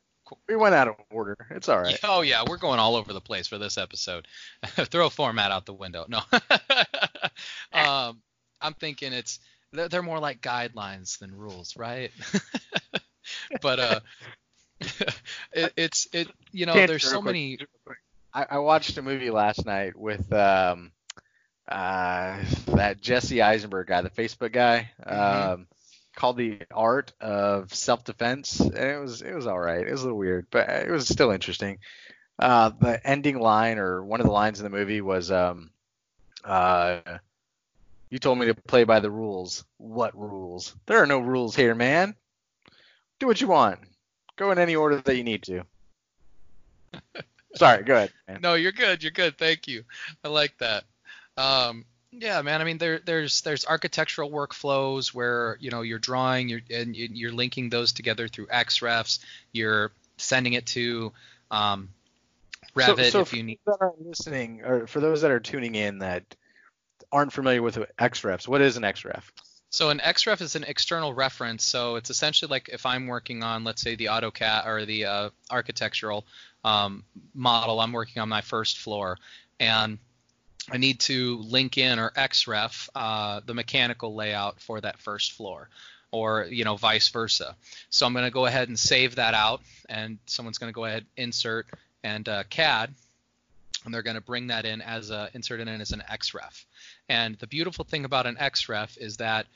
we 0.48 0.56
went 0.56 0.74
out 0.74 0.88
of 0.88 0.94
order. 1.10 1.36
It's 1.50 1.68
all 1.68 1.80
right. 1.80 1.98
Oh 2.04 2.22
yeah, 2.22 2.44
we're 2.48 2.56
going 2.56 2.78
all 2.78 2.96
over 2.96 3.12
the 3.12 3.20
place 3.20 3.46
for 3.46 3.58
this 3.58 3.76
episode. 3.76 4.26
Throw 4.66 5.10
format 5.10 5.50
out 5.50 5.66
the 5.66 5.74
window. 5.74 6.06
No. 6.08 6.20
um, 7.72 8.22
I'm 8.60 8.74
thinking 8.74 9.12
it's 9.12 9.40
they're 9.72 10.02
more 10.02 10.18
like 10.18 10.40
guidelines 10.40 11.18
than 11.18 11.34
rules, 11.34 11.76
right? 11.76 12.10
but 13.62 13.80
uh, 13.80 14.00
it, 15.52 15.72
it's 15.76 16.08
it 16.12 16.28
you 16.52 16.66
know 16.66 16.74
there's 16.74 17.08
so 17.08 17.22
many. 17.22 17.58
I, 18.34 18.46
I, 18.50 18.58
watched 18.58 18.96
a 18.96 19.02
movie 19.02 19.30
last 19.30 19.66
night 19.66 19.96
with 19.96 20.32
um 20.32 20.92
uh 21.68 22.38
that 22.68 23.00
Jesse 23.00 23.42
Eisenberg 23.42 23.88
guy, 23.88 24.02
the 24.02 24.10
Facebook 24.10 24.52
guy, 24.52 24.90
mm-hmm. 25.06 25.52
um 25.52 25.66
called 26.14 26.36
The 26.36 26.60
Art 26.70 27.12
of 27.20 27.74
Self 27.74 28.04
Defense, 28.04 28.60
and 28.60 28.76
it 28.76 29.00
was 29.00 29.22
it 29.22 29.34
was 29.34 29.46
all 29.46 29.60
right. 29.60 29.86
It 29.86 29.90
was 29.90 30.02
a 30.02 30.04
little 30.04 30.18
weird, 30.18 30.46
but 30.50 30.68
it 30.68 30.90
was 30.90 31.08
still 31.08 31.30
interesting. 31.30 31.78
Uh, 32.38 32.70
the 32.70 33.06
ending 33.06 33.38
line 33.38 33.78
or 33.78 34.02
one 34.04 34.20
of 34.20 34.26
the 34.26 34.32
lines 34.32 34.58
in 34.58 34.64
the 34.64 34.70
movie 34.70 35.00
was 35.00 35.30
um 35.30 35.70
uh 36.44 37.00
you 38.12 38.18
told 38.18 38.38
me 38.38 38.44
to 38.44 38.54
play 38.54 38.84
by 38.84 39.00
the 39.00 39.10
rules. 39.10 39.64
What 39.78 40.14
rules? 40.14 40.76
There 40.84 41.02
are 41.02 41.06
no 41.06 41.18
rules 41.18 41.56
here, 41.56 41.74
man. 41.74 42.14
Do 43.18 43.26
what 43.26 43.40
you 43.40 43.48
want. 43.48 43.78
Go 44.36 44.50
in 44.50 44.58
any 44.58 44.76
order 44.76 45.00
that 45.00 45.16
you 45.16 45.24
need 45.24 45.42
to. 45.44 45.64
Sorry, 47.54 47.82
go 47.84 47.94
ahead. 47.94 48.12
Man. 48.28 48.40
No, 48.42 48.52
you're 48.52 48.72
good. 48.72 49.02
You're 49.02 49.12
good. 49.12 49.38
Thank 49.38 49.66
you. 49.66 49.84
I 50.22 50.28
like 50.28 50.58
that. 50.58 50.84
Um, 51.38 51.86
yeah, 52.10 52.42
man. 52.42 52.60
I 52.60 52.64
mean, 52.64 52.76
there, 52.76 53.00
there's 53.02 53.40
there's 53.40 53.64
architectural 53.64 54.30
workflows 54.30 55.14
where 55.14 55.56
you 55.58 55.70
know 55.70 55.80
you're 55.80 55.98
drawing, 55.98 56.50
you're 56.50 56.60
and 56.70 56.94
you're 56.94 57.32
linking 57.32 57.70
those 57.70 57.92
together 57.92 58.28
through 58.28 58.48
XREFs. 58.48 59.20
You're 59.52 59.90
sending 60.18 60.52
it 60.52 60.66
to 60.66 61.14
um, 61.50 61.88
Revit 62.76 63.04
so, 63.04 63.10
so 63.10 63.20
if 63.20 63.32
you 63.32 63.42
need. 63.42 63.58
For 63.64 63.70
those 63.70 63.78
that 63.78 63.84
are 63.86 63.94
listening, 64.06 64.60
or 64.62 64.86
for 64.86 65.00
those 65.00 65.22
that 65.22 65.30
are 65.30 65.40
tuning 65.40 65.76
in 65.76 66.00
that 66.00 66.24
aren't 67.12 67.32
familiar 67.32 67.62
with 67.62 67.78
XREFs, 67.98 68.48
what 68.48 68.60
is 68.60 68.76
an 68.76 68.82
XREF? 68.82 69.22
So 69.70 69.88
an 69.88 70.00
XREF 70.00 70.42
is 70.42 70.54
an 70.54 70.64
external 70.64 71.14
reference. 71.14 71.64
So 71.64 71.96
it's 71.96 72.10
essentially 72.10 72.50
like 72.50 72.68
if 72.70 72.84
I'm 72.84 73.06
working 73.06 73.42
on, 73.42 73.64
let's 73.64 73.80
say, 73.80 73.94
the 73.94 74.06
AutoCAD 74.06 74.66
or 74.66 74.84
the 74.84 75.04
uh, 75.06 75.30
architectural 75.50 76.26
um, 76.62 77.04
model, 77.34 77.80
I'm 77.80 77.92
working 77.92 78.20
on 78.20 78.28
my 78.28 78.42
first 78.42 78.78
floor, 78.78 79.18
and 79.58 79.98
I 80.70 80.76
need 80.76 81.00
to 81.00 81.38
link 81.38 81.78
in 81.78 81.98
or 81.98 82.10
XREF 82.10 82.88
uh, 82.94 83.40
the 83.44 83.54
mechanical 83.54 84.14
layout 84.14 84.60
for 84.60 84.80
that 84.80 84.98
first 84.98 85.32
floor, 85.32 85.70
or 86.10 86.46
you 86.50 86.64
know 86.64 86.76
vice 86.76 87.08
versa. 87.08 87.56
So 87.88 88.06
I'm 88.06 88.12
going 88.12 88.26
to 88.26 88.30
go 88.30 88.46
ahead 88.46 88.68
and 88.68 88.78
save 88.78 89.16
that 89.16 89.34
out, 89.34 89.62
and 89.88 90.18
someone's 90.26 90.58
going 90.58 90.70
to 90.70 90.74
go 90.74 90.84
ahead 90.84 91.06
insert 91.16 91.66
and 92.04 92.28
uh, 92.28 92.44
CAD, 92.50 92.94
and 93.84 93.94
they're 93.94 94.02
going 94.02 94.16
to 94.16 94.20
bring 94.20 94.48
that 94.48 94.64
in 94.64 94.82
as 94.82 95.10
a 95.10 95.30
insert 95.34 95.60
it 95.60 95.68
in 95.68 95.80
as 95.80 95.92
an 95.92 96.02
XREF. 96.10 96.64
And 97.08 97.36
the 97.38 97.46
beautiful 97.46 97.84
thing 97.84 98.04
about 98.04 98.26
an 98.26 98.36
XREF 98.36 98.96
is 98.98 99.18
that 99.18 99.46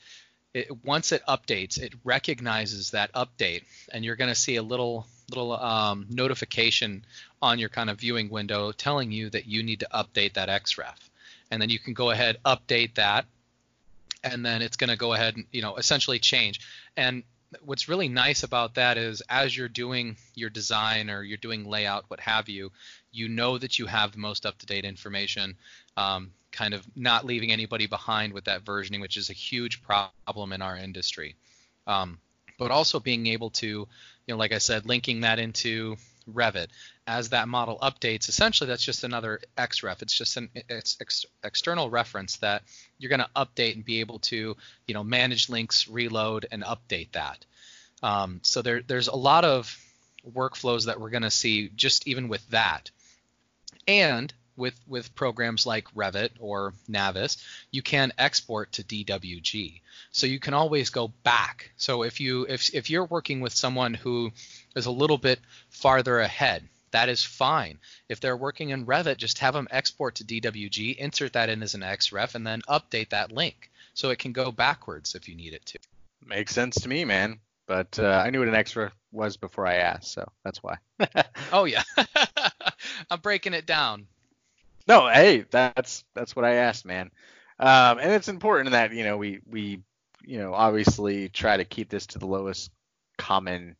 it, 0.53 0.83
once 0.83 1.11
it 1.11 1.21
updates, 1.27 1.77
it 1.77 1.93
recognizes 2.03 2.91
that 2.91 3.11
update, 3.13 3.63
and 3.91 4.03
you're 4.03 4.15
going 4.15 4.29
to 4.29 4.35
see 4.35 4.55
a 4.55 4.63
little 4.63 5.05
little 5.29 5.51
um, 5.53 6.07
notification 6.09 7.05
on 7.41 7.59
your 7.59 7.67
kind 7.67 7.89
of 7.89 7.99
viewing 7.99 8.29
window 8.29 8.71
telling 8.71 9.11
you 9.11 9.29
that 9.29 9.45
you 9.45 9.61
need 9.61 9.81
to 9.81 9.87
update 9.93 10.33
that 10.33 10.47
XREF. 10.47 10.95
And 11.51 11.61
then 11.61 11.69
you 11.69 11.79
can 11.79 11.93
go 11.93 12.11
ahead 12.11 12.37
update 12.45 12.95
that, 12.95 13.25
and 14.23 14.45
then 14.45 14.61
it's 14.61 14.77
going 14.77 14.89
to 14.89 14.95
go 14.97 15.13
ahead 15.13 15.35
and 15.35 15.45
you 15.51 15.61
know 15.61 15.75
essentially 15.75 16.19
change. 16.19 16.61
And 16.95 17.23
what's 17.63 17.87
really 17.87 18.09
nice 18.09 18.43
about 18.43 18.75
that 18.75 18.97
is 18.97 19.21
as 19.29 19.55
you're 19.55 19.69
doing 19.69 20.17
your 20.35 20.49
design 20.49 21.09
or 21.09 21.23
you're 21.23 21.37
doing 21.37 21.65
layout, 21.65 22.05
what 22.07 22.19
have 22.19 22.49
you, 22.49 22.71
you 23.11 23.29
know 23.29 23.57
that 23.57 23.79
you 23.79 23.85
have 23.85 24.11
the 24.11 24.17
most 24.17 24.45
up-to-date 24.45 24.85
information, 24.85 25.55
um, 25.95 26.31
kind 26.51 26.73
of 26.73 26.85
not 26.95 27.25
leaving 27.25 27.51
anybody 27.51 27.87
behind 27.87 28.33
with 28.33 28.45
that 28.45 28.63
versioning, 28.63 29.01
which 29.01 29.17
is 29.17 29.29
a 29.29 29.33
huge 29.33 29.81
problem 29.81 30.53
in 30.53 30.61
our 30.61 30.77
industry. 30.77 31.35
Um, 31.85 32.19
but 32.57 32.71
also 32.71 32.99
being 32.99 33.27
able 33.27 33.51
to, 33.51 33.67
you 33.67 33.87
know, 34.27 34.37
like 34.37 34.51
I 34.51 34.57
said, 34.57 34.85
linking 34.85 35.21
that 35.21 35.39
into 35.39 35.95
Revit 36.31 36.67
as 37.05 37.29
that 37.29 37.47
model 37.47 37.77
updates. 37.81 38.27
Essentially, 38.27 38.67
that's 38.67 38.83
just 38.83 39.03
another 39.03 39.39
XREF. 39.57 40.01
It's 40.01 40.13
just 40.13 40.37
an 40.37 40.49
it's 40.53 40.97
ex- 40.99 41.25
external 41.43 41.89
reference 41.89 42.37
that 42.37 42.63
you're 42.97 43.09
going 43.09 43.21
to 43.21 43.29
update 43.35 43.75
and 43.75 43.85
be 43.85 44.01
able 44.01 44.19
to, 44.19 44.57
you 44.87 44.93
know, 44.93 45.03
manage 45.03 45.49
links, 45.49 45.87
reload, 45.87 46.47
and 46.51 46.63
update 46.63 47.11
that. 47.13 47.45
Um, 48.03 48.39
so 48.43 48.61
there, 48.61 48.81
there's 48.81 49.07
a 49.07 49.15
lot 49.15 49.45
of 49.45 49.75
workflows 50.29 50.85
that 50.85 50.99
we're 50.99 51.09
going 51.09 51.23
to 51.23 51.31
see 51.31 51.69
just 51.75 52.07
even 52.07 52.27
with 52.27 52.47
that. 52.49 52.91
And 53.87 54.33
with 54.57 54.79
with 54.87 55.15
programs 55.15 55.65
like 55.65 55.93
Revit 55.93 56.31
or 56.39 56.73
Navis, 56.87 57.37
you 57.71 57.81
can 57.81 58.11
export 58.17 58.73
to 58.73 58.83
DWG. 58.83 59.81
So 60.11 60.25
you 60.27 60.39
can 60.39 60.53
always 60.53 60.89
go 60.89 61.09
back. 61.23 61.71
So 61.77 62.03
if 62.03 62.19
you 62.19 62.45
if 62.49 62.73
if 62.73 62.89
you're 62.89 63.05
working 63.05 63.39
with 63.39 63.53
someone 63.53 63.93
who 63.93 64.31
is 64.75 64.87
a 64.87 64.91
little 64.91 65.17
bit 65.17 65.39
farther 65.69 66.19
ahead, 66.19 66.67
that 66.91 67.09
is 67.09 67.23
fine. 67.23 67.79
If 68.09 68.19
they're 68.19 68.37
working 68.37 68.69
in 68.69 68.85
Revit, 68.85 69.17
just 69.17 69.39
have 69.39 69.53
them 69.53 69.67
export 69.71 70.15
to 70.15 70.23
DWG, 70.23 70.97
insert 70.97 71.33
that 71.33 71.49
in 71.49 71.61
as 71.63 71.75
an 71.75 71.81
XREF, 71.81 72.35
and 72.35 72.45
then 72.45 72.61
update 72.67 73.09
that 73.09 73.31
link 73.31 73.69
so 73.93 74.09
it 74.09 74.19
can 74.19 74.31
go 74.31 74.51
backwards 74.51 75.15
if 75.15 75.27
you 75.29 75.35
need 75.35 75.53
it 75.53 75.65
to. 75.67 75.79
Makes 76.25 76.53
sense 76.53 76.81
to 76.81 76.89
me, 76.89 77.05
man. 77.05 77.39
But 77.67 77.99
uh, 77.99 78.23
I 78.25 78.29
knew 78.29 78.39
what 78.39 78.47
an 78.47 78.53
XREF 78.53 78.91
was 79.11 79.35
before 79.35 79.67
I 79.67 79.75
asked, 79.75 80.13
so 80.13 80.27
that's 80.43 80.63
why. 80.63 80.77
oh 81.51 81.65
yeah, 81.65 81.83
I'm 83.11 83.19
breaking 83.19 83.53
it 83.53 83.65
down. 83.65 84.07
No, 84.87 85.07
hey, 85.07 85.45
that's 85.49 86.05
that's 86.13 86.35
what 86.35 86.45
I 86.45 86.55
asked, 86.55 86.85
man. 86.85 87.11
Um, 87.59 87.99
and 87.99 88.11
it's 88.11 88.27
important 88.27 88.71
that 88.71 88.93
you 88.93 89.03
know 89.03 89.17
we 89.17 89.39
we 89.45 89.81
you 90.23 90.39
know 90.39 90.53
obviously 90.53 91.29
try 91.29 91.57
to 91.57 91.65
keep 91.65 91.89
this 91.89 92.07
to 92.07 92.19
the 92.19 92.27
lowest 92.27 92.71
common. 93.17 93.75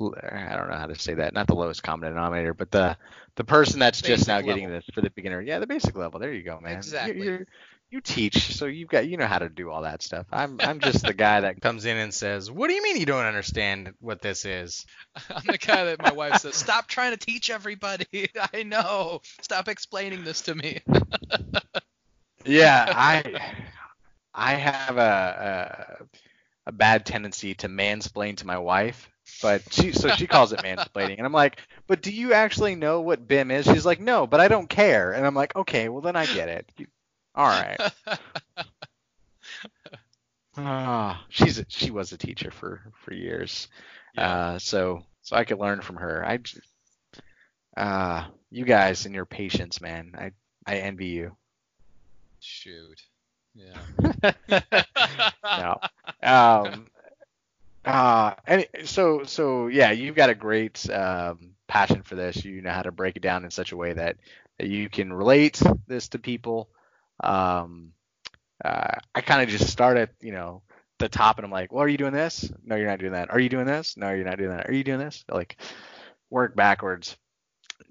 I 0.00 0.54
don't 0.56 0.68
know 0.68 0.76
how 0.76 0.86
to 0.86 0.98
say 0.98 1.14
that. 1.14 1.32
Not 1.32 1.46
the 1.46 1.54
lowest 1.54 1.82
common 1.82 2.08
denominator, 2.10 2.54
but 2.54 2.70
the 2.70 2.96
the 3.36 3.44
person 3.44 3.80
that's 3.80 4.00
basic 4.00 4.16
just 4.16 4.28
now 4.28 4.36
level. 4.36 4.48
getting 4.48 4.70
this 4.70 4.84
for 4.94 5.00
the 5.00 5.10
beginner. 5.10 5.40
Yeah, 5.40 5.58
the 5.58 5.66
basic 5.66 5.96
level. 5.96 6.20
There 6.20 6.32
you 6.32 6.42
go, 6.42 6.60
man. 6.60 6.76
Exactly. 6.76 7.24
You're, 7.24 7.36
you're, 7.36 7.46
you 7.90 8.00
teach, 8.00 8.54
so 8.56 8.66
you've 8.66 8.88
got 8.88 9.06
you 9.08 9.16
know 9.16 9.26
how 9.26 9.38
to 9.38 9.48
do 9.48 9.70
all 9.70 9.82
that 9.82 10.02
stuff. 10.02 10.26
I'm 10.32 10.58
I'm 10.60 10.80
just 10.80 11.04
the 11.04 11.14
guy 11.14 11.40
that 11.42 11.60
comes 11.60 11.84
in 11.84 11.96
and 11.96 12.12
says, 12.12 12.50
"What 12.50 12.68
do 12.68 12.74
you 12.74 12.82
mean 12.82 12.96
you 12.96 13.06
don't 13.06 13.24
understand 13.24 13.94
what 14.00 14.20
this 14.20 14.44
is?" 14.44 14.86
I'm 15.30 15.42
the 15.46 15.58
guy 15.58 15.84
that 15.84 16.02
my 16.02 16.12
wife 16.12 16.38
says, 16.38 16.56
"Stop 16.56 16.88
trying 16.88 17.12
to 17.12 17.16
teach 17.16 17.48
everybody. 17.50 18.28
I 18.54 18.64
know. 18.64 19.20
Stop 19.40 19.68
explaining 19.68 20.24
this 20.24 20.42
to 20.42 20.54
me." 20.54 20.80
yeah, 22.44 22.92
I 22.94 23.40
I 24.34 24.54
have 24.54 24.98
a, 24.98 26.06
a 26.66 26.72
bad 26.72 27.06
tendency 27.06 27.54
to 27.56 27.68
mansplain 27.68 28.36
to 28.38 28.46
my 28.46 28.58
wife, 28.58 29.08
but 29.40 29.62
she 29.72 29.92
so 29.92 30.08
she 30.10 30.26
calls 30.26 30.52
it 30.52 30.58
mansplaining, 30.60 31.18
and 31.18 31.26
I'm 31.26 31.32
like, 31.32 31.60
but 31.86 32.02
do 32.02 32.10
you 32.10 32.32
actually 32.32 32.74
know 32.74 33.00
what 33.00 33.28
BIM 33.28 33.52
is? 33.52 33.66
She's 33.66 33.86
like, 33.86 34.00
no, 34.00 34.26
but 34.26 34.40
I 34.40 34.48
don't 34.48 34.68
care, 34.68 35.12
and 35.12 35.24
I'm 35.24 35.36
like, 35.36 35.54
okay, 35.54 35.88
well 35.88 36.00
then 36.00 36.16
I 36.16 36.26
get 36.26 36.48
it. 36.48 36.88
All 37.36 37.46
right. 37.48 37.80
Ah, 40.56 41.24
she's 41.28 41.58
a, 41.58 41.66
she 41.68 41.90
was 41.90 42.12
a 42.12 42.18
teacher 42.18 42.50
for 42.50 42.80
for 43.04 43.12
years, 43.14 43.68
Yeah. 44.12 44.26
uh, 44.26 44.58
so 44.58 45.04
so 45.22 45.36
I 45.36 45.44
could 45.44 45.58
learn 45.58 45.80
from 45.82 45.96
her. 45.96 46.24
I, 46.26 46.38
uh, 47.76 48.26
you 48.50 48.64
guys 48.64 49.06
and 49.06 49.14
your 49.14 49.26
patience, 49.26 49.80
man. 49.80 50.12
I 50.18 50.32
I 50.66 50.78
envy 50.78 51.06
you. 51.08 51.36
Shoot. 52.40 53.02
Yeah. 53.54 53.86
no. 55.54 55.80
Um, 56.22 56.88
uh, 57.84 58.34
any, 58.46 58.66
so 58.84 59.24
so 59.24 59.68
yeah, 59.68 59.92
you've 59.92 60.16
got 60.16 60.30
a 60.30 60.34
great 60.34 60.88
um, 60.90 61.52
passion 61.68 62.02
for 62.02 62.16
this. 62.16 62.44
You 62.44 62.62
know 62.62 62.70
how 62.72 62.82
to 62.82 62.92
break 62.92 63.16
it 63.16 63.22
down 63.22 63.44
in 63.44 63.50
such 63.50 63.72
a 63.72 63.76
way 63.76 63.92
that, 63.92 64.16
that 64.58 64.68
you 64.68 64.88
can 64.88 65.12
relate 65.12 65.60
this 65.86 66.08
to 66.08 66.18
people. 66.18 66.68
Um, 67.22 67.92
uh, 68.64 68.98
I 69.14 69.20
kind 69.20 69.42
of 69.42 69.48
just 69.48 69.70
start 69.70 69.96
at 69.96 70.10
you 70.20 70.32
know 70.32 70.62
the 70.98 71.08
top, 71.08 71.38
and 71.38 71.44
I'm 71.44 71.50
like, 71.50 71.72
well, 71.72 71.82
are 71.82 71.88
you 71.88 71.98
doing 71.98 72.12
this? 72.12 72.50
No, 72.64 72.76
you're 72.76 72.88
not 72.88 72.98
doing 72.98 73.12
that. 73.12 73.30
Are 73.30 73.40
you 73.40 73.48
doing 73.48 73.66
this? 73.66 73.96
No, 73.96 74.12
you're 74.12 74.24
not 74.24 74.38
doing 74.38 74.50
that. 74.50 74.68
Are 74.68 74.72
you 74.72 74.84
doing 74.84 74.98
this? 74.98 75.24
Like 75.30 75.56
work 76.30 76.56
backwards. 76.56 77.16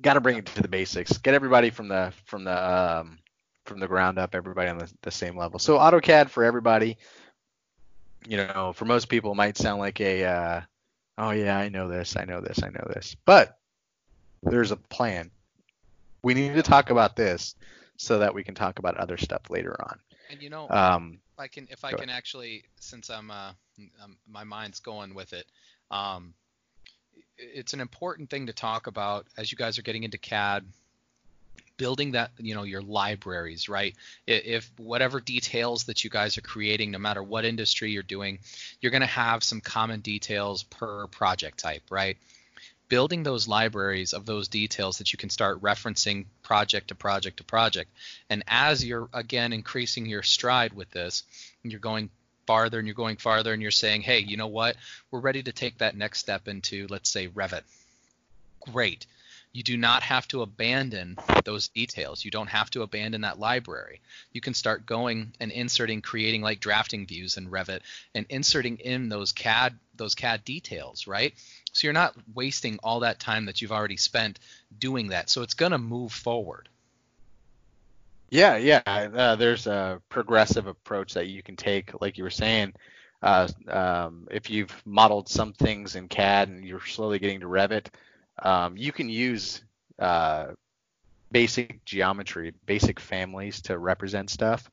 Got 0.01 0.15
to 0.15 0.21
bring 0.21 0.38
it 0.38 0.45
to 0.47 0.61
the 0.61 0.67
basics. 0.67 1.17
Get 1.19 1.34
everybody 1.34 1.69
from 1.69 1.88
the 1.88 2.13
from 2.26 2.43
the 2.43 2.73
um, 2.99 3.19
from 3.65 3.80
the 3.80 3.88
ground 3.88 4.17
up, 4.17 4.36
everybody 4.36 4.69
on 4.69 4.78
the, 4.78 4.91
the 5.01 5.11
same 5.11 5.38
level. 5.38 5.59
So 5.59 5.78
AutoCAD 5.78 6.30
for 6.30 6.43
everybody. 6.43 6.97
You 8.28 8.38
know, 8.38 8.73
for 8.76 8.86
most 8.86 9.09
people, 9.09 9.36
might 9.36 9.57
sound 9.57 9.80
like 9.80 10.01
a, 10.01 10.23
uh, 10.23 10.61
oh 11.17 11.32
yeah, 11.32 11.57
I 11.57 11.69
know 11.69 11.88
this, 11.88 12.15
I 12.17 12.26
know 12.26 12.41
this, 12.41 12.63
I 12.63 12.69
know 12.69 12.88
this. 12.93 13.15
But 13.26 13.57
there's 14.41 14.71
a 14.71 14.78
plan. 14.78 15.30
We 16.23 16.34
need 16.34 16.55
to 16.55 16.63
talk 16.63 16.89
about 16.89 17.15
this 17.15 17.55
so 17.98 18.20
that 18.20 18.34
we 18.34 18.43
can 18.43 18.56
talk 18.56 18.80
about 18.80 18.98
other 18.98 19.18
stuff 19.18 19.50
later 19.50 19.76
on. 19.82 20.00
and 20.30 20.41
you 20.41 20.50
know, 20.50 20.68
Um, 20.70 21.20
if 21.34 21.39
I 21.39 21.48
can, 21.48 21.68
if 21.70 21.86
I 21.86 21.93
can 21.93 22.10
actually, 22.10 22.64
since 22.80 23.10
I'm, 23.10 23.30
uh, 23.30 23.52
um, 24.02 24.18
my 24.28 24.43
mind's 24.43 24.80
going 24.80 25.14
with 25.14 25.34
it, 25.34 25.46
um, 25.91 26.34
it's 27.38 27.74
an 27.74 27.82
important 27.82 28.30
thing 28.30 28.48
to 28.48 28.54
talk 28.54 28.88
about 28.88 29.28
as 29.38 29.52
you 29.52 29.58
guys 29.58 29.78
are 29.78 29.82
getting 29.82 30.04
into 30.04 30.18
CAD, 30.18 30.66
building 31.78 32.12
that, 32.14 32.32
you 32.38 32.56
know, 32.56 32.64
your 32.64 32.82
libraries, 32.82 33.68
right? 33.68 33.96
If 34.26 34.72
whatever 34.78 35.20
details 35.20 35.84
that 35.86 36.04
you 36.04 36.10
guys 36.10 36.38
are 36.38 36.41
creating, 36.41 36.91
no 36.91 37.00
matter 37.00 37.22
what 37.22 37.46
industry 37.46 37.91
you're 37.91 38.04
doing, 38.04 38.39
you're 38.80 38.91
going 38.91 39.02
to 39.02 39.08
have 39.08 39.43
some 39.43 39.62
common 39.62 40.00
details 40.00 40.64
per 40.64 41.08
project 41.08 41.60
type, 41.60 41.84
right? 41.89 42.18
Building 42.88 43.24
those 43.24 43.48
libraries 43.48 44.14
of 44.14 44.26
those 44.26 44.48
details 44.48 45.00
that 45.00 45.12
you 45.12 45.18
can 45.18 45.30
start 45.30 45.62
referencing 45.62 46.26
project 46.44 46.90
to 46.90 46.96
project 46.96 47.38
to 47.38 47.44
project. 47.44 47.90
And 48.30 48.44
as 48.48 48.86
you're 48.86 49.10
again 49.14 49.54
increasing 49.54 50.06
your 50.06 50.24
stride 50.24 50.74
with 50.74 50.92
this, 50.92 51.24
you're 51.64 51.80
going 51.80 52.10
farther 52.46 52.78
and 52.78 52.88
you're 52.88 52.96
going 52.96 53.18
farther 53.18 53.54
and 53.54 53.62
you're 53.62 53.72
saying, 53.72 54.02
hey, 54.02 54.20
you 54.20 54.38
know 54.38 54.48
what? 54.48 54.76
We're 55.12 55.20
ready 55.20 55.44
to 55.44 55.52
take 55.52 55.80
that 55.80 55.98
next 55.98 56.20
step 56.20 56.48
into, 56.48 56.88
let's 56.90 57.10
say, 57.10 57.28
Revit. 57.28 57.64
Great. 58.72 59.06
You 59.52 59.64
do 59.64 59.78
not 59.78 60.04
have 60.04 60.28
to 60.30 60.42
abandon 60.42 61.18
those 61.46 61.70
details. 61.70 62.26
You 62.26 62.30
don't 62.30 62.50
have 62.50 62.70
to 62.72 62.82
abandon 62.82 63.22
that 63.22 63.40
library. 63.40 64.02
You 64.34 64.42
can 64.42 64.54
start 64.54 64.86
going 64.86 65.32
and 65.40 65.50
inserting, 65.50 66.02
creating 66.02 66.42
like 66.42 66.60
drafting 66.60 67.06
views 67.08 67.38
in 67.38 67.50
Revit 67.50 67.80
and 68.14 68.26
inserting 68.30 68.80
in 68.80 69.08
those 69.08 69.32
CAD 69.32 69.74
those 69.96 70.14
CAD 70.14 70.44
details, 70.44 71.08
right? 71.08 71.34
So 71.76 71.88
you're 71.88 71.93
not 71.93 72.15
wasting 72.34 72.80
all 72.84 73.01
that 73.01 73.19
time 73.19 73.45
that 73.45 73.61
you've 73.61 73.71
already 73.71 73.97
spent 73.97 74.39
doing 74.78 75.09
that. 75.09 75.30
So 75.30 75.41
it's 75.41 75.53
going 75.53 75.71
to 75.73 75.78
move 75.78 76.11
forward. 76.11 76.69
Yeah, 78.30 78.57
yeah. 78.57 78.82
Uh, 78.86 79.36
there's 79.36 79.67
a 79.67 80.01
progressive 80.09 80.67
approach 80.67 81.13
that 81.13 81.28
you 81.28 81.43
can 81.43 81.55
take, 81.55 82.01
like 82.01 82.17
you 82.17 82.23
were 82.23 82.30
saying. 82.30 82.73
Uh, 83.21 83.47
um, 83.67 84.28
if 84.32 84.49
you've 84.49 84.82
modeled 84.86 85.30
some 85.30 85.53
things 85.53 85.95
in 85.95 86.07
CAD 86.07 86.49
and 86.49 86.65
you're 86.65 86.86
slowly 86.86 87.19
getting 87.19 87.41
to 87.41 87.47
Revit, 87.47 87.88
um, 88.39 88.78
you 88.78 88.91
can 88.91 89.09
use 89.09 89.61
uh, 89.99 90.47
basic 91.32 91.84
geometry, 91.86 92.53
basic 92.65 92.99
families 92.99 93.61
to 93.61 93.78
represent 93.78 94.30
stuff. 94.30 94.69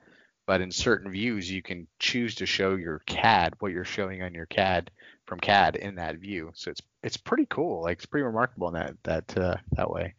But 0.46 0.60
in 0.60 0.70
certain 0.72 1.10
views, 1.10 1.50
you 1.50 1.62
can 1.62 1.86
choose 1.98 2.36
to 2.36 2.46
show 2.46 2.74
your 2.74 3.00
CAD 3.06 3.54
what 3.60 3.72
you're 3.72 3.84
showing 3.84 4.22
on 4.22 4.34
your 4.34 4.46
CAD 4.46 4.90
from 5.24 5.40
CAD 5.40 5.76
in 5.76 5.94
that 5.96 6.16
view. 6.16 6.50
So 6.54 6.70
it's 6.70 6.82
it's 7.02 7.16
pretty 7.16 7.46
cool. 7.46 7.82
Like 7.82 7.98
it's 7.98 8.06
pretty 8.06 8.24
remarkable 8.24 8.68
in 8.68 8.74
that 8.74 8.96
that 9.04 9.38
uh, 9.38 9.56
that 9.72 9.90
way. 9.90 10.14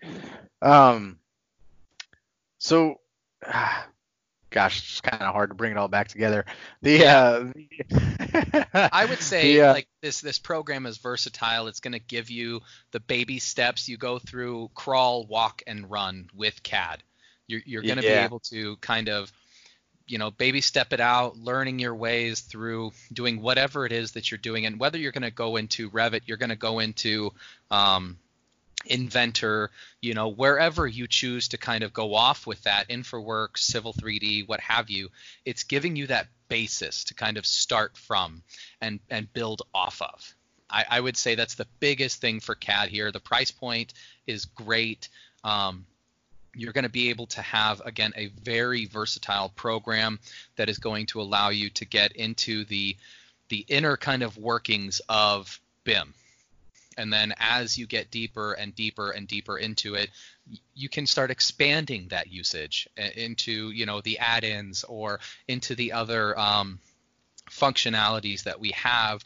Um, 0.61 1.19
so 2.57 2.99
gosh, 4.49 4.79
it's 4.79 5.01
kind 5.01 5.21
of 5.21 5.33
hard 5.33 5.49
to 5.49 5.55
bring 5.55 5.71
it 5.71 5.77
all 5.77 5.87
back 5.87 6.07
together. 6.07 6.45
The 6.81 7.05
uh, 7.05 8.89
I 8.91 9.05
would 9.05 9.19
say 9.21 9.55
the, 9.55 9.61
uh, 9.61 9.73
like 9.73 9.87
this 10.01 10.21
this 10.21 10.39
program 10.39 10.85
is 10.85 10.97
versatile. 10.97 11.67
It's 11.67 11.79
going 11.81 11.93
to 11.93 11.99
give 11.99 12.29
you 12.29 12.61
the 12.91 12.99
baby 13.01 13.39
steps 13.39 13.89
you 13.89 13.97
go 13.97 14.19
through 14.19 14.71
crawl, 14.73 15.25
walk 15.25 15.63
and 15.67 15.89
run 15.91 16.29
with 16.33 16.63
CAD. 16.63 17.03
You're 17.47 17.61
you're 17.65 17.81
going 17.81 17.97
to 17.97 18.01
be 18.01 18.07
able 18.07 18.39
to 18.51 18.77
kind 18.77 19.09
of 19.09 19.31
you 20.05 20.17
know 20.17 20.31
baby 20.31 20.61
step 20.61 20.93
it 20.93 20.99
out, 20.99 21.37
learning 21.37 21.79
your 21.79 21.95
ways 21.95 22.41
through 22.41 22.91
doing 23.11 23.41
whatever 23.41 23.85
it 23.85 23.91
is 23.91 24.13
that 24.13 24.31
you're 24.31 24.37
doing 24.37 24.65
and 24.65 24.79
whether 24.79 24.97
you're 24.97 25.11
going 25.11 25.23
to 25.23 25.31
go 25.31 25.55
into 25.55 25.89
Revit, 25.89 26.21
you're 26.25 26.37
going 26.37 26.49
to 26.49 26.55
go 26.55 26.79
into 26.79 27.31
um, 27.71 28.17
Inventor, 28.85 29.71
you 30.01 30.13
know, 30.13 30.27
wherever 30.27 30.85
you 30.85 31.07
choose 31.07 31.49
to 31.49 31.57
kind 31.57 31.83
of 31.83 31.93
go 31.93 32.13
off 32.13 32.45
with 32.45 32.61
that, 32.63 32.89
InfraWorks, 32.89 33.59
Civil 33.59 33.93
3D, 33.93 34.47
what 34.47 34.59
have 34.59 34.89
you, 34.89 35.09
it's 35.45 35.63
giving 35.63 35.95
you 35.95 36.07
that 36.07 36.27
basis 36.49 37.05
to 37.05 37.13
kind 37.13 37.37
of 37.37 37.45
start 37.45 37.97
from 37.97 38.43
and 38.81 38.99
and 39.09 39.31
build 39.33 39.63
off 39.73 40.01
of. 40.01 40.35
I, 40.69 40.85
I 40.89 40.99
would 40.99 41.17
say 41.17 41.35
that's 41.35 41.55
the 41.55 41.67
biggest 41.79 42.19
thing 42.19 42.39
for 42.39 42.55
CAD 42.55 42.89
here. 42.89 43.11
The 43.11 43.19
price 43.19 43.51
point 43.51 43.93
is 44.27 44.45
great. 44.45 45.09
Um, 45.43 45.85
you're 46.55 46.73
going 46.73 46.83
to 46.83 46.89
be 46.89 47.09
able 47.09 47.27
to 47.27 47.41
have 47.41 47.81
again 47.85 48.13
a 48.15 48.27
very 48.27 48.85
versatile 48.85 49.49
program 49.49 50.19
that 50.55 50.69
is 50.69 50.77
going 50.77 51.05
to 51.07 51.21
allow 51.21 51.49
you 51.49 51.69
to 51.69 51.85
get 51.85 52.11
into 52.13 52.65
the 52.65 52.95
the 53.49 53.65
inner 53.67 53.97
kind 53.97 54.23
of 54.23 54.37
workings 54.37 55.01
of 55.09 55.59
BIM 55.83 56.13
and 56.97 57.11
then 57.11 57.33
as 57.39 57.77
you 57.77 57.87
get 57.87 58.11
deeper 58.11 58.53
and 58.53 58.75
deeper 58.75 59.11
and 59.11 59.27
deeper 59.27 59.57
into 59.57 59.95
it 59.95 60.09
you 60.75 60.89
can 60.89 61.05
start 61.05 61.31
expanding 61.31 62.07
that 62.09 62.31
usage 62.31 62.87
uh, 62.97 63.07
into 63.15 63.71
you 63.71 63.85
know 63.85 64.01
the 64.01 64.19
add-ins 64.19 64.83
or 64.83 65.19
into 65.47 65.75
the 65.75 65.91
other 65.91 66.37
um, 66.37 66.79
functionalities 67.49 68.43
that 68.43 68.59
we 68.59 68.71
have 68.71 69.23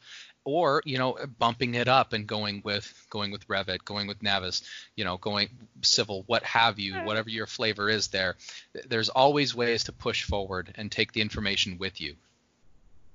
or 0.48 0.82
you 0.86 0.98
know 0.98 1.18
bumping 1.38 1.76
it 1.76 1.90
up 1.90 2.14
and 2.14 2.26
going 2.26 2.62
with 2.64 3.06
going 3.10 3.32
with 3.32 3.46
revit 3.50 3.84
going 3.84 4.08
with 4.08 4.24
navis 4.24 4.64
you 4.96 5.04
know 5.04 5.18
going 5.18 5.50
civil 5.82 6.24
what 6.28 6.42
have 6.44 6.80
you 6.80 6.96
whatever 7.02 7.30
your 7.30 7.46
flavor 7.46 7.90
is 7.90 8.08
there 8.08 8.36
there's 8.88 9.10
always 9.10 9.54
ways 9.54 9.84
to 9.84 9.92
push 9.92 10.24
forward 10.24 10.74
and 10.76 10.90
take 10.90 11.12
the 11.12 11.22
information 11.22 11.78
with 11.78 12.00
you 12.00 12.16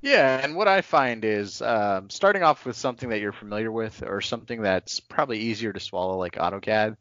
Yeah, 0.02 0.40
and 0.42 0.56
what 0.56 0.66
I 0.66 0.80
find 0.80 1.24
is 1.24 1.62
um, 1.62 2.10
starting 2.10 2.42
off 2.42 2.66
with 2.66 2.76
something 2.76 3.10
that 3.10 3.20
you're 3.20 3.32
familiar 3.32 3.70
with 3.70 4.02
or 4.04 4.20
something 4.20 4.62
that's 4.62 4.98
probably 4.98 5.38
easier 5.38 5.72
to 5.72 5.78
swallow, 5.78 6.18
like 6.18 6.34
AutoCAD, 6.34 6.96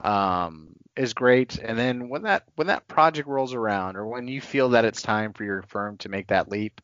um, 0.00 0.68
is 0.96 1.12
great. 1.12 1.58
And 1.58 1.78
then 1.78 2.08
when 2.08 2.22
that 2.22 2.44
when 2.56 2.68
that 2.68 2.88
project 2.88 3.28
rolls 3.28 3.52
around, 3.52 3.96
or 3.96 4.06
when 4.06 4.28
you 4.28 4.40
feel 4.40 4.70
that 4.70 4.86
it's 4.86 5.02
time 5.02 5.34
for 5.34 5.44
your 5.44 5.60
firm 5.68 5.98
to 5.98 6.08
make 6.08 6.28
that 6.28 6.48
leap, 6.48 6.80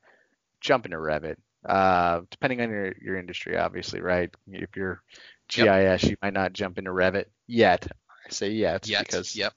jump 0.60 0.84
into 0.84 0.98
Revit. 0.98 1.36
Uh, 1.64 2.20
depending 2.30 2.60
on 2.60 2.70
your 2.70 2.94
your 3.00 3.16
industry, 3.16 3.56
obviously, 3.56 4.00
right? 4.00 4.34
If 4.50 4.76
you're 4.76 5.02
GIS, 5.48 6.04
you 6.04 6.16
might 6.22 6.34
not 6.34 6.52
jump 6.52 6.78
into 6.78 6.90
Revit 6.90 7.26
yet. 7.46 7.86
I 8.26 8.30
say 8.30 8.50
yet, 8.50 8.86
yet 8.86 9.06
because 9.06 9.36
yep 9.36 9.54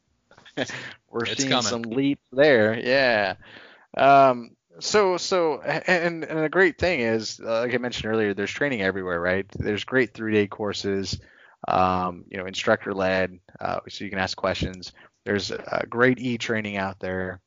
we're 1.09 1.25
It's 1.25 1.37
seeing 1.37 1.49
coming. 1.49 1.63
some 1.63 1.81
leaps 1.83 2.25
there. 2.31 2.77
Yeah. 2.79 3.35
Um, 3.95 4.51
so 4.79 5.17
so 5.17 5.61
and 5.61 6.23
and 6.23 6.39
a 6.39 6.49
great 6.49 6.77
thing 6.77 6.99
is, 7.01 7.39
uh, 7.43 7.61
like 7.61 7.73
I 7.73 7.77
mentioned 7.77 8.11
earlier, 8.11 8.33
there's 8.33 8.51
training 8.51 8.81
everywhere, 8.81 9.19
right? 9.19 9.45
There's 9.57 9.83
great 9.83 10.13
three 10.13 10.33
day 10.33 10.47
courses, 10.47 11.19
um, 11.67 12.25
you 12.29 12.37
know, 12.37 12.45
instructor 12.45 12.93
led, 12.93 13.39
uh, 13.59 13.79
so 13.89 14.03
you 14.03 14.09
can 14.09 14.19
ask 14.19 14.37
questions. 14.37 14.93
There's 15.25 15.51
a 15.51 15.85
great 15.89 16.19
e 16.19 16.37
training 16.37 16.77
out 16.77 16.99
there. 16.99 17.41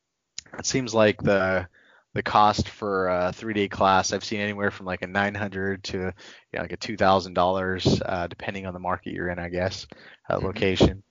It 0.59 0.67
seems 0.67 0.93
like 0.95 1.23
the 1.23 1.69
the 2.15 2.23
cost 2.23 2.69
for 2.69 3.09
a 3.09 3.33
three 3.33 3.55
day 3.55 3.69
class 3.69 4.13
I've 4.13 4.25
seen 4.25 4.41
anywhere 4.41 4.71
from 4.71 4.87
like 4.87 5.03
a 5.03 5.07
900 5.07 5.85
to 5.85 5.99
you 5.99 6.13
know, 6.53 6.61
like 6.61 6.73
a 6.73 6.77
two 6.77 6.97
thousand 6.97 7.35
dollars, 7.35 8.03
uh, 8.05 8.27
depending 8.27 8.67
on 8.67 8.75
the 8.75 8.81
market 8.81 9.13
you're 9.13 9.29
in, 9.29 9.39
I 9.39 9.49
guess, 9.49 9.87
uh, 10.29 10.39
Mhm. 10.39 10.43
location. 10.43 11.03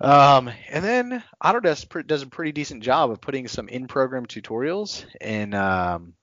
Um, 0.00 0.50
and 0.68 0.84
then 0.84 1.24
Autodesk 1.42 1.88
pr- 1.88 2.00
does 2.02 2.22
a 2.22 2.26
pretty 2.26 2.52
decent 2.52 2.82
job 2.82 3.10
of 3.10 3.20
putting 3.20 3.48
some 3.48 3.68
in-program 3.68 4.26
tutorials 4.26 5.06
in 5.20 5.54
um, 5.54 6.14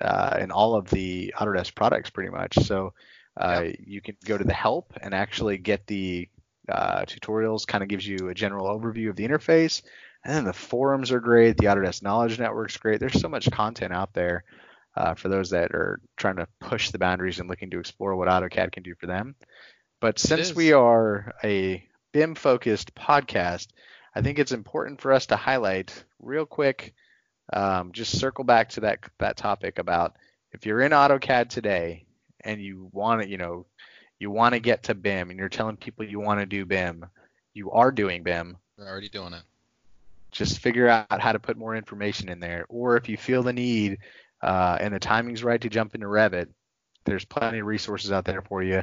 uh, 0.00 0.38
in 0.40 0.50
all 0.50 0.74
of 0.74 0.88
the 0.90 1.34
Autodesk 1.36 1.74
products 1.74 2.10
pretty 2.10 2.30
much. 2.30 2.56
So 2.58 2.94
uh, 3.40 3.62
yep. 3.64 3.76
you 3.84 4.00
can 4.00 4.16
go 4.24 4.36
to 4.36 4.44
the 4.44 4.52
help 4.52 4.92
and 5.00 5.14
actually 5.14 5.58
get 5.58 5.86
the 5.86 6.28
uh, 6.68 7.02
tutorials. 7.02 7.66
Kind 7.66 7.82
of 7.82 7.88
gives 7.88 8.06
you 8.06 8.28
a 8.28 8.34
general 8.34 8.66
overview 8.66 9.08
of 9.08 9.16
the 9.16 9.26
interface. 9.26 9.82
And 10.24 10.34
then 10.34 10.44
the 10.44 10.52
forums 10.52 11.10
are 11.10 11.20
great. 11.20 11.56
The 11.56 11.66
Autodesk 11.66 12.02
Knowledge 12.02 12.38
Network's 12.38 12.76
great. 12.76 13.00
There's 13.00 13.20
so 13.20 13.28
much 13.28 13.50
content 13.50 13.92
out 13.92 14.12
there 14.12 14.44
uh, 14.96 15.14
for 15.14 15.28
those 15.28 15.50
that 15.50 15.72
are 15.72 16.00
trying 16.16 16.36
to 16.36 16.46
push 16.60 16.90
the 16.90 16.98
boundaries 16.98 17.40
and 17.40 17.48
looking 17.48 17.70
to 17.70 17.80
explore 17.80 18.14
what 18.14 18.28
AutoCAD 18.28 18.72
can 18.72 18.82
do 18.82 18.94
for 18.94 19.06
them. 19.06 19.34
But 20.00 20.18
since 20.18 20.54
we 20.54 20.72
are 20.72 21.34
a 21.42 21.84
BIM 22.12 22.34
focused 22.34 22.94
podcast, 22.94 23.68
I 24.14 24.20
think 24.20 24.38
it's 24.38 24.52
important 24.52 25.00
for 25.00 25.12
us 25.12 25.26
to 25.26 25.36
highlight 25.36 26.04
real 26.20 26.44
quick, 26.44 26.94
um, 27.52 27.92
just 27.92 28.18
circle 28.18 28.44
back 28.44 28.70
to 28.70 28.80
that 28.80 29.00
that 29.18 29.36
topic 29.36 29.78
about 29.78 30.16
if 30.52 30.66
you're 30.66 30.80
in 30.80 30.92
AutoCAD 30.92 31.48
today 31.48 32.04
and 32.40 32.60
you 32.60 32.90
want 32.92 33.22
to, 33.22 33.28
you 33.28 33.38
know, 33.38 33.66
you 34.18 34.30
want 34.30 34.54
to 34.54 34.60
get 34.60 34.84
to 34.84 34.94
BIM 34.94 35.30
and 35.30 35.38
you're 35.38 35.48
telling 35.48 35.76
people 35.76 36.04
you 36.04 36.20
want 36.20 36.40
to 36.40 36.46
do 36.46 36.64
BIM, 36.64 37.06
you 37.54 37.70
are 37.70 37.90
doing 37.90 38.22
BIM. 38.22 38.56
They're 38.76 38.88
already 38.88 39.08
doing 39.08 39.32
it. 39.32 39.42
Just 40.32 40.58
figure 40.58 40.88
out 40.88 41.20
how 41.20 41.32
to 41.32 41.38
put 41.38 41.56
more 41.56 41.76
information 41.76 42.28
in 42.28 42.40
there, 42.40 42.64
or 42.68 42.96
if 42.96 43.08
you 43.08 43.16
feel 43.16 43.42
the 43.42 43.52
need 43.52 43.98
uh, 44.42 44.78
and 44.80 44.94
the 44.94 44.98
timing's 44.98 45.44
right 45.44 45.60
to 45.60 45.68
jump 45.68 45.94
into 45.94 46.06
Revit, 46.06 46.48
there's 47.04 47.24
plenty 47.24 47.58
of 47.58 47.66
resources 47.66 48.10
out 48.10 48.24
there 48.24 48.42
for 48.42 48.62
you. 48.62 48.82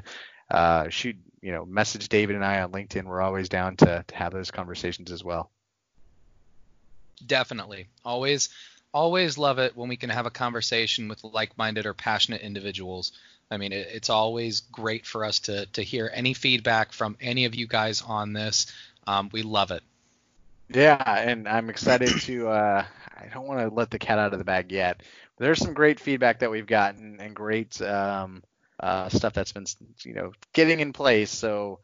Uh, 0.52 0.90
shoot 0.90 1.16
you 1.42 1.52
know, 1.52 1.66
message 1.66 2.10
David 2.10 2.36
and 2.36 2.46
I 2.46 2.62
on 2.62 2.72
LinkedIn. 2.72 3.06
We're 3.06 3.22
always 3.22 3.50
down 3.50 3.78
to, 3.78 4.04
to 4.06 4.16
have 4.16 4.34
those 4.34 4.52
conversations 4.52 5.12
as 5.12 5.24
well. 5.24 5.52
Definitely. 7.26 7.88
Always 8.04 8.50
always 8.92 9.38
love 9.38 9.60
it 9.60 9.78
when 9.78 9.88
we 9.88 9.98
can 9.98 10.10
have 10.10 10.26
a 10.26 10.32
conversation 10.32 11.08
with 11.08 11.24
like-minded 11.24 11.86
or 11.86 11.94
passionate 11.94 12.42
individuals. 12.42 13.12
I 13.52 13.58
mean, 13.58 13.72
it, 13.72 13.88
it's 13.92 14.10
always 14.10 14.62
great 14.62 15.06
for 15.06 15.26
us 15.26 15.40
to 15.42 15.66
to 15.68 15.82
hear 15.82 16.10
any 16.14 16.34
feedback 16.34 16.92
from 16.94 17.18
any 17.22 17.46
of 17.46 17.56
you 17.56 17.68
guys 17.68 18.02
on 18.02 18.34
this. 18.34 18.68
Um, 19.08 19.30
we 19.32 19.44
love 19.44 19.72
it. 19.72 19.84
Yeah, 20.70 21.02
and 21.06 21.48
I'm 21.48 21.70
excited 21.70 22.10
to. 22.22 22.50
Uh, 22.50 22.86
I 23.18 23.28
don't 23.34 23.48
want 23.48 23.60
to 23.68 23.74
let 23.74 23.90
the 23.90 24.00
cat 24.00 24.20
out 24.20 24.34
of 24.34 24.40
the 24.40 24.46
bag 24.46 24.72
yet. 24.72 25.02
There's 25.38 25.60
some 25.60 25.74
great 25.74 26.00
feedback 26.00 26.40
that 26.40 26.52
we've 26.52 26.68
gotten 26.68 27.20
and 27.20 27.36
great 27.36 27.82
um, 27.82 28.44
uh, 28.80 29.10
stuff 29.10 29.34
that's 29.34 29.52
been 29.52 29.66
you 30.04 30.14
know 30.14 30.34
getting 30.54 30.80
in 30.80 30.94
place. 30.94 31.32
So 31.32 31.80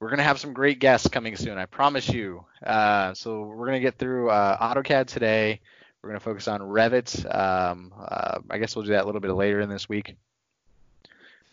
we're 0.00 0.10
gonna 0.10 0.24
have 0.24 0.40
some 0.40 0.52
great 0.52 0.80
guests 0.80 1.08
coming 1.08 1.36
soon. 1.36 1.56
I 1.56 1.66
promise 1.66 2.08
you. 2.08 2.44
Uh, 2.64 3.14
so 3.14 3.42
we're 3.42 3.66
gonna 3.66 3.80
get 3.80 3.98
through 3.98 4.30
uh, 4.30 4.58
AutoCAD 4.58 5.06
today. 5.06 5.60
We're 6.02 6.10
gonna 6.10 6.20
focus 6.20 6.48
on 6.48 6.60
Revit. 6.60 7.24
Um, 7.32 7.92
uh, 7.98 8.38
I 8.50 8.58
guess 8.58 8.74
we'll 8.74 8.84
do 8.84 8.92
that 8.92 9.04
a 9.04 9.06
little 9.06 9.20
bit 9.20 9.32
later 9.32 9.60
in 9.60 9.68
this 9.68 9.88
week. 9.88 10.16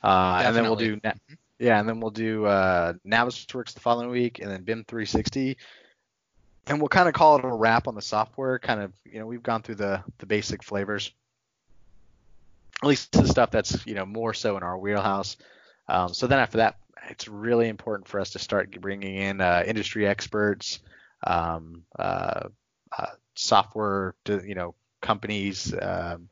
Uh, 0.02 0.44
and 0.46 0.56
then 0.56 0.64
we'll 0.64 0.76
do 0.76 1.00
yeah, 1.60 1.80
and 1.80 1.88
then 1.88 2.00
we'll 2.00 2.12
do 2.12 2.46
uh, 2.46 2.94
Navisworks 3.08 3.74
the 3.74 3.80
following 3.80 4.10
week, 4.10 4.40
and 4.40 4.52
then 4.52 4.64
BIM 4.64 4.84
360. 4.86 5.58
And 6.68 6.80
we'll 6.80 6.90
kind 6.90 7.10
of 7.10 7.14
call 7.14 7.38
it 7.38 7.44
a 7.44 7.50
wrap 7.50 7.88
on 7.88 7.96
the 7.96 8.02
software. 8.02 8.58
Kind 8.58 8.82
of, 8.82 8.94
you 9.06 9.20
know, 9.20 9.26
we've 9.26 9.44
gone 9.44 9.62
through 9.62 9.76
the 9.76 10.04
the 10.20 10.26
basic 10.26 10.64
flavors 10.64 11.12
at 12.84 12.88
least 12.88 13.14
the 13.14 13.26
stuff 13.28 13.50
that's 13.50 13.86
you 13.86 13.96
know 13.96 14.06
more 14.06 14.34
so 14.34 14.58
in 14.58 14.64
our 14.64 14.78
wheelhouse. 14.78 15.38
Um, 15.88 16.14
so 16.14 16.28
then 16.28 16.40
after 16.40 16.58
that, 16.58 16.76
it's 17.10 17.28
really 17.28 17.70
important 17.70 18.08
for 18.08 18.20
us 18.20 18.32
to 18.32 18.40
start 18.40 18.80
bringing 18.82 19.16
in 19.16 19.42
uh, 19.42 19.64
industry 19.66 20.06
experts, 20.06 20.80
um, 21.26 21.84
uh, 21.98 22.50
uh, 22.98 23.08
software, 23.36 24.16
to, 24.26 24.42
you 24.46 24.56
know, 24.56 24.76
companies, 25.02 25.74
um, 25.82 26.30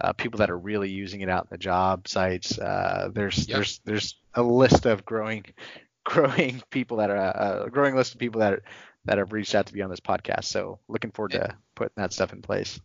uh, 0.00 0.12
people 0.12 0.38
that 0.38 0.50
are 0.50 0.58
really 0.58 0.90
using 0.90 1.20
it 1.20 1.28
out 1.28 1.44
in 1.44 1.48
the 1.50 1.58
job 1.58 2.08
sites. 2.08 2.58
Uh, 2.58 3.10
there's 3.12 3.48
yep. 3.48 3.56
there's 3.56 3.80
there's 3.84 4.16
a 4.34 4.42
list 4.42 4.86
of 4.86 5.04
growing 5.04 5.44
growing 6.04 6.60
people 6.70 6.96
that 6.96 7.10
are 7.10 7.16
uh, 7.16 7.64
a 7.66 7.70
growing 7.70 7.94
list 7.94 8.14
of 8.14 8.18
people 8.18 8.40
that 8.40 8.54
are, 8.54 8.62
that 9.04 9.18
have 9.18 9.32
reached 9.32 9.54
out 9.54 9.66
to 9.66 9.72
be 9.72 9.82
on 9.82 9.90
this 9.90 10.00
podcast. 10.00 10.44
So 10.44 10.78
looking 10.88 11.10
forward 11.10 11.32
to 11.32 11.54
putting 11.74 11.94
that 11.96 12.12
stuff 12.12 12.32
in 12.32 12.42
place. 12.42 12.80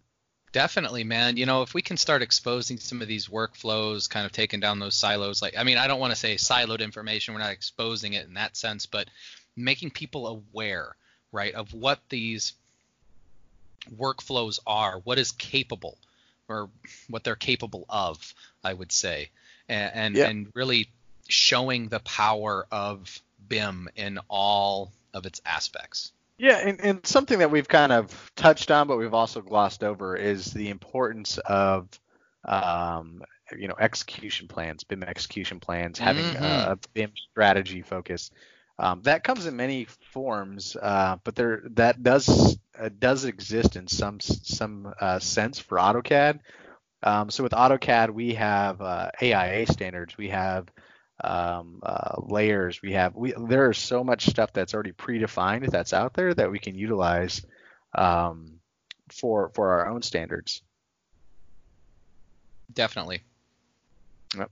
Definitely, 0.51 1.03
man. 1.03 1.38
You 1.38 1.45
know, 1.45 1.61
if 1.61 1.74
we 1.74 1.82
can 1.82 1.97
start 1.97 2.22
exposing 2.22 2.78
some 2.78 3.01
of 3.01 3.07
these 3.07 3.28
workflows, 3.28 4.09
kind 4.09 4.26
of 4.26 4.32
taking 4.32 4.59
down 4.59 4.80
those 4.80 4.95
silos, 4.95 5.41
like, 5.41 5.57
I 5.57 5.63
mean, 5.63 5.78
I 5.78 5.88
don't 5.88 5.99
want 5.99 6.11
to 6.11 6.20
say 6.20 6.36
siloed 6.36 6.80
information, 6.80 7.34
we're 7.34 7.41
not 7.41 7.51
exposing 7.51 8.13
it 8.13 8.26
in 8.26 8.36
that 8.36 8.55
sense, 8.55 8.86
but 8.86 9.09
making 9.55 9.91
people 9.91 10.28
aware, 10.28 10.95
right, 11.32 11.53
of 11.53 11.74
what 11.74 11.99
these 12.09 12.53
workflows 13.95 14.59
are, 14.65 14.99
what 15.03 15.20
is 15.20 15.32
capable, 15.34 15.97
or 16.47 16.70
what 17.09 17.24
they're 17.24 17.36
capable 17.36 17.86
of, 17.89 18.34
I 18.63 18.74
would 18.74 18.91
say, 18.91 19.30
and 19.68 19.91
and, 19.93 20.15
yeah. 20.15 20.30
and 20.30 20.47
really 20.55 20.89
showing 21.28 21.89
the 21.89 21.99
power 21.99 22.65
of 22.72 23.22
BIM 23.47 23.89
in 23.95 24.20
all 24.30 24.91
of 25.18 25.26
its 25.26 25.41
aspects. 25.45 26.13
Yeah, 26.38 26.57
and, 26.57 26.80
and 26.80 27.05
something 27.05 27.39
that 27.39 27.49
we've 27.49 27.68
kind 27.68 27.91
of 27.91 28.32
touched 28.36 28.70
on, 28.70 28.88
but 28.88 28.97
we've 28.97 29.13
also 29.13 29.41
glossed 29.41 29.84
over, 29.84 30.15
is 30.15 30.53
the 30.53 30.70
importance 30.70 31.39
of, 31.39 31.88
um, 32.45 33.24
you 33.57 33.68
know, 33.68 33.74
execution 33.80 34.47
plans, 34.47 34.84
BIM 34.84 35.03
execution 35.03 35.59
plans, 35.59 35.97
having 35.97 36.26
mm-hmm. 36.26 36.72
a 36.72 36.78
BIM 36.93 37.11
strategy 37.32 37.82
focus. 37.82 38.30
Um, 38.80 39.01
that 39.03 39.24
comes 39.24 39.47
in 39.47 39.55
many 39.55 39.86
forms, 40.11 40.78
uh, 40.80 41.18
but 41.24 41.36
there 41.36 41.63
that 41.72 42.03
does 42.03 42.59
uh, 42.80 42.89
does 42.99 43.26
exist 43.26 43.76
in 43.76 43.88
some 43.88 44.20
some 44.20 44.93
uh, 45.01 45.18
sense 45.18 45.57
for 45.57 45.80
AutoCAD. 45.80 46.39
Um, 47.01 47.32
so 47.32 47.41
with 47.41 47.53
AutoCAD, 47.53 48.11
we 48.11 48.36
have 48.36 48.80
uh, 48.80 49.09
AIA 49.20 49.65
standards. 49.65 50.15
We 50.15 50.30
have 50.30 50.68
um, 51.24 51.80
uh, 51.84 52.15
layers. 52.20 52.82
We 52.82 52.93
have 52.93 53.15
we 53.15 53.34
there 53.38 53.72
is 53.72 53.78
so 53.78 54.03
much 54.03 54.28
stuff 54.28 54.53
that's 54.53 54.74
already 54.74 54.91
predefined 54.91 55.70
that's 55.70 55.93
out 55.93 56.13
there 56.13 56.34
that 56.34 56.51
we 56.51 56.59
can 56.59 56.76
utilize 56.76 57.45
um, 57.95 58.59
for 59.11 59.51
for 59.53 59.72
our 59.72 59.89
own 59.89 60.01
standards. 60.01 60.61
Definitely. 62.74 63.24
Yep. 64.38 64.51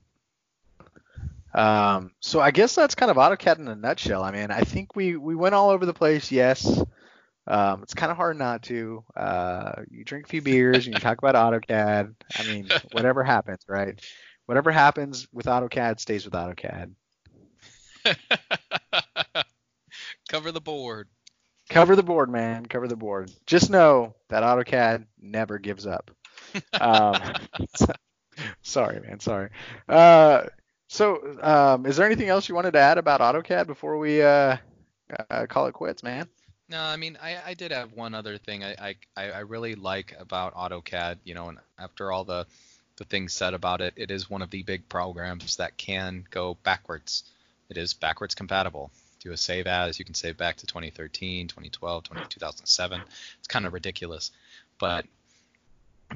Um, 1.54 2.12
so 2.20 2.40
I 2.40 2.52
guess 2.52 2.76
that's 2.76 2.96
kind 2.96 3.12
of 3.12 3.18
AutoCAD 3.18 3.60
in 3.60 3.68
a 3.68 3.76
nutshell. 3.76 4.24
I 4.24 4.32
mean, 4.32 4.52
I 4.52 4.62
think 4.62 4.96
we 4.96 5.16
we 5.16 5.36
went 5.36 5.56
all 5.56 5.70
over 5.70 5.86
the 5.86 5.94
place. 5.94 6.32
Yes. 6.32 6.82
Um, 7.48 7.84
it's 7.84 7.94
kind 7.94 8.12
of 8.12 8.18
hard 8.18 8.38
not 8.38 8.64
to. 8.64 9.04
Uh, 9.16 9.84
you 9.92 10.04
drink 10.04 10.26
a 10.26 10.30
few 10.30 10.42
beers 10.42 10.88
and 10.88 10.96
you 10.96 11.00
talk 11.00 11.20
about 11.20 11.36
AutoCAD. 11.36 12.16
I 12.36 12.44
mean, 12.48 12.68
whatever 12.92 13.24
happens, 13.24 13.62
right? 13.68 14.00
Whatever 14.46 14.72
happens 14.72 15.28
with 15.32 15.46
AutoCAD 15.46 16.00
stays 16.00 16.26
with 16.26 16.34
AutoCAD. 16.34 16.92
Cover 20.30 20.52
the 20.52 20.62
board. 20.62 21.08
Cover 21.70 21.96
the 21.96 22.04
board, 22.04 22.30
man. 22.30 22.66
Cover 22.66 22.88
the 22.88 22.96
board. 22.96 23.32
Just 23.46 23.70
know 23.70 24.16
that 24.30 24.44
AutoCAD 24.44 25.06
never 25.20 25.58
gives 25.58 25.88
up. 25.88 26.12
um, 26.80 27.16
sorry, 28.62 29.00
man. 29.00 29.20
Sorry. 29.20 29.50
Uh, 29.90 30.44
so, 30.88 31.38
um, 31.42 31.86
is 31.86 31.98
there 31.98 32.06
anything 32.06 32.30
else 32.30 32.48
you 32.48 32.56
wanted 32.56 32.72
to 32.74 32.80
add 32.80 32.98
about 32.98 33.22
AutoCAD 33.22 33.66
before 33.66 33.98
we 33.98 34.22
uh, 34.22 34.58
uh, 35.30 35.46
call 35.48 35.66
it 35.66 35.74
quits, 35.74 36.04
man? 36.04 36.28
No, 36.70 36.82
I 36.82 36.96
mean, 36.96 37.18
I, 37.22 37.38
I 37.46 37.54
did 37.54 37.72
have 37.72 37.94
one 37.94 38.16
other 38.16 38.38
thing 38.38 38.64
I, 38.64 38.96
I, 39.16 39.30
I 39.32 39.40
really 39.40 39.76
like 39.76 40.16
about 40.20 40.56
AutoCAD, 40.56 41.18
you 41.24 41.36
know, 41.36 41.50
and 41.50 41.60
after 41.78 42.12
all 42.12 42.24
the 42.24 42.48
the 42.98 43.06
things 43.06 43.34
said 43.34 43.54
about 43.54 43.82
it, 43.82 43.94
it 43.96 44.12
is 44.12 44.30
one 44.30 44.42
of 44.42 44.50
the 44.50 44.64
big 44.64 44.88
programs 44.88 45.58
that 45.58 45.78
can 45.78 46.26
go 46.30 46.58
backwards. 46.64 47.24
It 47.70 47.78
is 47.78 47.94
backwards 47.94 48.36
compatible. 48.36 48.92
Do 49.20 49.32
a 49.32 49.38
save 49.38 49.68
as, 49.68 49.98
you 49.98 50.06
can 50.06 50.14
save 50.14 50.38
back 50.38 50.58
to 50.58 50.68
2013, 50.68 51.48
2012, 51.48 52.04
20, 52.04 52.26
2007. 52.30 53.02
It's 53.40 53.48
kind 53.48 53.66
of 53.66 53.74
ridiculous. 53.74 54.32
But 54.80 55.06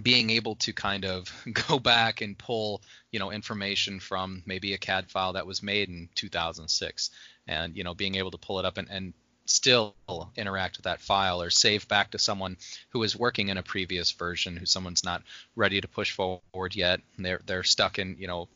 being 0.02 0.30
able 0.30 0.56
to 0.56 0.74
kind 0.74 1.06
of 1.06 1.34
go 1.68 1.80
back 1.80 2.22
and 2.22 2.38
pull, 2.38 2.82
you 3.12 3.20
know, 3.20 3.32
information 3.32 4.00
from 4.00 4.44
maybe 4.46 4.74
a 4.74 4.78
CAD 4.78 5.10
file 5.10 5.34
that 5.34 5.48
was 5.48 5.64
made 5.64 5.90
in 5.90 6.10
2006 6.16 7.10
and, 7.48 7.76
you 7.76 7.84
know, 7.84 7.94
being 7.94 8.16
able 8.16 8.32
to 8.32 8.38
pull 8.38 8.60
it 8.60 8.66
up 8.66 8.78
and, 8.78 8.90
and 8.90 9.14
still 9.50 9.96
interact 10.36 10.78
with 10.78 10.84
that 10.84 11.02
file 11.02 11.42
or 11.42 11.50
save 11.50 11.88
back 11.88 12.12
to 12.12 12.20
someone 12.20 12.58
who 12.90 13.04
is 13.04 13.16
working 13.16 13.50
in 13.50 13.58
a 13.58 13.64
previous 13.64 14.12
version 14.12 14.56
who 14.56 14.66
someone's 14.66 15.04
not 15.04 15.24
ready 15.56 15.82
to 15.82 15.88
push 15.88 16.12
forward 16.12 16.76
yet. 16.76 17.02
They're 17.18 17.42
they're 17.46 17.64
stuck 17.64 18.00
in 18.00 18.16
you 18.20 18.28
know 18.28 18.48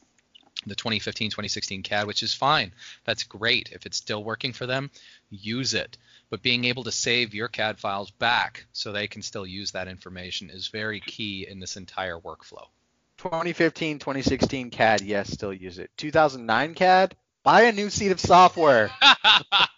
the 0.66 0.76
2015 0.76 1.32
2016 1.32 1.84
CAD 1.84 2.08
which 2.08 2.24
is 2.24 2.34
fine. 2.34 2.74
That's 3.06 3.24
great. 3.24 3.70
If 3.72 3.86
it's 3.86 3.98
still 3.98 4.24
working 4.24 4.54
for 4.54 4.66
them 4.66 4.92
use 5.30 5.74
it. 5.74 5.98
But 6.30 6.44
being 6.44 6.66
able 6.66 6.84
to 6.84 6.92
save 6.92 7.34
your 7.34 7.48
CAD 7.48 7.80
files 7.80 8.12
back 8.12 8.66
so 8.72 8.92
they 8.92 9.08
can 9.08 9.22
still 9.22 9.46
use 9.46 9.72
that 9.72 9.88
information 9.88 10.50
is 10.50 10.68
very 10.68 11.00
key 11.00 11.48
in 11.50 11.60
this 11.60 11.76
entire 11.76 12.18
workflow. 12.18 12.68
2015 13.18 14.00
2016 14.00 14.70
CAD 14.70 15.02
yes 15.02 15.32
still 15.32 15.54
use 15.54 15.80
it. 15.80 15.90
2009 15.98 16.76
CAD 16.76 17.16
buy 17.44 17.64
a 17.64 17.72
new 17.72 17.90
seat 17.90 18.12
of 18.12 18.20
software 18.20 18.92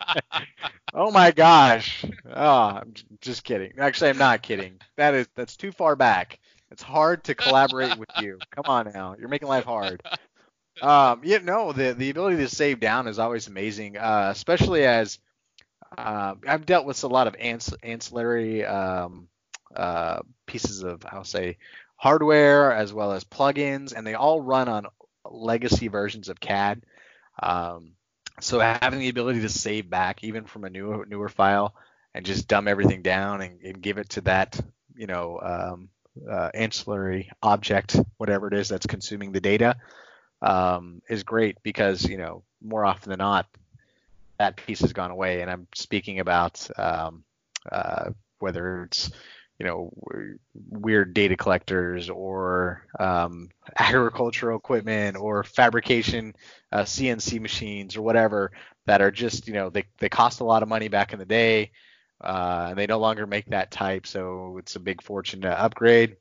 oh 0.93 1.12
my 1.12 1.32
gosh. 1.32 2.06
Oh, 2.30 2.60
I'm 2.60 2.93
just 3.22 3.43
kidding. 3.43 3.74
Actually, 3.80 4.12
I'm 4.12 4.18
not 4.18 4.41
kidding. 4.41 4.80
That 4.97 5.14
is 5.14 5.28
that's 5.36 5.58
too 5.58 5.72
far 5.72 5.95
back. 5.95 6.39
It's 6.72 6.84
hard 6.84 7.24
to 7.26 7.36
collaborate 7.36 7.97
with 7.97 8.10
you. 8.16 8.39
Come 8.51 8.66
on 8.68 8.91
now, 8.93 9.16
you're 9.18 9.30
making 9.30 9.47
life 9.47 9.66
hard. 9.66 10.01
Um, 10.82 11.22
yeah, 11.24 11.38
no, 11.38 11.72
the 11.72 11.93
the 11.93 12.10
ability 12.10 12.38
to 12.38 12.49
save 12.49 12.80
down 12.80 13.08
is 13.08 13.20
always 13.20 13.47
amazing, 13.47 13.97
uh, 13.97 14.30
especially 14.32 14.86
as 14.86 15.20
uh, 15.97 16.36
I've 16.47 16.66
dealt 16.66 16.86
with 16.86 17.03
a 17.03 17.08
lot 17.08 17.28
of 17.28 17.36
ans- 17.36 17.74
ancillary 17.84 18.66
um, 18.66 19.28
uh, 19.76 20.22
pieces 20.45 20.84
of 20.84 21.06
I'll 21.10 21.24
say 21.24 21.58
hardware 21.97 22.74
as 22.74 22.93
well 22.93 23.14
as 23.14 23.24
plugins, 23.24 23.93
and 23.95 24.06
they 24.06 24.16
all 24.16 24.41
run 24.41 24.68
on 24.70 24.88
legacy 25.30 25.88
versions 25.88 26.30
of 26.30 26.39
CAD. 26.39 26.84
Um, 27.41 27.95
so 28.39 28.59
having 28.59 28.99
the 28.99 29.09
ability 29.09 29.41
to 29.41 29.49
save 29.49 29.89
back 29.89 30.23
even 30.23 30.45
from 30.45 30.63
a 30.63 30.69
newer 30.69 31.05
newer 31.05 31.29
file 31.29 31.75
and 32.13 32.25
just 32.25 32.47
dumb 32.47 32.67
everything 32.67 33.01
down 33.01 33.41
and, 33.41 33.61
and 33.61 33.81
give 33.81 33.97
it 33.97 34.09
to 34.09 34.21
that 34.21 34.59
you 34.95 35.07
know 35.07 35.39
um, 35.41 35.89
uh, 36.29 36.49
ancillary 36.53 37.29
object 37.43 37.97
whatever 38.17 38.47
it 38.47 38.53
is 38.53 38.67
that's 38.67 38.88
consuming 38.88 39.31
the 39.31 39.41
data 39.41 39.75
um, 40.41 41.01
is 41.09 41.23
great 41.23 41.57
because 41.63 42.03
you 42.05 42.17
know 42.17 42.43
more 42.61 42.86
often 42.86 43.09
than 43.09 43.19
not 43.19 43.47
that 44.38 44.57
piece 44.57 44.81
has 44.81 44.91
gone 44.93 45.11
away. 45.11 45.41
And 45.41 45.49
i'm 45.49 45.67
speaking 45.75 46.19
about 46.19 46.67
um, 46.77 47.23
uh, 47.71 48.11
whether 48.39 48.83
it's 48.83 49.11
you 49.60 49.66
know 49.66 49.91
weird 50.53 51.14
data 51.14 51.38
collectors 51.38 52.10
or 52.10 52.86
um, 52.99 53.49
agricultural 53.80 54.58
equipment 54.58 55.18
or 55.18 55.43
fabrication 55.43 56.36
uh, 56.72 56.84
CNC 56.84 57.39
machines 57.39 57.95
or 57.95 58.01
whatever 58.01 58.51
that 58.86 59.01
are 59.01 59.12
just 59.12 59.47
you 59.47 59.53
know 59.53 59.70
they 59.70 59.86
they 59.99 60.10
cost 60.10 60.39
a 60.39 60.45
lot 60.45 60.64
of 60.64 60.70
money 60.70 60.88
back 60.88 61.14
in 61.14 61.20
the 61.20 61.26
day 61.26 61.72
uh, 62.22 62.68
and 62.70 62.78
they 62.78 62.88
no 62.88 62.99
longer 62.99 63.28
make 63.28 63.45
that 63.47 63.72
type. 63.72 64.08
So 64.08 64.58
it's 64.58 64.76
a 64.76 64.80
big 64.80 65.01
fortune 65.01 65.41
to 65.41 65.62
upgrade. 65.62 66.18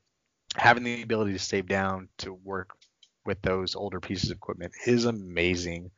Having 0.55 0.83
the 0.83 1.01
ability 1.01 1.33
to 1.33 1.39
save 1.39 1.67
down 1.67 2.09
to 2.19 2.33
work 2.33 2.77
with 3.25 3.41
those 3.41 3.75
older 3.75 3.99
pieces 3.99 4.29
of 4.29 4.37
equipment 4.37 4.73
is 4.85 5.05
amazing. 5.05 5.91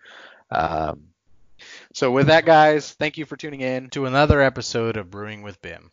Um, 0.50 1.08
so 1.94 2.12
with 2.12 2.28
that 2.28 2.46
guys 2.46 2.94
thank 2.94 3.18
you 3.18 3.26
for 3.26 3.36
tuning 3.36 3.62
in 3.62 3.90
to 3.90 4.06
another 4.06 4.42
episode 4.42 4.96
of 4.96 5.10
Brewing 5.10 5.42
with 5.42 5.62
Bim. 5.62 5.92